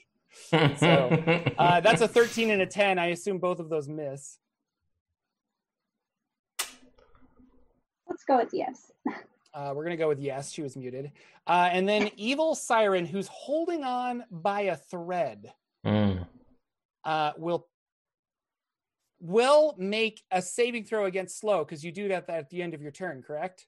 [0.50, 2.98] So, Uh, that's a 13 and a 10.
[2.98, 4.40] I assume both of those miss.
[8.10, 8.92] Let's go with yes.
[9.54, 10.52] Uh, we're gonna go with yes.
[10.52, 11.12] She was muted.
[11.46, 15.54] Uh, and then evil siren, who's holding on by a thread,
[15.86, 16.26] Mm.
[17.04, 17.68] uh, will
[19.20, 22.82] will make a saving throw against slow because you do that at the end of
[22.82, 23.68] your turn, correct?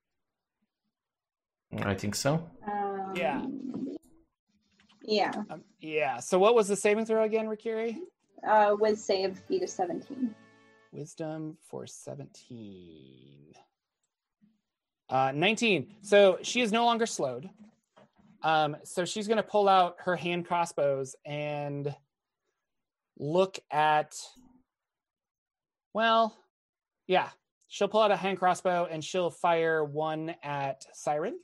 [1.84, 2.48] I think so.
[2.68, 3.46] Um, Yeah.
[5.02, 5.32] Yeah.
[5.50, 6.20] Um, yeah.
[6.20, 7.98] So what was the saving throw again, Rikiri?
[8.46, 10.34] Uh, with save beat of 17.
[10.92, 13.54] Wisdom for 17.
[15.10, 15.96] Uh, 19.
[16.02, 17.50] So she is no longer slowed.
[18.42, 21.96] Um, so she's going to pull out her hand crossbows and
[23.18, 24.16] look at.
[25.94, 26.36] Well,
[27.08, 27.30] yeah.
[27.68, 31.38] She'll pull out a hand crossbow and she'll fire one at Siren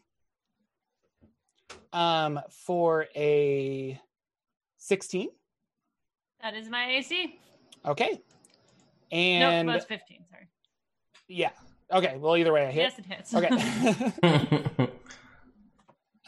[1.91, 3.99] um, for a
[4.77, 5.29] 16.
[6.41, 7.39] That is my AC.
[7.85, 8.21] Okay.
[9.11, 10.25] No, And that's 15.
[10.29, 10.47] Sorry.
[11.27, 11.49] yeah.
[11.91, 12.15] Okay.
[12.17, 12.93] Well, either way, I hit.
[12.93, 13.35] Yes, it hits.
[13.35, 14.87] Okay.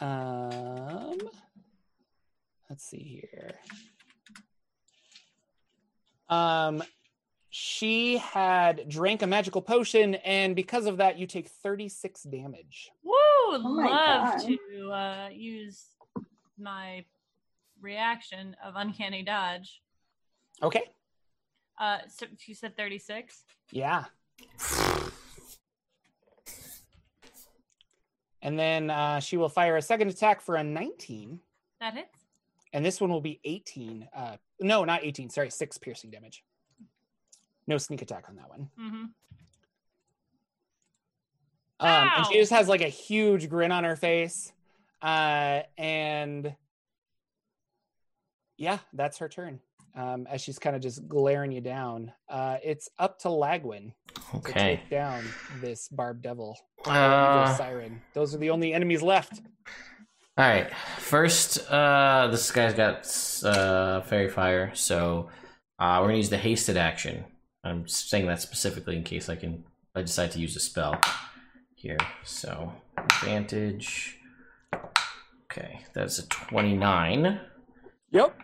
[0.00, 1.18] um,
[2.68, 3.52] let's see here.
[6.34, 6.82] Um,
[7.50, 12.90] she had drank a magical potion, and because of that, you take 36 damage.
[13.04, 13.58] Woo!
[13.58, 14.48] my love God.
[14.48, 15.84] to uh, use
[16.58, 17.04] my
[17.80, 19.80] reaction of uncanny dodge.
[20.62, 20.82] Okay.
[21.78, 23.44] Uh, so you said 36.
[23.70, 24.04] Yeah.
[28.42, 31.40] And then uh, she will fire a second attack for a 19,
[31.80, 32.18] That hits.
[32.72, 34.08] and this one will be 18.
[34.14, 35.30] Uh, no, not 18.
[35.30, 36.44] Sorry, six piercing damage.
[37.66, 38.68] No sneak attack on that one.
[38.78, 39.04] Mm-hmm.
[41.80, 44.52] Um, and she just has like a huge grin on her face.
[45.02, 46.54] Uh, and
[48.56, 49.60] yeah, that's her turn.
[49.96, 52.12] Um, as she's kind of just glaring you down.
[52.28, 53.92] Uh, it's up to Lagwin
[54.32, 55.22] to take down
[55.60, 56.58] this Barb Devil.
[56.84, 58.02] Uh, Siren.
[58.12, 59.40] Those are the only enemies left.
[60.36, 60.68] All right.
[60.98, 63.06] First, uh, this guy's got
[63.44, 65.28] uh, faerie fire, so
[65.78, 67.24] uh, we're gonna use the hasted action.
[67.62, 69.64] I'm saying that specifically in case I can.
[69.94, 71.00] I decide to use a spell
[71.76, 71.98] here.
[72.24, 74.18] So advantage.
[75.44, 77.40] Okay, that's a twenty-nine.
[78.10, 78.36] Yep.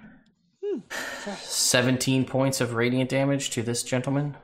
[1.41, 4.37] 17 points of radiant damage to this gentleman.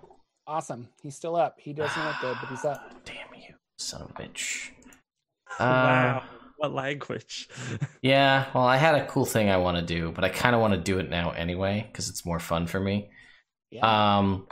[0.47, 0.89] Awesome.
[1.03, 1.57] He's still up.
[1.59, 3.05] He doesn't look good, but he's up.
[3.05, 4.71] Damn you, son of a bitch.
[5.59, 6.23] Uh, wow.
[6.59, 7.49] What language?
[8.03, 10.61] Yeah, well, I had a cool thing I want to do, but I kind of
[10.61, 13.11] want to do it now anyway because it's more fun for me.
[13.71, 14.19] Yeah.
[14.19, 14.47] Um,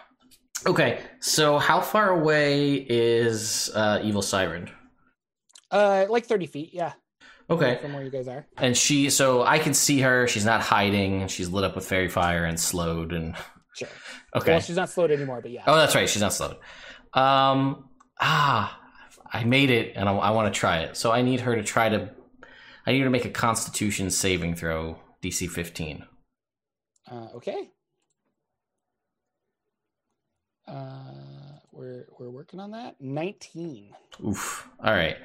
[0.67, 4.69] okay, so how far away is uh, Evil Siren?
[5.71, 6.71] Uh, like 30 feet.
[6.73, 6.95] Yeah.
[7.49, 8.47] Okay, From where you guys are.
[8.57, 10.27] and she, so I can see her.
[10.27, 11.29] She's not hiding.
[11.29, 13.13] She's lit up with faerie fire and slowed.
[13.13, 13.37] And
[13.77, 13.89] Sure.
[14.37, 15.63] okay, Well, she's not slowed anymore, but yeah.
[15.67, 16.57] oh, that's right, she's not slowed.
[17.13, 17.89] Um,
[18.21, 18.81] ah,
[19.35, 20.97] I made it, and I, I want to try it.
[20.97, 22.11] So I need her to try to.
[22.87, 26.05] I need her to make a Constitution saving throw, DC 15.
[27.11, 27.71] Uh, okay.
[30.69, 32.95] Uh, we're we're working on that.
[33.01, 33.93] 19.
[34.25, 34.69] Oof.
[34.83, 35.17] All right.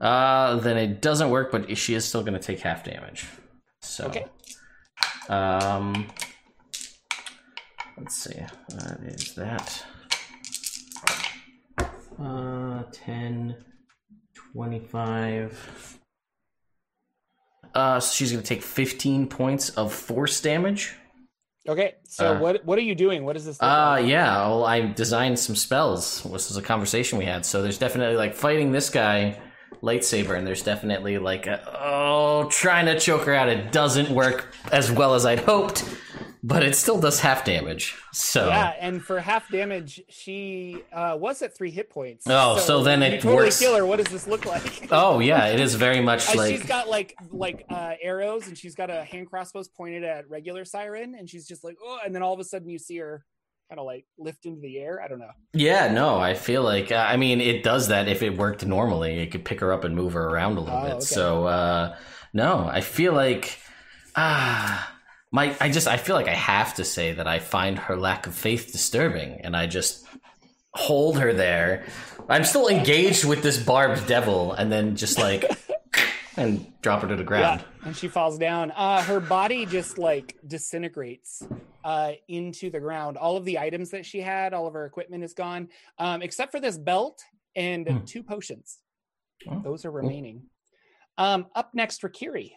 [0.00, 3.26] Uh, then it doesn't work, but she is still going to take half damage.
[3.80, 4.26] So, Okay.
[5.28, 6.08] Um,
[7.96, 8.40] let's see.
[8.74, 9.84] What is that?
[12.22, 13.56] Uh, 10,
[14.52, 15.98] 25.
[17.74, 20.94] Uh, so she's going to take 15 points of force damage.
[21.68, 21.94] Okay.
[22.08, 23.24] So Uh, what what are you doing?
[23.24, 23.60] What is this?
[23.62, 24.06] Uh, like?
[24.06, 24.36] yeah.
[24.48, 26.22] Well, I designed some spells.
[26.24, 27.46] This was a conversation we had.
[27.46, 29.40] So there's definitely like fighting this guy,
[29.82, 33.48] lightsaber, and there's definitely like a, oh, trying to choke her out.
[33.48, 35.84] It doesn't work as well as I'd hoped,
[36.42, 37.94] but it still does half damage.
[38.12, 42.26] So Yeah, and for half damage, she uh, was at three hit points.
[42.28, 43.86] Oh, so then you it totally works- kill her.
[43.86, 44.88] What does this look like?
[44.92, 48.58] oh yeah, it is very much Uh, like she's got like like uh, arrows, and
[48.58, 52.14] she's got a hand crossbows pointed at regular siren, and she's just like, oh, and
[52.14, 53.24] then all of a sudden you see her
[53.70, 55.00] kind of like lift into the air.
[55.02, 55.30] I don't know.
[55.54, 55.90] yeah.
[55.92, 59.20] No, I feel like uh, I mean it does that if it worked normally.
[59.20, 60.92] It could pick her up and move her around a little Oh, bit.
[60.94, 61.00] okay.
[61.04, 61.96] So uh,
[62.34, 63.58] no, I feel like
[64.16, 64.88] ah.
[65.34, 68.26] My, I just, I feel like I have to say that I find her lack
[68.26, 70.06] of faith disturbing, and I just
[70.74, 71.86] hold her there.
[72.28, 75.50] I'm still engaged with this barbed devil, and then just like,
[76.36, 77.60] and drop her to the ground.
[77.62, 78.72] Yeah, and she falls down.
[78.72, 81.42] Uh, her body just like disintegrates
[81.82, 83.16] uh, into the ground.
[83.16, 85.68] All of the items that she had, all of her equipment is gone,
[85.98, 87.22] um, except for this belt
[87.56, 88.04] and Hmm.
[88.04, 88.78] two potions.
[89.50, 90.44] Oh, Those are remaining.
[91.18, 92.52] Um, up next, Rikiri.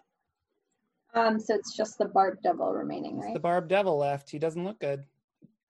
[1.15, 3.33] Um, so it's just the Barb Devil remaining, right?
[3.33, 4.29] The Barb Devil left.
[4.29, 5.05] He doesn't look good.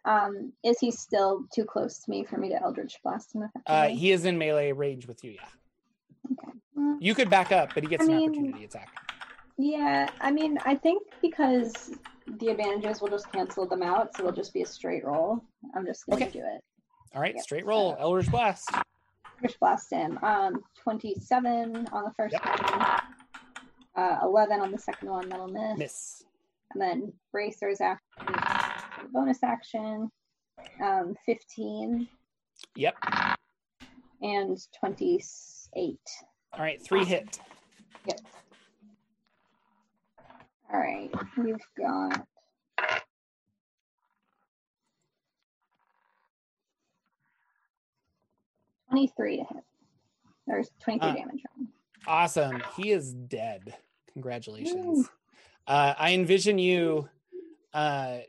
[0.03, 3.87] Um, is he still too close to me for me to Eldritch Blast him Uh,
[3.87, 5.31] he is in melee range with you.
[5.31, 6.51] Yeah, Okay.
[6.77, 8.89] Mm, you could back up, but he gets I an mean- opportunity attack.
[9.57, 11.91] Yeah, I mean, I think because
[12.27, 15.41] the advantages will just cancel them out, so it'll just be a straight roll.
[15.75, 16.31] I'm just gonna Okay.
[16.39, 16.61] do it.
[17.15, 17.93] All right, Yep, straight roll.
[17.93, 18.69] so- Eldritch Blast.
[19.41, 20.19] First blast him.
[20.23, 22.45] Um, 27 on the first Yep.
[22.45, 23.14] one.
[23.95, 25.29] Uh, 11 on the second one.
[25.29, 25.77] That'll miss.
[25.77, 26.23] Miss.
[26.73, 28.35] And then bracers action,
[29.13, 30.11] bonus action.
[30.83, 32.07] Um, 15
[32.75, 32.95] Yep.
[34.21, 35.99] and 28.
[36.53, 37.39] All right, three hit.
[38.07, 38.19] Yep.
[40.73, 42.25] All right, we've got.
[48.89, 49.63] Twenty-three to hit.
[50.47, 51.41] There's twenty-three Uh, damage.
[51.57, 51.67] on.
[52.07, 52.61] Awesome.
[52.77, 53.75] He is dead.
[54.13, 55.09] Congratulations.
[55.67, 57.09] Uh, I envision you
[57.73, 58.19] uh,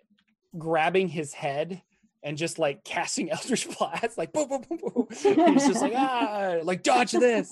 [0.56, 1.82] grabbing his head
[2.22, 5.06] and just like casting Eldritch Blast, like boom, boom, boom, boom.
[5.10, 7.50] He's just like ah, like dodge this.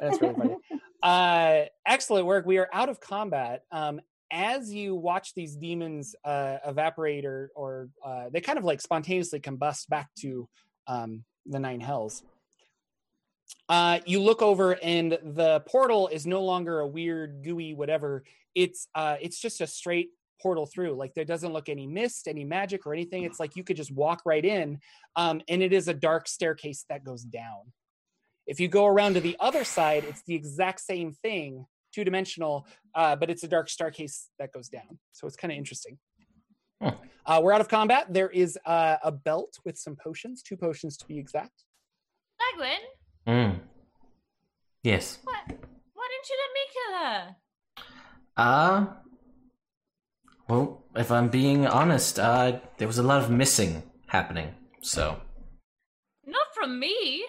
[0.00, 0.56] That's really funny.
[1.02, 2.46] Uh, excellent work.
[2.46, 3.62] We are out of combat.
[3.70, 4.00] Um,
[4.32, 9.38] as you watch these demons uh, evaporate or, or uh, they kind of like spontaneously
[9.38, 10.48] combust back to
[10.88, 12.24] um, the nine hells.
[13.68, 18.22] Uh, you look over and the portal is no longer a weird gooey whatever.
[18.54, 20.10] It's uh, it's just a straight
[20.40, 20.94] portal through.
[20.94, 23.24] Like there doesn't look any mist, any magic or anything.
[23.24, 24.78] It's like you could just walk right in,
[25.16, 27.72] um, and it is a dark staircase that goes down.
[28.46, 32.66] If you go around to the other side, it's the exact same thing, two dimensional,
[32.94, 34.98] uh, but it's a dark staircase that goes down.
[35.12, 35.98] So it's kind of interesting.
[36.80, 36.90] Hmm.
[37.24, 38.06] Uh, we're out of combat.
[38.12, 41.64] There is uh, a belt with some potions, two potions to be exact.
[42.40, 42.76] Lagwin,
[43.26, 43.60] Mm.
[44.82, 45.18] Yes.
[45.24, 45.44] what?
[45.94, 47.36] Why didn't you let me kill her?
[48.36, 48.86] Uh,
[50.48, 55.20] well, if I'm being honest, uh, there was a lot of missing happening, so
[56.26, 57.24] Not from me.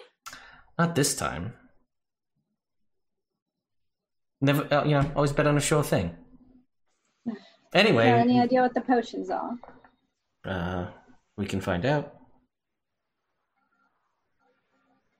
[0.78, 1.54] not this time.
[4.40, 6.14] Never, uh, you know, always bet on a sure thing.
[7.74, 9.58] Anyway, Have any idea what the potions are?
[10.44, 10.86] uh,
[11.36, 12.14] we can find out.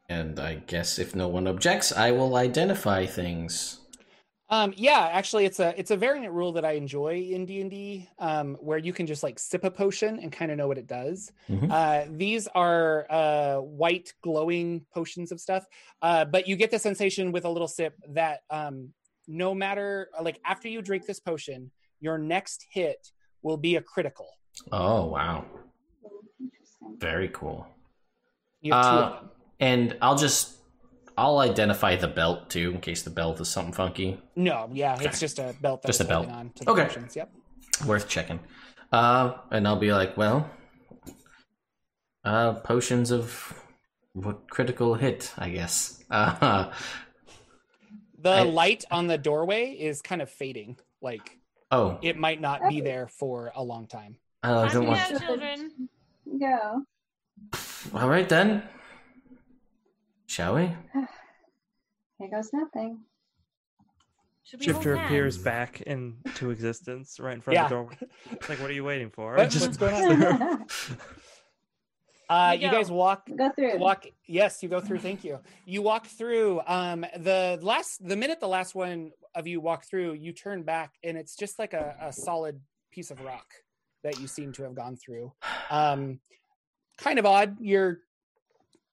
[0.09, 3.81] And I guess if no one objects, I will identify things.
[4.51, 7.71] Um, yeah, actually, it's a it's a variant rule that I enjoy in D and
[7.71, 10.79] D, um, where you can just like sip a potion and kind of know what
[10.79, 11.31] it does.
[11.51, 11.71] Mhm.
[11.71, 15.67] Uh, these are uh, white glowing potions of stuff,
[16.01, 18.89] uh, but you get the sensation with a little sip that um,
[19.27, 21.71] no matter like after you drink this potion,
[22.01, 23.13] your next hit
[23.43, 24.29] will be a critical.
[24.73, 25.45] Oh wow,
[26.97, 27.67] very cool.
[28.63, 29.31] You have two Uh, of them.
[29.61, 30.55] And I'll just
[31.17, 34.21] I'll identify the belt too, in case the belt is something funky.
[34.37, 36.29] No, yeah, it's just a belt that's Just a belt.
[36.29, 36.85] on to the Okay.
[36.85, 37.17] potions.
[37.17, 37.31] Yep.
[37.87, 38.39] Worth checking.
[38.93, 40.49] Uh, and I'll be like, well,
[42.25, 43.53] uh, potions of
[44.13, 46.03] what critical hit, I guess.
[46.11, 46.73] Uh,
[48.21, 50.77] The I- light on the doorway is kind of fading.
[51.01, 51.39] Like
[51.71, 54.17] oh, it might not be there for a long time.
[54.43, 55.11] uh, I Time don't want.
[55.11, 55.89] go, children.
[56.41, 56.83] Go.
[57.95, 58.65] All right then.
[60.29, 60.67] Shall we?
[62.19, 63.01] Here goes nothing.
[64.45, 67.65] Should Shifter appears back into existence right in front Yeah.
[67.65, 67.97] of the doorway.
[68.33, 69.35] It's like, what are you waiting for?
[69.37, 70.65] What- Just- what's going on?
[72.31, 72.77] Uh, We you go.
[72.77, 73.79] guys walk Go through.
[73.79, 78.39] walk yes you go through thank you you walk through um the last the minute
[78.39, 81.97] the last one of you walk through you turn back and it's just like a,
[82.03, 82.61] a solid
[82.93, 83.47] piece of rock
[84.05, 85.33] that you seem to have gone through
[85.71, 86.21] um
[86.99, 88.01] kind of odd you're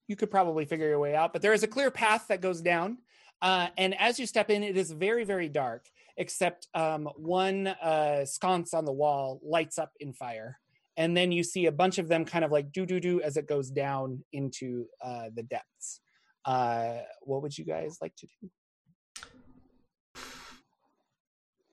[0.07, 2.61] you could probably figure your way out but there is a clear path that goes
[2.61, 2.97] down
[3.41, 5.85] uh, and as you step in it is very very dark
[6.17, 10.59] except um, one uh, sconce on the wall lights up in fire
[10.97, 13.37] and then you see a bunch of them kind of like do do do as
[13.37, 16.01] it goes down into uh, the depths.
[16.45, 18.49] Uh, what would you guys like to do?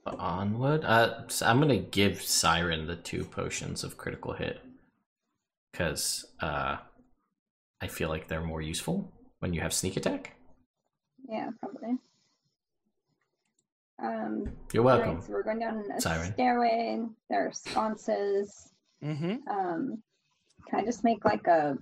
[0.05, 0.85] Onward.
[0.85, 4.61] Uh, so I'm gonna give Siren the two potions of critical hit
[5.71, 6.79] because uh,
[7.83, 9.11] I feel like they're more useful
[9.41, 10.37] when you have sneak attack.
[11.29, 11.99] Yeah, probably.
[14.03, 15.17] Um, You're welcome.
[15.17, 16.33] right, so we're going down a Siren.
[16.33, 17.01] stairway.
[17.29, 18.71] There are sconces.
[19.05, 19.49] Mm-hmm.
[19.49, 20.03] Um,
[20.69, 21.77] can I just make like a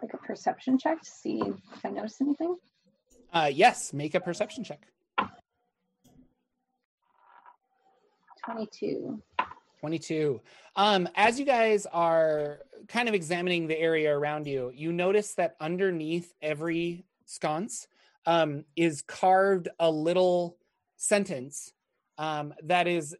[0.00, 2.56] like a perception check to see if I notice anything?
[3.32, 4.80] Uh, yes, make a perception check.
[8.44, 9.22] Twenty-two.
[9.80, 10.40] 22.
[10.76, 15.56] Um, as you guys are kind of examining the area around you, you notice that
[15.60, 17.88] underneath every sconce
[18.26, 20.56] um, is carved a little
[20.96, 21.72] sentence
[22.18, 23.16] um, that is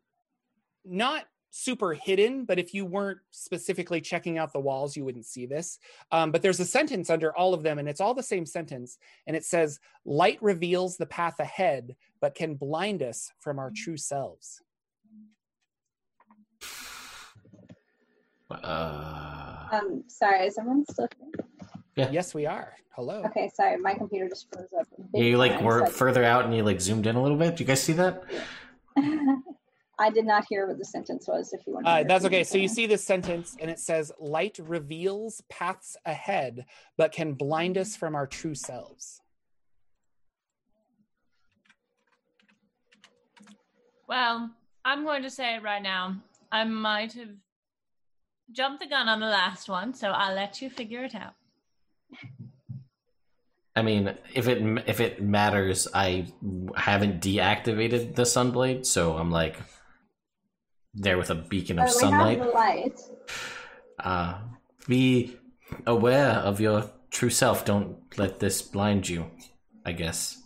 [0.85, 5.47] not super hidden, but if you weren't specifically checking out the walls, you wouldn't see
[5.47, 5.78] this.
[6.12, 8.98] Um, but there's a sentence under all of them, and it's all the same sentence.
[9.26, 13.97] And it says, Light reveals the path ahead, but can blind us from our true
[13.97, 14.60] selves.
[18.51, 21.45] Uh, Um, sorry, is everyone still here?
[21.97, 22.11] Yeah.
[22.11, 22.75] Yes, we are.
[22.95, 23.23] Hello.
[23.27, 24.87] Okay, sorry, my computer just froze up.
[25.15, 27.23] yeah, you like time, were so I- further out and you like zoomed in a
[27.23, 27.57] little bit.
[27.57, 28.23] Do you guys see that?
[30.01, 31.53] I did not hear what the sentence was.
[31.53, 32.45] If you want, Uh, that's okay.
[32.45, 36.66] So you see this sentence, and it says, "Light reveals paths ahead,
[36.97, 39.20] but can blind us from our true selves."
[44.09, 44.51] Well,
[44.85, 46.16] I'm going to say it right now.
[46.53, 47.29] I might have
[48.53, 51.35] jumped the gun on the last one, so I'll let you figure it out.
[53.77, 54.59] I mean, if it
[54.89, 56.27] if it matters, I
[56.77, 59.57] haven't deactivated the sunblade, so I'm like
[60.95, 62.39] there with a beacon of we have sunlight.
[62.41, 63.01] the light.
[64.01, 64.39] Uh,
[64.89, 65.37] be
[65.87, 67.65] aware of your true self.
[67.65, 69.31] Don't let this blind you.
[69.85, 70.43] I guess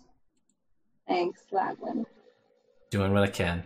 [1.08, 2.04] Thanks, Lagwin.
[2.90, 3.64] doing what I can.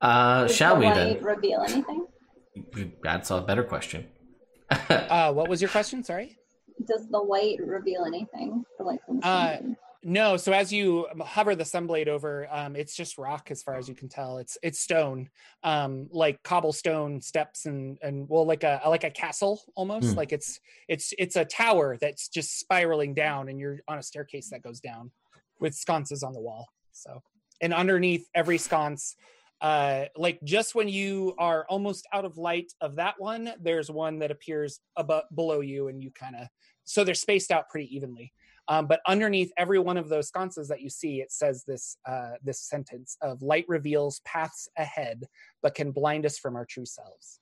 [0.00, 1.22] Uh, Does shall the we light then?
[1.22, 2.06] reveal anything?
[3.02, 4.06] That's a better question.
[4.70, 6.02] Uh, what was your question?
[6.02, 6.36] Sorry.
[6.86, 8.64] Does the light reveal anything?
[8.78, 9.58] The light from the Uh.
[10.02, 10.36] No.
[10.36, 13.94] So as you hover the sunblade over, um, it's just rock as far as you
[13.94, 14.38] can tell.
[14.38, 15.30] It's it's stone,
[15.62, 20.10] um, like cobblestone steps and and well, like a like a castle almost.
[20.10, 20.16] Hmm.
[20.16, 24.50] Like it's it's it's a tower that's just spiraling down, and you're on a staircase
[24.50, 25.10] that goes down
[25.60, 26.68] with sconces on the wall.
[26.92, 27.22] So
[27.60, 29.16] and underneath every sconce.
[29.64, 34.18] Uh, like just when you are almost out of light of that one, there's one
[34.18, 36.48] that appears above below you, and you kind of
[36.84, 38.30] so they're spaced out pretty evenly.
[38.68, 42.32] Um, but underneath every one of those sconces that you see, it says this uh,
[42.42, 45.24] this sentence of "Light reveals paths ahead,
[45.62, 47.40] but can blind us from our true selves."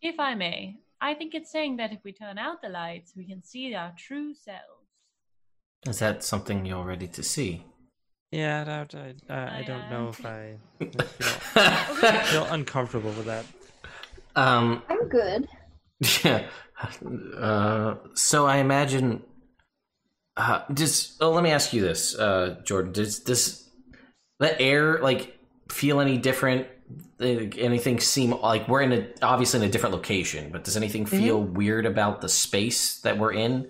[0.00, 3.26] If I may, I think it's saying that if we turn out the lights, we
[3.26, 4.88] can see our true selves.
[5.86, 7.66] Is that something you're ready to see?
[8.30, 10.08] Yeah, I don't, I, uh, I don't know Um.
[10.08, 10.56] if I
[12.00, 13.44] feel, feel uncomfortable with that.
[14.36, 15.48] um, I'm good.
[16.24, 16.46] Yeah.
[17.36, 19.22] Uh, so I imagine.
[20.36, 22.92] Uh, does oh, let me ask you this, uh, Jordan.
[22.92, 23.68] Does does
[24.38, 25.36] the air like
[25.72, 26.68] feel any different?
[27.18, 31.04] Like, Anything seem like we're in a obviously in a different location, but does anything
[31.04, 33.68] feel weird about the space that we're in?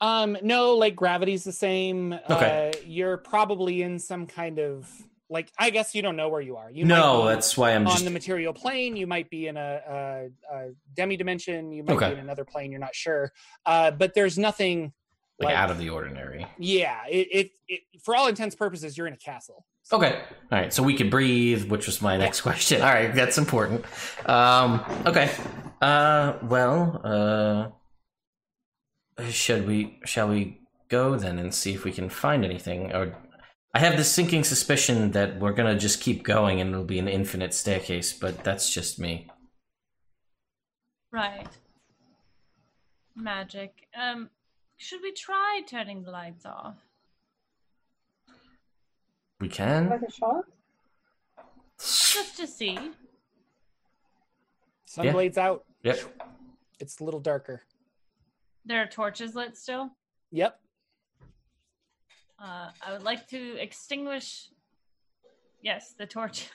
[0.00, 2.12] Um, no, like gravity's the same.
[2.30, 2.72] Okay.
[2.74, 4.88] Uh, you're probably in some kind of
[5.30, 6.70] like I guess you don't know where you are.
[6.70, 8.04] You no, be that's why I'm on just.
[8.04, 8.96] the material plane.
[8.96, 9.80] You might be in a,
[10.50, 11.72] a, a demi dimension.
[11.72, 12.08] You might Okay.
[12.08, 12.70] be in another plane.
[12.70, 13.32] You're not sure.
[13.66, 14.92] Uh, but there's nothing
[15.40, 16.46] like out of the ordinary.
[16.58, 19.64] Yeah, it, it it for all intents purposes, you're in a castle.
[19.92, 20.20] Okay.
[20.52, 20.72] All right.
[20.72, 22.82] So we could breathe, which was my next question.
[22.82, 23.86] All right, that's important.
[24.26, 25.30] Um, okay.
[25.80, 27.68] Uh, well, uh,
[29.30, 29.98] should we?
[30.04, 32.92] Shall we go then and see if we can find anything?
[32.92, 33.16] Or
[33.74, 37.08] I have this sinking suspicion that we're gonna just keep going and it'll be an
[37.08, 39.28] infinite staircase, but that's just me.
[41.10, 41.48] Right.
[43.14, 43.88] Magic.
[43.98, 44.30] Um,
[44.76, 46.76] should we try turning the lights off?
[49.40, 49.88] We can.
[49.88, 50.44] Like a shot?
[51.78, 52.78] Just to see.
[54.88, 55.64] Sunblade's out.
[55.82, 56.00] Yep.
[56.80, 57.62] It's a little darker.
[58.68, 59.90] There are torches lit still.
[60.30, 60.60] Yep.
[62.38, 64.50] Uh, I would like to extinguish.
[65.62, 66.50] Yes, the torches.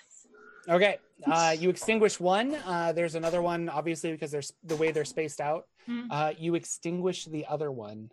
[0.70, 0.98] Okay.
[1.26, 2.54] Uh, you extinguish one.
[2.66, 5.68] Uh, there's another one, obviously, because there's the way they're spaced out.
[5.86, 6.12] Hmm.
[6.12, 8.12] Uh, you extinguish the other one.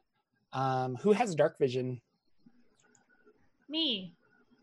[0.52, 2.00] Um, who has dark vision?
[3.68, 4.14] Me.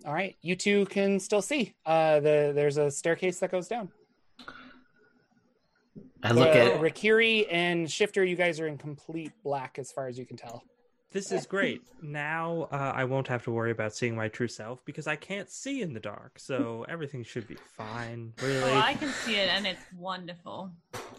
[0.06, 1.74] All right, you two can still see.
[1.86, 3.90] Uh, the there's a staircase that goes down.
[6.24, 6.80] I look Uh, at.
[6.82, 8.24] Rikiri and Shifter.
[8.24, 10.64] You guys are in complete black as far as you can tell.
[11.14, 11.82] This is great.
[12.02, 15.50] Now uh, I won't have to worry about seeing my true self because I can't
[15.50, 16.38] see in the dark.
[16.38, 18.34] So everything should be fine.
[18.42, 18.72] Really.
[18.72, 20.70] Oh, I can see it, and it's wonderful.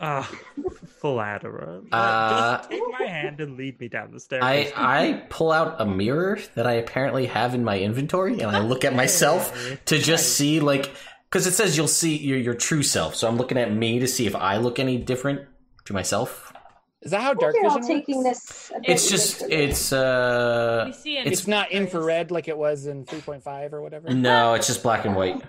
[0.01, 0.31] Ah,
[1.01, 1.83] flatterer.
[1.91, 4.43] Uh, just take my hand and lead me down the stairs.
[4.45, 8.61] I I pull out a mirror that I apparently have in my inventory, and I
[8.61, 9.53] look at myself
[9.87, 10.91] to just see like
[11.30, 13.14] because it says you'll see your your true self.
[13.14, 15.42] So I'm looking at me to see if I look any different
[15.86, 16.52] to myself.
[17.00, 18.70] Is that how dark you're all vision taking works?
[18.70, 18.72] this.
[18.84, 21.26] It's just it's uh We see it.
[21.26, 24.12] It's, not infrared like it was in 3.5 or whatever.
[24.12, 25.40] no, it's just black and white.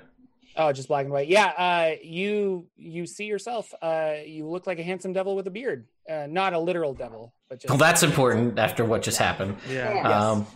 [0.62, 1.30] Oh, just black and white.
[1.30, 3.74] Yeah, uh, you you see yourself.
[3.82, 5.88] Uh, you look like a handsome devil with a beard.
[6.10, 9.56] Uh, not a literal devil, but just Well, that's important after what just happened.
[9.70, 9.94] yeah.
[9.94, 10.30] Yeah.
[10.32, 10.48] Um,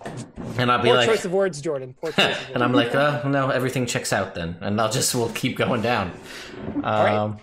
[0.58, 1.96] and I'll be poor like, choice of words, Jordan.
[2.02, 2.50] Poor choice of words.
[2.54, 5.82] and I'm like, oh no, everything checks out then, and I'll just we'll keep going
[5.82, 6.12] down.
[6.76, 7.16] right.
[7.16, 7.38] Um,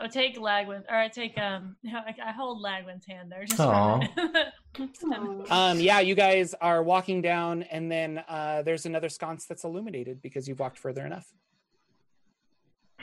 [0.00, 3.44] I take Lagwin, or I take um, I, I hold Lagwin's hand there.
[3.44, 4.00] Just Aw.
[4.00, 5.46] for a minute.
[5.50, 5.70] Aw.
[5.70, 10.22] um, yeah, you guys are walking down, and then uh, there's another sconce that's illuminated
[10.22, 11.26] because you've walked further enough.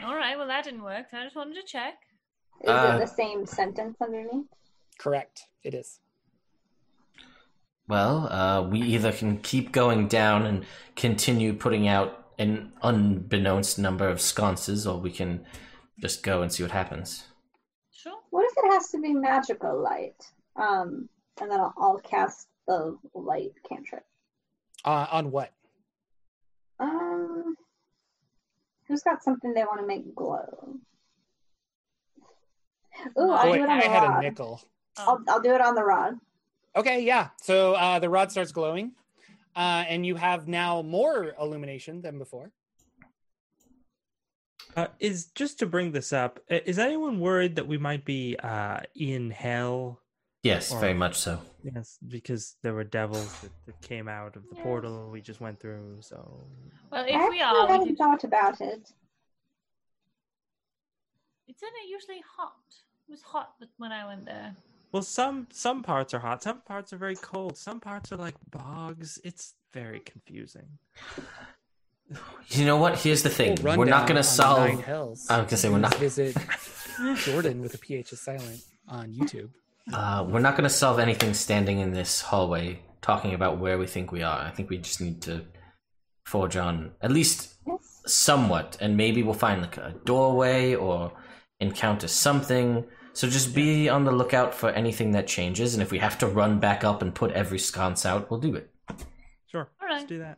[0.04, 0.38] All right.
[0.38, 1.08] Well, that didn't work.
[1.14, 1.96] I just wanted to check.
[2.62, 4.48] Is Uh, it the same sentence underneath?
[4.98, 5.44] Correct.
[5.64, 6.00] It is.
[7.88, 10.66] Well, uh, we either can keep going down and
[10.96, 15.46] continue putting out an unbeknownst number of sconces, or we can
[16.00, 17.26] just go and see what happens.
[17.92, 18.20] Sure.
[18.30, 20.16] What if it has to be magical light?
[20.56, 21.10] Um,
[21.42, 24.06] and then I'll, I'll cast the light cantrip.
[24.86, 25.52] Uh, on what?
[26.80, 27.56] Um,
[28.90, 30.76] who's got something they want to make glow?
[33.18, 34.62] Ooh, I'll Oh, wait, do it on I the had a nickel.
[34.98, 36.16] I'll, I'll do it on the rod.
[36.76, 37.30] Okay, yeah.
[37.42, 38.92] So uh, the rod starts glowing,
[39.56, 42.52] uh, and you have now more illumination than before.
[44.76, 46.40] Uh, is just to bring this up.
[46.50, 50.02] Is anyone worried that we might be uh, in hell?
[50.44, 51.42] Yes, Or- very much so.
[51.64, 54.64] Yes, because there were devils that, that came out of the Yes.
[54.64, 55.98] portal we just went through.
[56.02, 56.48] So
[56.92, 57.98] Well, if actually we are, we hadn't could...
[57.98, 58.68] thought about it.
[61.48, 61.56] it.
[61.56, 62.54] isn't it usually hot?
[63.08, 64.56] It was hot when I went there.
[64.92, 68.36] Well, some some parts are hot, some parts are very cold, some parts are like
[68.50, 69.20] bogs.
[69.24, 70.80] It's very confusing.
[72.50, 72.98] You know what?
[72.98, 74.68] Here's the thing: Full we're not going to solve.
[74.68, 75.94] Nine I was gonna say we're not.
[75.96, 76.36] Visit
[77.18, 79.50] Jordan with a PH is silent on YouTube.
[79.94, 83.88] Uh, we're not going to solve anything standing in this hallway talking about where we
[83.88, 84.40] think we are.
[84.40, 85.46] I think we just need to
[86.26, 88.02] forge on at least Yes.
[88.06, 91.12] somewhat, and maybe we'll find like a doorway or
[91.60, 92.86] encounter something.
[93.14, 96.28] So just be on the lookout for anything that changes, and if we have to
[96.28, 98.70] run back up and put every sconce out, we'll do it.
[99.48, 100.38] Sure, All let's do that.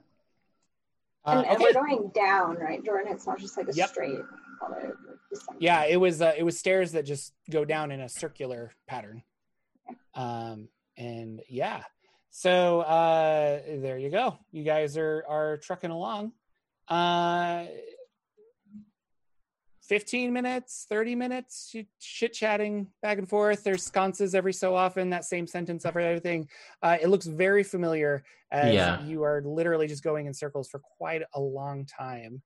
[1.26, 1.64] Uh, and, and okay.
[1.65, 3.11] we're going down, right, Jordan?
[3.14, 3.90] It's not just like a Yep.
[3.90, 4.18] straight
[4.61, 4.90] hallway.
[5.60, 9.23] Yeah, it was uh, it was stairs that just go down in a circular pattern.
[10.15, 11.84] Um, and yeah,
[12.30, 14.38] so uh, there you go.
[14.51, 16.34] You guys are are trucking along.
[16.88, 17.65] Uh,
[19.84, 23.63] Fifteen minutes, thirty minutes, chit chatting back and forth.
[23.63, 25.09] There's sconces every so often.
[25.09, 26.47] That same sentence over everything.
[26.81, 29.01] Uh, it looks very familiar as Yeah.
[29.01, 32.41] you are literally just going in circles for quite a long time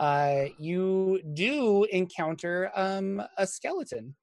[0.00, 4.16] uh, you do encounter um, a skeleton.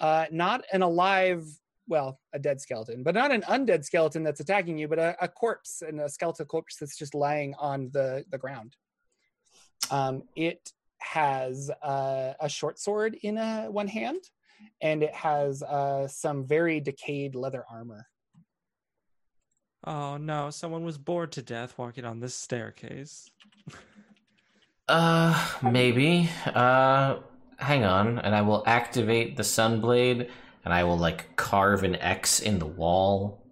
[0.00, 1.44] Uh, not an alive,
[1.88, 5.28] well, a dead skeleton, but not an undead skeleton that's attacking you, but a, a
[5.28, 8.76] corpse and a skeletal corpse that's just lying on the, the ground.
[9.90, 14.22] Um, it has uh, a short sword in uh, one hand,
[14.80, 18.06] and it has uh, some very decayed leather armor.
[19.84, 23.30] Oh no, someone was bored to death walking on this staircase.
[24.88, 25.34] Uh,
[25.64, 26.30] maybe.
[26.46, 27.16] Uh,
[27.58, 30.30] hang on, and I will activate the sunblade,
[30.66, 33.46] and I will like carve an X in the wall.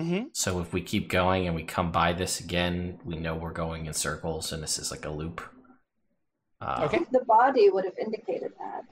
[0.00, 0.24] Mm-hmm.
[0.32, 3.86] So if we keep going and we come by this again, we know we're going
[3.86, 5.40] in circles, and this is like a loop.
[6.60, 7.00] Uh, Okay.
[7.12, 8.82] The body would have indicated that.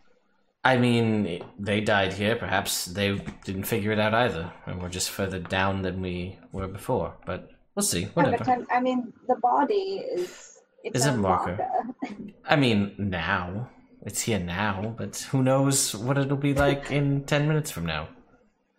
[0.63, 2.37] I mean, they died here.
[2.37, 6.69] Perhaps they didn't figure it out either, and we're just further down than we were
[6.69, 7.17] before.
[7.27, 8.03] But we'll see.
[8.03, 8.45] Yeah, but Whatever.
[8.45, 10.47] then- I mean, the body is.
[10.85, 11.57] It's Is a own marker.
[11.59, 12.17] marker.
[12.49, 13.69] I mean, now
[14.03, 18.09] it's here now, but who knows what it'll be like in ten minutes from now.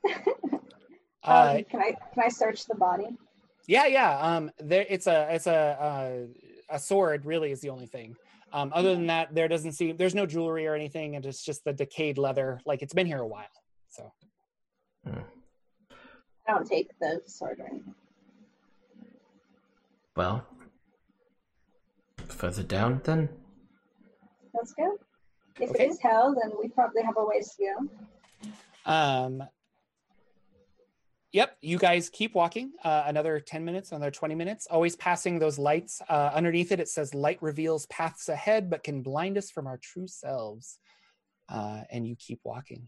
[1.23, 3.05] Uh, um, can I can I search the body?
[3.67, 4.17] Yeah, yeah.
[4.19, 7.25] Um, there it's a it's a uh, a sword.
[7.25, 8.15] Really, is the only thing.
[8.51, 11.63] Um, other than that, there doesn't seem there's no jewelry or anything, and it's just
[11.63, 12.59] the decayed leather.
[12.65, 13.45] Like it's been here a while.
[13.89, 14.11] So
[15.05, 17.93] I don't take the sword or anything.
[20.15, 20.45] Well,
[22.27, 23.29] further down then.
[24.53, 24.97] Let's go.
[25.59, 25.85] If Okay.
[25.85, 27.87] it is hell, then we probably have a ways to
[28.85, 28.91] go.
[28.91, 29.43] Um,
[31.31, 32.71] yep, you guys keep walking.
[32.83, 36.01] Uh, another 10 minutes, another 20 minutes, always passing those lights.
[36.09, 39.77] Uh, underneath it, it says light reveals paths ahead, but can blind us from our
[39.77, 40.79] true selves.
[41.49, 42.87] Uh, and you keep walking.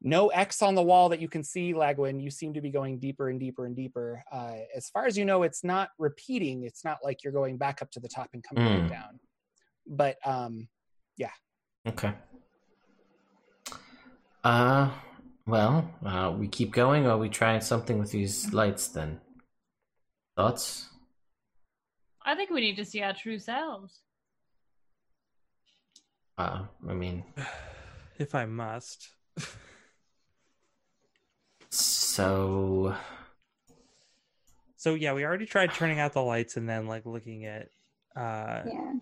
[0.00, 2.22] No X on the wall that you can see, Lagwin.
[2.22, 4.22] You seem to be going deeper and deeper and deeper.
[4.30, 6.62] Uh, as far as you know, it's not repeating.
[6.64, 8.88] It's not like you're going back up to the top and coming Mm.
[8.88, 9.20] down.
[9.86, 10.68] But um,
[11.88, 12.12] Okay.
[14.44, 14.90] Uh,
[15.46, 19.20] well, uh, we keep going, or we trying something with these lights then?
[20.36, 20.88] Thoughts?
[22.24, 24.02] I think we need to see our true selves.
[26.36, 27.24] Uh, I mean,
[28.18, 29.08] If I must.
[31.70, 32.94] so
[34.76, 37.68] So yeah, we already tried turning out the lights and then like looking at
[38.16, 38.92] uh Yeah.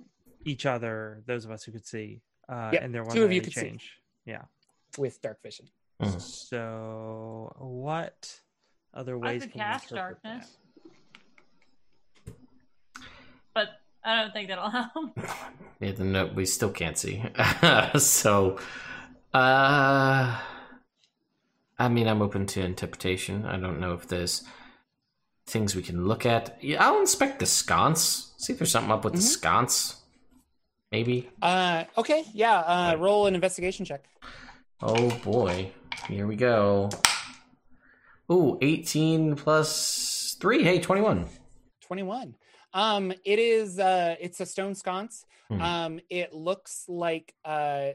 [0.44, 2.22] each other, those of us who could see.
[2.48, 3.60] Uh Yep, and there two wasn't of you any could see.
[3.62, 3.92] change.
[4.24, 4.42] Yeah.
[4.98, 5.68] with dark vision.
[6.02, 6.20] mm.
[6.20, 8.40] So what
[8.94, 10.56] other ways I ways could can we cast interpret darkness.
[13.54, 13.68] But
[14.04, 15.18] I don't think that'll help.
[15.80, 17.22] Yeah, the note we still can't see.
[17.98, 18.58] so,
[19.34, 20.40] uh,
[21.78, 23.44] I mean, I'm open to interpretation.
[23.46, 24.44] I don't know if there's
[25.46, 26.58] things we can look at.
[26.62, 28.32] Yeah, I'll inspect the sconce.
[28.38, 29.22] See if there's something up with the Mhm.
[29.22, 30.02] sconce.
[30.92, 31.28] Maybe.
[31.42, 32.60] Uh, okay, yeah.
[32.60, 34.04] Uh, roll an investigation check.
[34.82, 35.72] Oh boy,
[36.08, 36.90] here we go.
[38.30, 40.62] Ooh, 18 plus three.
[40.62, 41.26] Hey, 21.
[41.82, 42.34] 21
[42.74, 45.60] um it is uh it's a stone sconce Hmm.
[45.62, 47.90] um it looks like uh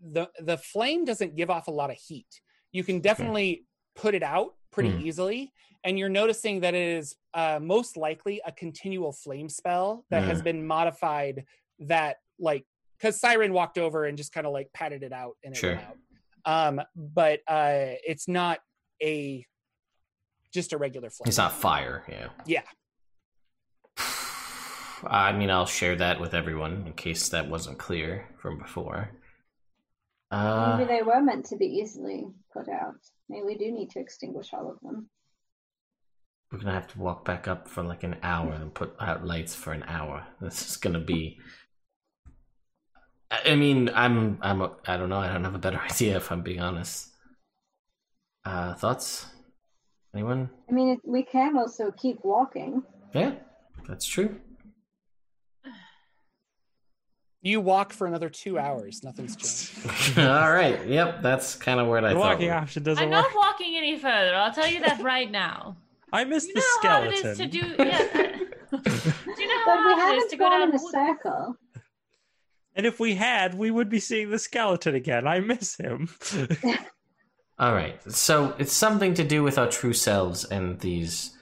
[0.00, 2.40] the the flame doesn't give off a lot of heat
[2.70, 3.64] you can definitely
[3.96, 5.00] put it out pretty Hmm.
[5.00, 5.52] easily
[5.82, 10.38] and you're noticing that it is uh most likely a continual flame spell that has
[10.38, 10.44] Hmm.
[10.44, 11.44] been modified
[11.80, 12.66] that like
[12.98, 15.76] because siren walked over and just kind of like patted it out and it Sure.
[15.76, 15.96] went out
[16.44, 18.58] um but uh it's not
[19.02, 19.46] a
[20.52, 22.28] just a regular flame It's not fire, yeah.
[22.44, 22.62] Yeah.
[25.06, 29.10] I mean, I'll share that with everyone in case that wasn't clear from before.
[30.30, 32.94] Uh, Maybe they were meant to be easily put out.
[33.28, 35.08] Maybe we do need to extinguish all of them.
[36.50, 39.54] we're gonna have to walk back up for like an hour and put out lights
[39.54, 40.26] for an hour.
[40.40, 41.38] This is gonna be.
[43.32, 45.18] I I mean, I'm, I'm, I don't know.
[45.18, 47.08] I don't have a better idea if I'm being honest.
[48.44, 49.26] Uh, thoughts?
[50.14, 50.50] Anyone?
[50.68, 52.82] I mean, we can also keep walking.
[53.14, 53.32] Yeah,
[53.88, 54.36] that's true.
[57.44, 59.02] You walk for another two hours.
[59.02, 60.16] Nothing's changed.
[60.18, 60.86] All right.
[60.86, 62.18] Yep, that's kind of where I The thought.
[62.20, 63.24] walking we- option doesn't I'm work.
[63.24, 64.34] not walking any further.
[64.36, 65.76] I'll tell you that right now.
[66.12, 67.58] I missed You the know how hard it is to do.
[67.58, 67.66] Yeah.
[67.66, 70.68] do you know But how we hard it is haven't to go gone down in
[70.68, 71.56] a the circle.
[72.74, 75.26] And if we had, we would be seeing the skeleton again.
[75.26, 76.08] I miss him.
[77.58, 78.00] All right.
[78.10, 81.36] So it's something to do with our true selves and these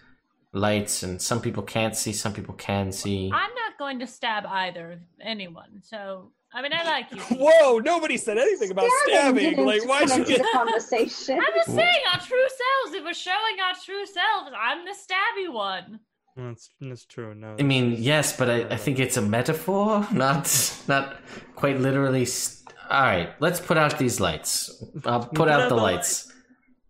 [0.53, 3.31] lights, and some people can't see, some people can see.
[3.33, 5.81] I'm not going to stab either of anyone.
[5.83, 7.21] So I mean, I like you.
[7.39, 7.79] Whoa!
[7.79, 9.51] Nobody said anything about stabbing.
[9.51, 10.39] didn't Like, why come should into you?
[10.39, 11.39] the conversation?
[11.39, 12.97] I'm just saying our true selves.
[12.97, 16.01] If we're showing our true selves, I'm the stabby one.
[16.49, 17.35] That's that's true.
[17.35, 17.57] No.
[17.59, 20.45] I mean, yes, but I, I think it's a metaphor, not
[20.89, 21.17] not
[21.57, 22.25] quite literally.
[22.25, 24.83] St- All right, let's put out these lights.
[25.05, 26.27] I'll put out the lights.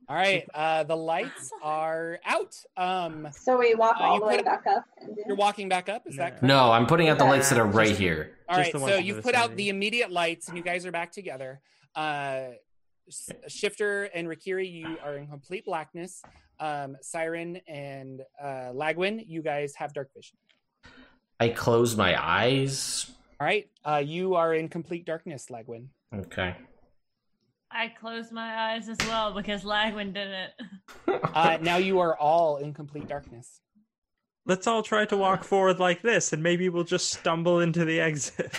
[0.09, 0.44] All right.
[0.52, 2.56] Uh, the lights are out.
[2.77, 4.85] Um, So we walk Uh, all you the way put- back up.
[5.01, 6.02] And you're walking back up.
[6.05, 6.28] Is that No.
[6.31, 6.43] correct?
[6.43, 8.36] No, I'm putting out the lights that are right Just- here.
[8.48, 8.72] All Just right.
[8.72, 10.90] the So ones in the you've put out the immediate lights, and you guys are
[10.90, 11.60] back together.
[11.94, 12.48] Uh,
[13.48, 16.22] Shifter and Rikiri, you are in complete blackness.
[16.61, 20.37] Um, Siren and uh, Lagwin, you guys have dark vision.
[21.41, 23.11] I close my eyes.
[23.41, 23.69] All right.
[23.85, 25.87] Uh, you are in complete darkness, Lagwin.
[26.15, 26.55] Okay.
[27.70, 30.51] I closed my eyes as well because Lagwin did it.
[31.32, 33.61] Uh, now you are all in complete darkness.
[34.47, 38.01] Let's all try to walk forward like this, and maybe we'll just stumble into the
[38.01, 38.53] exit.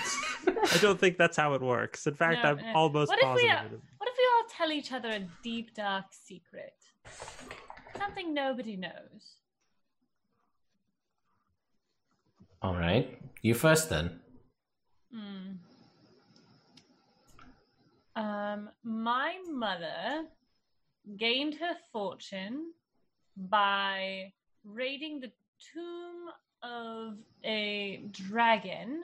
[0.48, 2.08] I don't think that's how it works.
[2.08, 3.74] In fact, No, I'm uh, almost what if we, positive.
[3.74, 3.84] uh.
[3.98, 6.74] What if we all tell each other a deep, dark secret?
[7.98, 9.38] Something nobody knows.
[12.62, 13.18] All right.
[13.42, 14.20] You first then.
[15.14, 15.54] Hmm.
[18.16, 20.26] Um, my mother
[21.18, 22.74] gained her fortune
[23.36, 24.32] by
[24.64, 25.32] raiding the
[25.74, 26.30] tomb
[26.62, 29.02] of a dragon,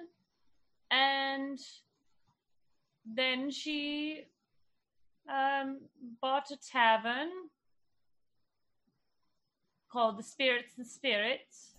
[0.91, 1.57] and
[3.05, 4.25] then she
[5.29, 5.79] um,
[6.21, 7.29] bought a tavern
[9.97, 11.73] called the Spirits and Spirits.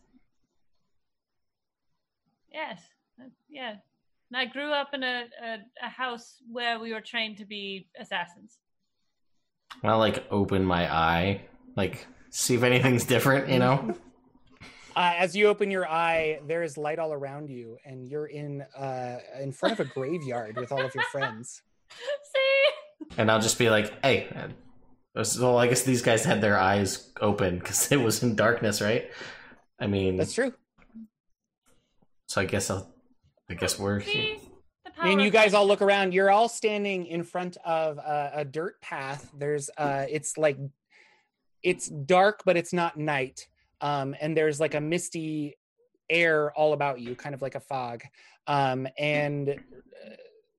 [2.53, 2.81] Yes,
[3.21, 3.77] uh, yeah.
[4.31, 7.87] And I grew up in a, a, a house where we were trained to be
[7.97, 8.59] assassins.
[9.85, 11.43] I'll like open my eye,
[11.77, 13.49] like see if anything's different.
[13.49, 13.97] You know.
[14.97, 18.63] Uh, as you open your eye, there is light all around you, and you're in
[18.77, 21.63] uh, in front of a graveyard with all of your friends.
[22.33, 23.17] See?
[23.17, 24.27] And I'll just be like, "Hey."
[25.19, 28.81] Uh, So I guess these guys had their eyes open because it was in darkness,
[28.81, 29.11] right?
[29.81, 30.55] I mean, That's true.
[32.27, 32.95] so I guess I'll.
[33.51, 34.01] I guess we're.
[34.01, 34.39] See?
[34.85, 36.13] The And you guys all look around.
[36.13, 39.31] You're all standing in front of a, a dirt path.
[39.37, 40.59] There's uh, it's like
[41.63, 43.49] it's dark, but it's not night.
[43.81, 45.57] Um, and there's like a misty
[46.11, 48.03] air all about you, kind of like a fog.
[48.47, 49.55] Um, and uh,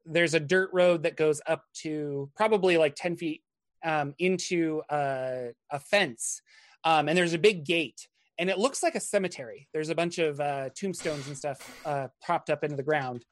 [0.06, 3.42] there's a dirt road that goes up to probably like 10 feet
[3.84, 6.42] um, into a, a fence.
[6.84, 8.08] Um, and there's a big gate.
[8.38, 9.68] And it looks like a cemetery.
[9.74, 13.26] There's a bunch of uh, tombstones and stuff uh, propped up into the ground.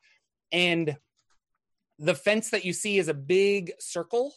[0.52, 0.98] And
[1.98, 4.34] the fence that you see is a big circle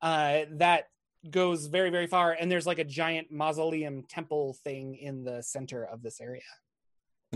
[0.00, 0.84] uh, that
[1.28, 2.32] goes very, very far.
[2.32, 6.42] And there's like a giant mausoleum temple thing in the center of this area.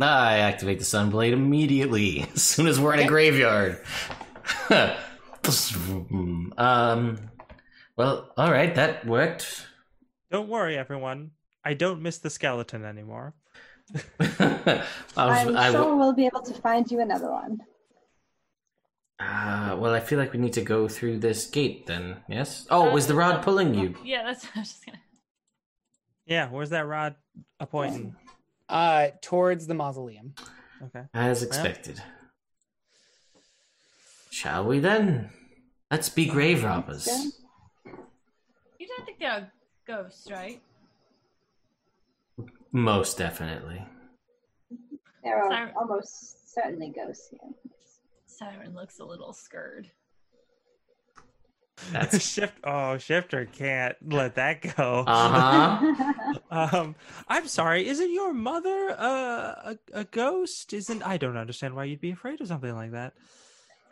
[0.01, 3.81] I activate the Sunblade immediately as soon as we're in a graveyard.
[6.59, 7.19] um,
[7.97, 9.67] well, all right, that worked.
[10.31, 11.33] Don't worry, everyone.
[11.65, 13.35] I don't miss the skeleton anymore.
[14.21, 14.85] I was,
[15.17, 17.59] I'm I w- sure we'll be able to find you another one.
[19.19, 22.17] Uh, well, I feel like we need to go through this gate then.
[22.29, 22.67] Yes.
[22.71, 23.95] Oh, was the rod pulling you?
[24.05, 24.99] Yeah, that's what I was just gonna.
[26.29, 27.15] Yeah, where's that rod
[27.61, 28.17] a pointing?
[28.69, 30.35] Uh, towards the mausoleum.
[30.83, 31.05] Okay.
[31.15, 32.03] As expected.
[34.31, 35.31] Shall we then?
[35.89, 37.09] Let's be grave robbers.
[38.97, 39.05] Yeah.
[39.05, 39.53] You don't think they're
[39.87, 40.61] ghosts, right?
[42.73, 43.85] Most definitely.
[45.23, 45.71] There are Sorry.
[45.77, 47.41] almost certainly ghosts here.
[48.27, 49.91] Siren looks a little scared.
[51.93, 52.55] That's Shift.
[52.65, 55.05] Oh, shifter can't let that go.
[55.07, 56.33] uh huh.
[56.51, 56.95] Um,
[57.29, 57.87] I'm sorry.
[57.89, 60.73] Isn't your mother uh, a a ghost?
[60.73, 63.15] Isn't I don't understand why you'd be afraid of something like that.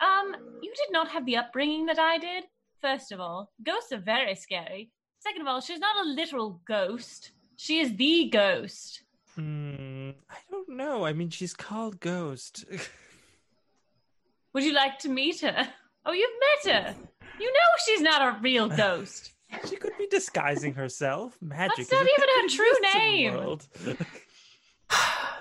[0.01, 2.45] Um, you did not have the upbringing that I did.
[2.81, 4.91] First of all, ghosts are very scary.
[5.25, 7.31] Second of all, she's not a literal ghost.
[7.57, 9.03] She is the ghost.
[9.35, 10.11] Hmm.
[10.31, 11.07] I don't know.
[11.07, 12.65] I mean, she's called Ghost.
[14.53, 15.69] Would you like to meet her?
[16.05, 16.31] Oh, you've
[16.67, 16.95] met her.
[17.41, 19.33] You know she's not a real ghost.
[19.69, 21.37] she could be disguising herself.
[21.41, 21.77] Magic.
[21.89, 23.35] That's not even her true name.
[23.35, 23.67] world.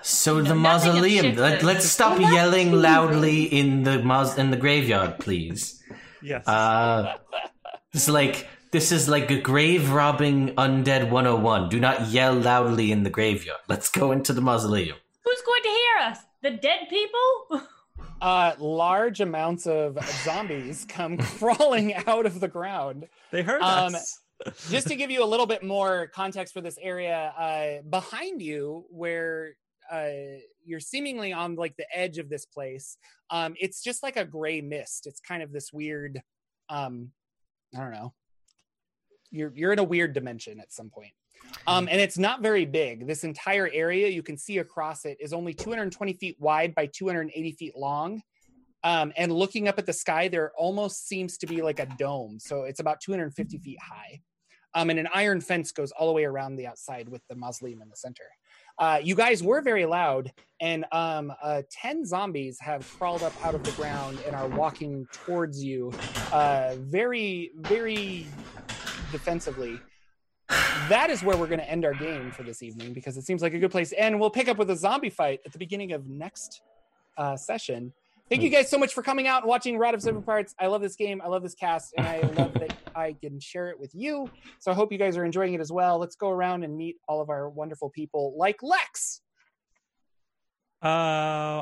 [0.02, 1.36] So the mausoleum.
[1.36, 5.82] Let, let's stop yelling loudly in the maus- in the graveyard, please.
[6.22, 6.46] yes.
[6.48, 7.16] Uh,
[7.92, 11.68] it's like this is like a grave robbing undead 101.
[11.68, 13.60] Do not yell loudly in the graveyard.
[13.68, 14.96] Let's go into the mausoleum.
[15.24, 16.18] Who's going to hear us?
[16.42, 17.68] The dead people?
[18.20, 23.06] Uh, large amounts of zombies come crawling out of the ground.
[23.30, 24.18] they heard um, us.
[24.70, 28.86] Just to give you a little bit more context for this area, uh, behind you,
[28.90, 29.52] where
[29.88, 30.08] uh,
[30.64, 32.96] you're seemingly on like the edge of this place,
[33.30, 35.06] um, it's just like a gray mist.
[35.06, 36.20] It's kind of this weird,
[36.68, 37.12] um,
[37.72, 38.14] I don't know.
[39.34, 41.12] You're you're in a weird dimension at some point.
[41.66, 43.06] Um, and it's not very big.
[43.06, 47.52] This entire area you can see across it is only 220 feet wide by 280
[47.52, 48.22] feet long.
[48.82, 52.38] Um, and looking up at the sky, there almost seems to be like a dome.
[52.38, 54.20] So it's about 250 feet high.
[54.74, 57.80] Um, and an iron fence goes all the way around the outside with the mausoleum
[57.80, 58.24] in the center.
[58.76, 63.54] Uh, you guys were very loud, and um, uh, 10 zombies have crawled up out
[63.54, 65.92] of the ground and are walking towards you
[66.32, 68.26] uh, very, very
[69.12, 69.80] defensively.
[70.88, 73.40] That is where we're going to end our game for this evening because it seems
[73.40, 73.92] like a good place.
[73.92, 76.60] And we'll pick up with a zombie fight at the beginning of next
[77.16, 77.92] uh, session.
[78.30, 80.54] Thank you guys so much for coming out and watching Rod of Seven Parts.
[80.58, 81.20] I love this game.
[81.22, 84.30] I love this cast, and I love that I can share it with you.
[84.60, 85.98] So I hope you guys are enjoying it as well.
[85.98, 89.20] Let's go around and meet all of our wonderful people, like Lex.
[90.82, 90.86] Uh,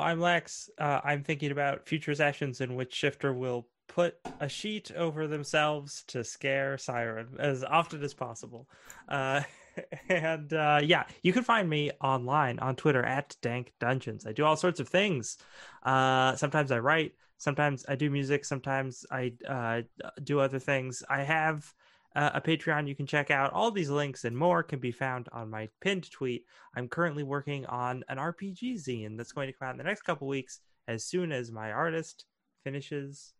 [0.01, 0.69] I'm Lex.
[0.77, 6.03] Uh, I'm thinking about future sessions in which Shifter will put a sheet over themselves
[6.07, 8.67] to scare Siren as often as possible.
[9.07, 9.41] Uh,
[10.09, 14.25] and uh, yeah, you can find me online on Twitter at Dank Dungeons.
[14.25, 15.37] I do all sorts of things.
[15.83, 19.81] Uh, sometimes I write, sometimes I do music, sometimes I uh,
[20.23, 21.03] do other things.
[21.09, 21.73] I have
[22.15, 23.53] uh, a Patreon you can check out.
[23.53, 26.45] All these links and more can be found on my pinned tweet.
[26.75, 30.03] I'm currently working on an RPG zine that's going to come out in the next
[30.03, 32.25] couple weeks as soon as my artist
[32.63, 33.33] finishes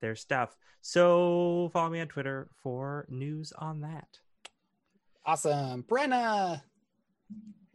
[0.00, 0.56] their stuff.
[0.80, 4.18] So follow me on Twitter for news on that.
[5.26, 5.82] Awesome.
[5.82, 6.62] Brenna.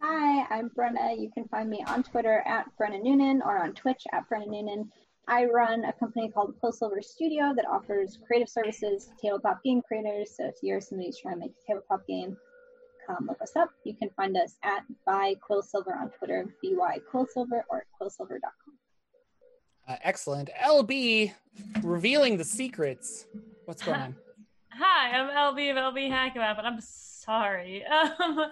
[0.01, 1.19] Hi, I'm Brenna.
[1.19, 4.91] You can find me on Twitter at Brenna Noonan or on Twitch at Brenna Noonan.
[5.27, 10.35] I run a company called Quillsilver Studio that offers creative services to tabletop game creators.
[10.35, 12.35] So if you're somebody who's trying to make a tabletop game,
[13.07, 13.69] come look us up.
[13.85, 16.45] You can find us at by Quillsilver on Twitter,
[16.77, 18.77] by Quillsilver or quillsilver.com.
[19.87, 20.49] Uh, excellent.
[20.61, 21.33] LB
[21.81, 23.25] revealing the secrets.
[23.65, 24.15] What's going on?
[24.71, 27.83] Hi, I'm LB of LB Hackama, but I'm sorry.
[28.19, 28.45] Um,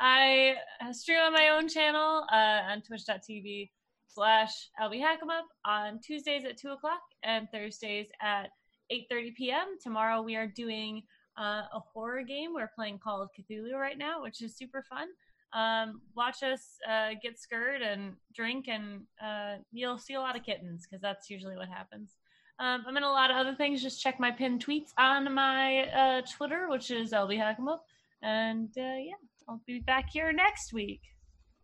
[0.00, 0.54] I
[0.92, 3.70] stream on my own channel uh, on twitch.tv
[4.06, 8.50] slash LB HackEmUp on Tuesdays at 2 o'clock and Thursdays at
[8.92, 9.66] 8.30 p.m.
[9.82, 11.02] Tomorrow we are doing
[11.38, 12.52] uh, a horror game.
[12.54, 15.08] We're playing Call of Cthulhu right now, which is super fun.
[15.52, 20.44] Um, watch us uh, get scared and drink, and uh, you'll see a lot of
[20.44, 22.16] kittens because that's usually what happens.
[22.60, 23.82] Um, I'm in a lot of other things.
[23.82, 27.78] Just check my pinned tweets on my uh, Twitter, which is LB HackEmUp.
[28.22, 29.14] And uh, yeah,
[29.48, 31.00] I'll be back here next week.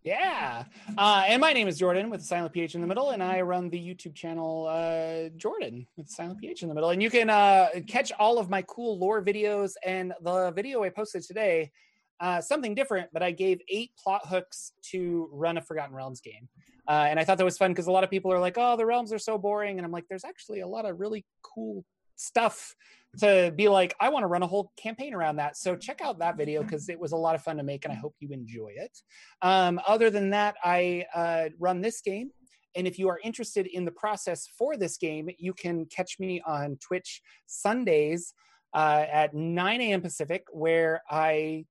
[0.04, 0.64] Yeah.
[0.98, 3.40] Uh, and my name is Jordan with a silent PH in the middle, and I
[3.40, 6.90] run the YouTube channel uh, Jordan with silent PH in the middle.
[6.90, 10.90] And you can uh, catch all of my cool lore videos and the video I
[10.90, 11.72] posted today.
[12.20, 16.48] Uh, something different, but I gave eight plot hooks to run a Forgotten Realms game.
[16.88, 18.76] Uh, and I thought that was fun because a lot of people are like, "Oh,
[18.76, 21.84] the realms are so boring," and I'm like, "There's actually a lot of really cool
[22.16, 22.74] stuff
[23.18, 23.94] to be like.
[24.00, 26.88] I want to run a whole campaign around that." So check out that video because
[26.88, 28.98] it was a lot of fun to make, and I hope you enjoy it.
[29.40, 32.30] Um, other than that, I uh, run this game.
[32.76, 36.42] And if you are interested in the process for this game, you can catch me
[36.44, 38.34] on Twitch Sundays
[38.74, 40.00] uh, at 9 a.m.
[40.00, 41.66] Pacific, where I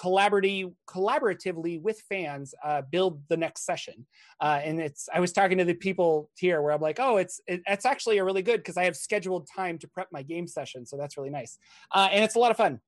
[0.00, 4.06] collaboratively collaboratively with fans uh, build the next session.
[4.40, 7.40] Uh, and it's i was talking to the people here where i'm like oh it's
[7.46, 10.46] it, it's actually a really good because i have scheduled time to prep my game
[10.46, 11.58] session so that's really nice.
[11.94, 12.80] Uh, and it's a lot of fun.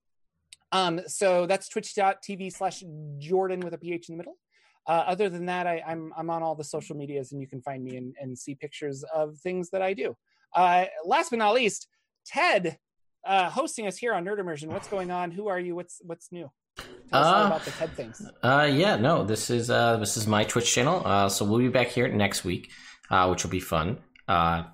[0.72, 2.82] Um, so that's twitch.tv slash
[3.18, 4.38] jordan with a ph in the middle.
[4.86, 7.62] Uh, other than that I, I'm, I'm on all the social medias and you can
[7.62, 10.16] find me and, and see pictures of things that i do.
[10.56, 11.88] Uh, last but not least
[12.24, 12.78] ted
[13.26, 14.72] uh, hosting us here on nerd immersion.
[14.72, 15.30] What's going on?
[15.30, 15.76] Who are you?
[15.76, 16.86] What's what's new Tell
[17.22, 18.26] us Uh, about the TED things.
[18.42, 21.02] Uh, yeah, no, this is uh, this is my Twitch channel.
[21.04, 22.70] Uh, so we'll be back here next week,
[23.10, 23.98] uh, which will be fun.
[24.28, 24.64] Uh,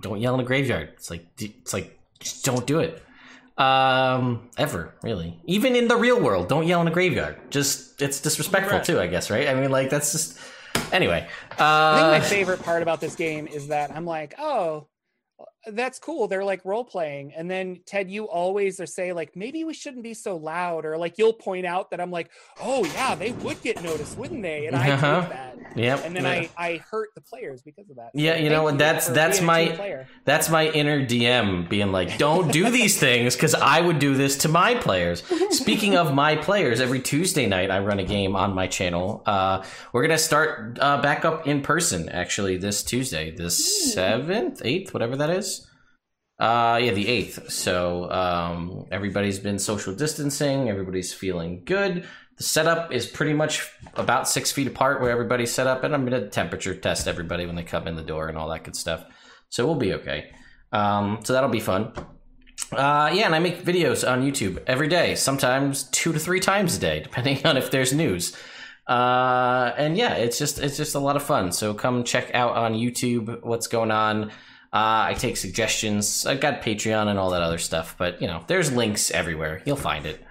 [0.00, 0.90] don't yell in a graveyard.
[0.94, 3.02] It's like it's like just don't do it.
[3.58, 7.36] Um, ever really, even in the real world, don't yell in a graveyard.
[7.50, 8.84] Just it's disrespectful Right.
[8.84, 9.28] too, I guess.
[9.30, 9.48] Right?
[9.48, 10.38] I mean, like that's just
[10.92, 11.26] anyway.
[11.58, 14.86] Uh, I think Uh, my favorite part about this game is that I'm like, oh,
[15.66, 16.26] that's cool.
[16.28, 17.32] They're like role playing.
[17.36, 20.96] And then Ted, you always are say like, maybe we shouldn't be so loud, or
[20.96, 22.30] like you'll point out that I'm like,
[22.62, 24.66] oh yeah, they would get noticed, wouldn't they?
[24.66, 25.26] And I Uh-huh.
[25.28, 25.58] that.
[25.76, 26.02] Yep.
[26.04, 26.30] And then yeah.
[26.30, 28.10] I I hurt the players because of that.
[28.14, 31.92] Yeah, you know, and that's- that's being a team my- That's my inner DM being
[31.92, 35.22] like, don't do these things because I would do this to my players.
[35.50, 39.22] Speaking of my players, every Tuesday night I run a game on my channel.
[39.26, 39.62] Uh,
[39.92, 44.92] we're going to start uh, back up in person actually this Tuesday, the 7th, 8th,
[44.92, 45.59] whatever that is.
[46.40, 47.50] Uh, yeah, the 8th.
[47.50, 52.06] So um, everybody's been social distancing, everybody's feeling good.
[52.38, 56.08] The setup is pretty much about six feet apart where everybody's set up, and I'm
[56.08, 59.04] to temperature test everybody when they come in the door and all that good stuff.
[59.50, 60.32] So we'll be okay.
[60.72, 61.92] Um, so that'll be fun.
[62.72, 66.76] Uh, yeah, and I make videos on YouTube every day, sometimes two to three times
[66.76, 68.34] a day, depending on if there's news.
[68.86, 71.52] Uh, and yeah, it's just it's just a lot of fun.
[71.52, 74.32] So come check out on YouTube what's going on.
[74.72, 76.26] Uh, I take suggestions.
[76.26, 79.62] I've got Patreon and all that other stuff, but you know, there's links everywhere.
[79.64, 80.22] You'll find it.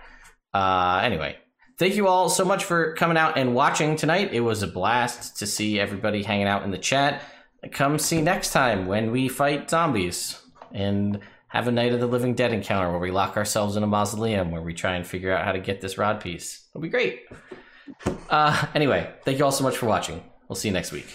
[0.54, 1.36] Uh, anyway,
[1.78, 4.34] thank you all so much for coming out and watching tonight.
[4.34, 7.22] It was a blast to see everybody hanging out in the chat.
[7.72, 10.42] Come see next time when we fight zombies
[10.74, 13.88] and have a Night of the Living Dead encounter where we lock ourselves in a
[13.88, 16.68] mausoleum where we try and figure out how to get this rod piece.
[16.72, 17.24] It'll be great.
[18.30, 20.24] Uh, anyway, thank you all so much for watching.
[20.48, 21.08] We'll see you next week.